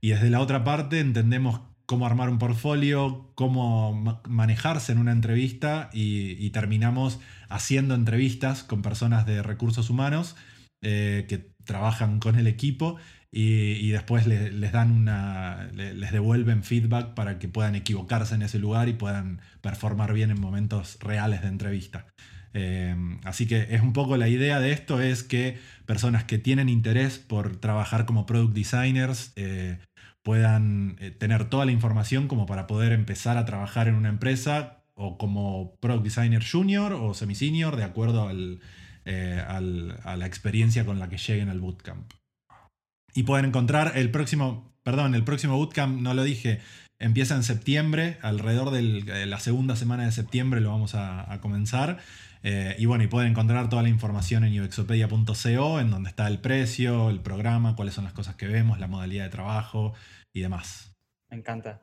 Y 0.00 0.10
desde 0.10 0.30
la 0.30 0.40
otra 0.40 0.64
parte 0.64 1.00
entendemos 1.00 1.60
cómo 1.86 2.06
armar 2.06 2.28
un 2.30 2.38
portfolio, 2.38 3.30
cómo 3.34 3.92
ma- 3.94 4.20
manejarse 4.28 4.92
en 4.92 4.98
una 4.98 5.12
entrevista 5.12 5.88
y, 5.92 6.32
y 6.44 6.50
terminamos 6.50 7.20
haciendo 7.48 7.94
entrevistas 7.94 8.62
con 8.62 8.82
personas 8.82 9.24
de 9.26 9.42
recursos 9.42 9.88
humanos 9.88 10.36
eh, 10.82 11.26
que 11.28 11.50
trabajan 11.64 12.18
con 12.20 12.38
el 12.38 12.46
equipo 12.46 12.96
y, 13.38 13.90
después 13.90 14.26
le- 14.26 14.50
les 14.52 14.72
dan 14.72 14.90
una, 14.92 15.68
le- 15.74 15.94
les 15.94 16.12
devuelven 16.12 16.62
feedback 16.62 17.14
para 17.14 17.38
que 17.38 17.48
puedan 17.48 17.74
equivocarse 17.74 18.34
en 18.34 18.42
ese 18.42 18.58
lugar 18.58 18.88
y 18.88 18.94
puedan 18.94 19.40
performar 19.60 20.12
bien 20.14 20.30
en 20.30 20.40
momentos 20.40 20.98
reales 21.00 21.42
de 21.42 21.48
entrevista. 21.48 22.06
Eh, 22.54 22.96
así 23.24 23.46
que 23.46 23.66
es 23.70 23.82
un 23.82 23.92
poco 23.92 24.16
la 24.16 24.28
idea 24.28 24.60
de 24.60 24.72
esto 24.72 25.00
es 25.02 25.22
que 25.22 25.58
personas 25.84 26.24
que 26.24 26.38
tienen 26.38 26.68
interés 26.70 27.18
por 27.18 27.56
trabajar 27.56 28.06
como 28.06 28.24
product 28.24 28.54
designers 28.54 29.32
eh, 29.36 29.78
puedan 30.22 30.96
eh, 31.00 31.10
tener 31.10 31.48
toda 31.50 31.66
la 31.66 31.72
información 31.72 32.28
como 32.28 32.46
para 32.46 32.66
poder 32.66 32.92
empezar 32.92 33.36
a 33.36 33.44
trabajar 33.44 33.88
en 33.88 33.94
una 33.94 34.08
empresa 34.08 34.82
o 34.94 35.18
como 35.18 35.76
product 35.80 36.04
designer 36.04 36.42
junior 36.50 36.94
o 36.94 37.12
semi-senior 37.12 37.76
de 37.76 37.84
acuerdo 37.84 38.26
al, 38.28 38.60
eh, 39.04 39.42
a 39.46 40.16
la 40.16 40.26
experiencia 40.26 40.86
con 40.86 40.98
la 40.98 41.08
que 41.10 41.18
lleguen 41.18 41.50
al 41.50 41.60
bootcamp. 41.60 42.10
Y 43.16 43.22
pueden 43.22 43.46
encontrar 43.46 43.92
el 43.94 44.10
próximo, 44.10 44.74
perdón, 44.82 45.14
el 45.14 45.24
próximo 45.24 45.56
bootcamp, 45.56 46.02
no 46.02 46.12
lo 46.12 46.22
dije, 46.22 46.60
empieza 46.98 47.34
en 47.34 47.42
septiembre, 47.44 48.18
alrededor 48.20 48.70
de 48.70 49.26
la 49.26 49.40
segunda 49.40 49.74
semana 49.74 50.04
de 50.04 50.12
septiembre 50.12 50.60
lo 50.60 50.68
vamos 50.68 50.94
a, 50.94 51.32
a 51.32 51.40
comenzar. 51.40 51.98
Eh, 52.42 52.76
y 52.78 52.84
bueno, 52.84 53.04
y 53.04 53.06
pueden 53.06 53.30
encontrar 53.30 53.70
toda 53.70 53.82
la 53.82 53.88
información 53.88 54.44
en 54.44 54.62
uxopedia.co, 54.62 55.80
en 55.80 55.90
donde 55.90 56.10
está 56.10 56.28
el 56.28 56.40
precio, 56.40 57.08
el 57.08 57.20
programa, 57.20 57.74
cuáles 57.74 57.94
son 57.94 58.04
las 58.04 58.12
cosas 58.12 58.36
que 58.36 58.48
vemos, 58.48 58.78
la 58.78 58.86
modalidad 58.86 59.24
de 59.24 59.30
trabajo 59.30 59.94
y 60.34 60.42
demás. 60.42 60.94
Me 61.30 61.38
encanta. 61.38 61.80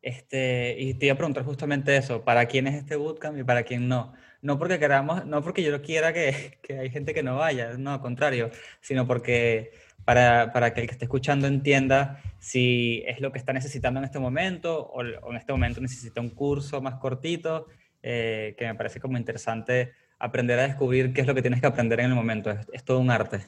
Este, 0.00 0.76
y 0.78 0.94
te 0.94 1.06
iba 1.06 1.14
a 1.14 1.18
preguntar 1.18 1.44
justamente 1.44 1.96
eso, 1.96 2.24
¿para 2.24 2.46
quién 2.46 2.68
es 2.68 2.76
este 2.76 2.94
bootcamp 2.94 3.36
y 3.38 3.42
para 3.42 3.64
quién 3.64 3.88
no? 3.88 4.14
No 4.40 4.56
porque 4.56 4.78
queramos, 4.78 5.26
no 5.26 5.42
porque 5.42 5.64
yo 5.64 5.82
quiera 5.82 6.12
que, 6.12 6.60
que 6.62 6.78
hay 6.78 6.90
gente 6.90 7.12
que 7.12 7.24
no 7.24 7.38
vaya, 7.38 7.76
no, 7.76 7.92
al 7.92 8.00
contrario, 8.00 8.52
sino 8.80 9.04
porque 9.04 9.72
para, 10.06 10.52
para, 10.54 10.72
que 10.72 10.80
el 10.80 10.86
que 10.86 10.92
esté 10.92 11.04
escuchando 11.04 11.46
entienda 11.46 12.22
si 12.38 13.02
es 13.06 13.20
lo 13.20 13.32
que 13.32 13.38
está 13.38 13.52
necesitando 13.52 13.98
en 13.98 14.04
este 14.04 14.18
momento 14.18 14.80
o, 14.80 15.00
o 15.00 15.30
en 15.30 15.36
este 15.36 15.52
momento 15.52 15.82
necesita 15.82 16.22
un 16.22 16.30
curso 16.30 16.80
más 16.80 16.94
cortito, 16.94 17.66
eh, 18.02 18.54
que 18.56 18.66
me 18.66 18.76
parece 18.76 19.00
como 19.00 19.18
interesante 19.18 19.92
aprender 20.20 20.60
a 20.60 20.62
descubrir 20.62 21.12
qué 21.12 21.22
es 21.22 21.26
lo 21.26 21.34
que 21.34 21.42
tienes 21.42 21.60
que 21.60 21.66
aprender 21.66 21.98
en 21.98 22.06
el 22.06 22.14
momento. 22.14 22.54
Es, 22.72 22.84
todo 22.84 23.00
un 23.00 23.10
arte. 23.10 23.40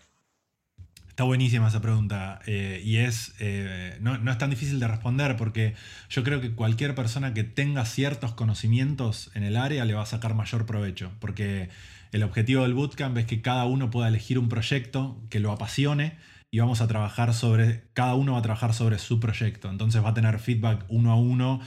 Está 1.09 1.23
buenísima 1.23 1.69
esa 1.69 1.81
pregunta 1.81 2.41
eh, 2.45 2.81
y 2.85 2.99
es, 2.99 3.35
eh, 3.39 3.97
no, 4.01 4.19
no, 4.19 4.31
es 4.31 4.39
tan 4.39 4.51
difícil 4.51 4.81
de 4.81 4.89
responder 4.89 5.37
porque 5.37 5.75
yo 6.11 6.25
creo 6.25 6.41
que 6.41 6.57
cualquier 6.57 6.97
persona 6.97 7.35
que 7.35 7.45
tenga 7.45 7.85
ciertos 7.85 8.35
conocimientos 8.35 9.31
en 9.35 9.45
el 9.45 9.57
área 9.57 9.85
le 9.85 9.95
va 9.95 10.03
a 10.03 10.07
sacar 10.07 10.35
mayor 10.35 10.67
provecho 10.67 11.13
porque 11.21 11.71
el 12.13 12.23
objetivo 12.23 12.63
del 12.63 12.75
bootcamp 12.75 13.17
es 13.19 13.27
que 13.27 13.43
cada 13.43 13.65
uno 13.65 13.91
pueda 13.91 14.09
elegir 14.09 14.39
un 14.39 14.49
proyecto 14.49 15.21
que 15.29 15.41
lo 15.41 15.53
apasione 15.53 16.17
y 16.51 16.59
vamos 16.61 16.81
a 16.81 16.89
trabajar 16.89 17.35
sobre, 17.35 17.85
cada 17.93 18.15
uno 18.15 18.33
va 18.33 18.39
a 18.39 18.43
trabajar 18.43 18.75
sobre 18.75 18.99
su 18.99 19.21
proyecto, 19.21 19.69
entonces 19.71 20.03
va 20.03 20.11
a 20.11 20.15
tener 20.15 20.39
feedback 20.39 20.85
uno 20.89 21.13
a 21.13 21.17
uno 21.17 21.61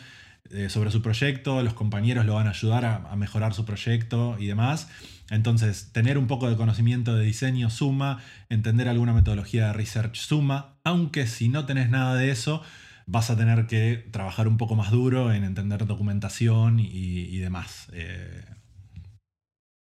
eh, 0.50 0.70
sobre 0.70 0.92
su 0.92 1.02
proyecto, 1.02 1.62
los 1.64 1.74
compañeros 1.74 2.26
lo 2.26 2.34
van 2.34 2.48
a 2.48 2.50
ayudar 2.50 2.84
a, 2.84 3.16
mejorar 3.16 3.54
su 3.54 3.64
proyecto 3.64 4.36
y 4.38 4.48
demás. 4.48 4.90
Entonces, 5.30 5.94
tener 5.94 6.18
un 6.18 6.28
poco 6.28 6.50
de 6.50 6.58
conocimiento 6.58 7.16
de 7.16 7.24
diseño 7.24 7.70
suma, 7.70 8.20
entender 8.50 8.90
alguna 8.90 9.14
metodología 9.14 9.68
de 9.68 9.74
research 9.74 10.18
suma, 10.18 10.76
aunque 10.84 11.26
si 11.26 11.48
no 11.48 11.66
tenés 11.66 11.90
nada 11.90 12.16
de 12.16 12.32
eso, 12.32 12.62
vas 13.06 13.30
a 13.30 13.38
tener 13.38 13.66
que 13.68 14.10
trabajar 14.12 14.50
un 14.50 14.58
poco 14.58 14.76
más 14.76 14.92
duro 14.92 15.32
en 15.32 15.46
entender 15.46 15.86
documentación 15.86 16.80
y, 16.82 16.88
y 16.88 17.38
demás. 17.38 17.88
Eh, 17.94 18.44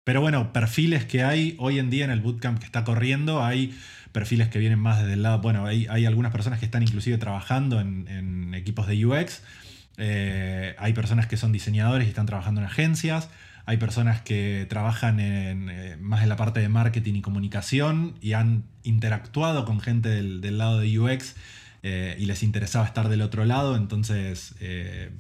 pero 0.08 0.22
bueno, 0.22 0.54
perfiles 0.54 1.04
que 1.04 1.22
hay 1.22 1.58
hoy 1.60 1.80
en 1.80 1.90
día 1.90 2.06
en 2.06 2.12
el 2.12 2.22
bootcamp 2.22 2.60
que 2.60 2.66
está 2.66 2.86
corriendo, 2.86 3.44
hay 3.44 3.78
perfiles 4.14 4.48
que 4.48 4.58
vienen 4.58 4.80
más 4.80 5.00
desde 5.00 5.16
el 5.16 5.22
lado, 5.22 5.42
bueno, 5.42 5.66
hay, 5.66 6.06
algunas 6.06 6.32
personas 6.32 6.60
que 6.60 6.66
están 6.66 6.82
inclusive 6.82 7.18
trabajando 7.18 7.82
en, 7.82 8.54
equipos 8.54 8.88
de 8.88 9.06
UX, 9.06 9.42
eh, 9.98 10.78
hay 10.80 10.94
personas 10.94 11.28
que 11.28 11.36
son 11.36 11.52
diseñadores 11.52 12.08
y 12.08 12.10
están 12.10 12.26
trabajando 12.26 12.62
en 12.62 12.68
agencias, 12.68 13.28
hay 13.66 13.76
personas 13.76 14.22
que 14.22 14.66
trabajan 14.70 15.20
eh, 15.20 15.98
más 16.00 16.24
en 16.24 16.30
la 16.30 16.38
parte 16.38 16.62
de 16.62 16.70
marketing 16.70 17.16
y 17.16 17.22
comunicación 17.22 18.14
y 18.22 18.32
han 18.32 18.64
interactuado 18.84 19.66
con 19.66 19.82
gente 19.82 20.08
del, 20.08 20.58
lado 20.58 20.80
de 20.80 20.98
UX 20.98 21.36
eh, 21.84 22.16
y 22.18 22.28
les 22.28 22.44
interesaba 22.44 22.86
estar 22.86 23.10
del 23.10 23.22
otro 23.22 23.44
lado. 23.44 23.76
Entonces, 23.76 24.56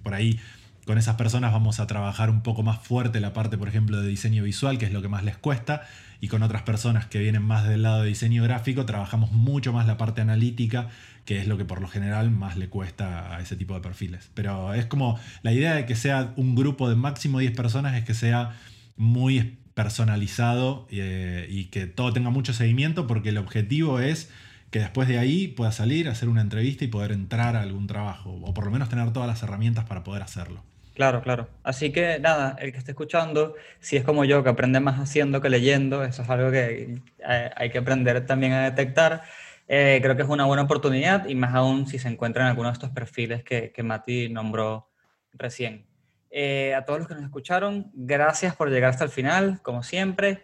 por 0.02 0.14
ahí 0.14 0.40
con 0.88 0.98
esas 0.98 1.16
personas 1.16 1.52
vamos 1.52 1.82
a 1.82 1.86
trabajar 1.86 2.30
un 2.30 2.42
poco 2.42 2.64
más 2.64 2.80
fuerte 2.80 3.20
la 3.20 3.34
parte, 3.34 3.58
por 3.58 3.68
ejemplo, 3.68 4.02
de 4.02 4.08
diseño 4.08 4.44
visual, 4.44 4.78
que 4.78 4.86
es 4.86 4.94
lo 4.94 5.02
que 5.02 5.10
más 5.10 5.24
les 5.24 5.38
cuesta. 5.38 5.86
Y 6.22 6.30
con 6.30 6.44
otras 6.44 6.62
personas 6.64 7.06
que 7.06 7.20
vienen 7.20 7.44
más 7.44 7.68
del 7.68 7.84
lado 7.84 8.04
de 8.04 8.08
diseño 8.08 8.42
gráfico, 8.42 8.86
trabajamos 8.86 9.34
mucho 9.34 9.74
más 9.74 9.86
la 9.86 9.98
parte 9.98 10.22
analítica, 10.22 10.88
que 11.26 11.40
es 11.40 11.48
lo 11.48 11.58
que 11.58 11.66
por 11.66 11.82
lo 11.82 11.90
general 11.90 12.32
más 12.32 12.56
le 12.56 12.70
cuesta 12.70 13.36
a 13.36 13.42
ese 13.42 13.58
tipo 13.58 13.74
de 13.74 13.82
perfiles. 13.82 14.32
Pero 14.34 14.74
es 14.74 14.86
como 14.86 15.20
la 15.44 15.52
idea 15.52 15.76
de 15.76 15.86
que 15.86 15.96
sea 15.96 16.32
un 16.38 16.56
grupo 16.56 16.90
de 16.90 16.96
máximo 16.96 17.40
10 17.40 17.52
personas 17.52 17.94
es 17.96 18.06
que 18.06 18.14
sea 18.14 18.56
muy 18.96 19.58
personalizado 19.74 20.88
eh, 20.90 21.48
y 21.50 21.66
que 21.66 21.86
todo 21.86 22.14
tenga 22.14 22.30
mucho 22.30 22.54
seguimiento 22.54 23.08
porque 23.08 23.30
el 23.30 23.38
objetivo 23.38 24.00
es 24.00 24.32
que 24.72 24.80
después 24.80 25.10
de 25.10 25.20
ahí 25.20 25.50
pueda 25.50 25.74
salir, 25.74 26.08
hacer 26.08 26.30
una 26.30 26.42
entrevista 26.42 26.86
y 26.86 26.88
poder 26.88 27.12
entrar 27.12 27.58
a 27.58 27.62
algún 27.62 27.88
trabajo 27.88 28.40
o 28.42 28.54
por 28.54 28.64
lo 28.64 28.72
menos 28.72 28.88
tener 28.88 29.12
todas 29.12 29.28
las 29.28 29.44
herramientas 29.44 29.84
para 29.84 30.06
poder 30.06 30.24
hacerlo. 30.24 30.64
Claro, 30.98 31.22
claro. 31.22 31.48
Así 31.62 31.92
que 31.92 32.18
nada, 32.18 32.56
el 32.60 32.72
que 32.72 32.80
esté 32.80 32.90
escuchando, 32.90 33.54
si 33.80 33.98
es 33.98 34.04
como 34.04 34.26
yo, 34.26 34.44
que 34.44 34.50
aprende 34.50 34.80
más 34.80 35.00
haciendo 35.00 35.42
que 35.42 35.50
leyendo, 35.52 36.04
eso 36.04 36.24
es 36.24 36.30
algo 36.32 36.50
que 36.50 37.04
eh, 37.20 37.52
hay 37.56 37.70
que 37.70 37.78
aprender 37.78 38.26
también 38.26 38.54
a 38.54 38.64
detectar. 38.64 39.22
Eh, 39.68 40.00
creo 40.02 40.16
que 40.16 40.24
es 40.24 40.28
una 40.28 40.46
buena 40.46 40.64
oportunidad 40.64 41.28
y 41.28 41.36
más 41.36 41.54
aún 41.54 41.86
si 41.86 42.00
se 42.00 42.08
encuentra 42.08 42.42
en 42.42 42.50
alguno 42.50 42.70
de 42.70 42.74
estos 42.74 42.90
perfiles 42.90 43.44
que, 43.44 43.72
que 43.72 43.84
Mati 43.84 44.28
nombró 44.30 44.90
recién. 45.34 45.86
Eh, 46.32 46.74
a 46.74 46.84
todos 46.84 46.98
los 46.98 47.08
que 47.08 47.14
nos 47.14 47.26
escucharon, 47.26 47.92
gracias 47.94 48.56
por 48.56 48.72
llegar 48.72 48.90
hasta 48.90 49.04
el 49.04 49.12
final, 49.12 49.62
como 49.62 49.84
siempre. 49.84 50.42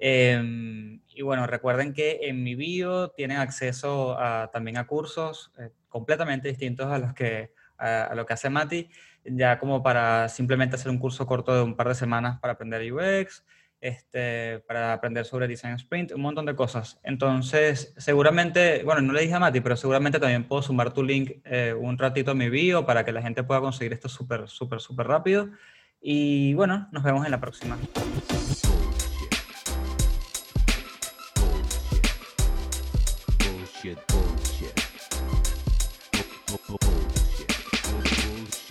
Eh, 0.00 0.98
y 1.14 1.22
bueno, 1.22 1.46
recuerden 1.46 1.92
que 1.92 2.22
en 2.22 2.42
mi 2.42 2.56
bio 2.56 3.10
tienen 3.10 3.36
acceso 3.36 4.18
también 4.52 4.78
a 4.78 4.86
cursos 4.88 5.52
completamente 5.88 6.48
distintos 6.48 6.90
a 6.90 6.98
los 6.98 7.14
que 7.14 7.52
a, 7.78 8.06
a, 8.06 8.14
lo 8.16 8.26
que 8.26 8.32
hace 8.32 8.50
Mati, 8.50 8.90
ya 9.24 9.58
como 9.58 9.82
para 9.82 10.28
simplemente 10.28 10.76
hacer 10.76 10.90
un 10.90 10.98
curso 10.98 11.26
corto 11.26 11.54
de 11.54 11.62
un 11.62 11.76
par 11.76 11.88
de 11.88 11.94
semanas 11.94 12.38
para 12.40 12.54
aprender 12.54 12.92
UX, 12.92 13.44
este, 13.80 14.60
para 14.60 14.92
aprender 14.92 15.24
sobre 15.24 15.48
Design 15.48 15.74
Sprint, 15.74 16.12
un 16.12 16.20
montón 16.20 16.46
de 16.46 16.54
cosas. 16.54 17.00
Entonces, 17.02 17.94
seguramente, 17.96 18.82
bueno, 18.84 19.02
no 19.02 19.12
le 19.12 19.22
dije 19.22 19.34
a 19.34 19.40
Mati, 19.40 19.60
pero 19.60 19.76
seguramente 19.76 20.20
también 20.20 20.44
puedo 20.44 20.62
sumar 20.62 20.92
tu 20.92 21.02
link 21.02 21.40
eh, 21.44 21.74
un 21.76 21.98
ratito 21.98 22.30
a 22.30 22.34
mi 22.34 22.48
bio 22.48 22.86
para 22.86 23.04
que 23.04 23.12
la 23.12 23.22
gente 23.22 23.42
pueda 23.42 23.60
conseguir 23.60 23.92
esto 23.92 24.08
súper, 24.08 24.48
súper, 24.48 24.80
súper 24.80 25.08
rápido. 25.08 25.50
Y 26.00 26.54
bueno, 26.54 26.88
nos 26.92 27.02
vemos 27.02 27.24
en 27.24 27.32
la 27.32 27.40
próxima. 27.40 27.76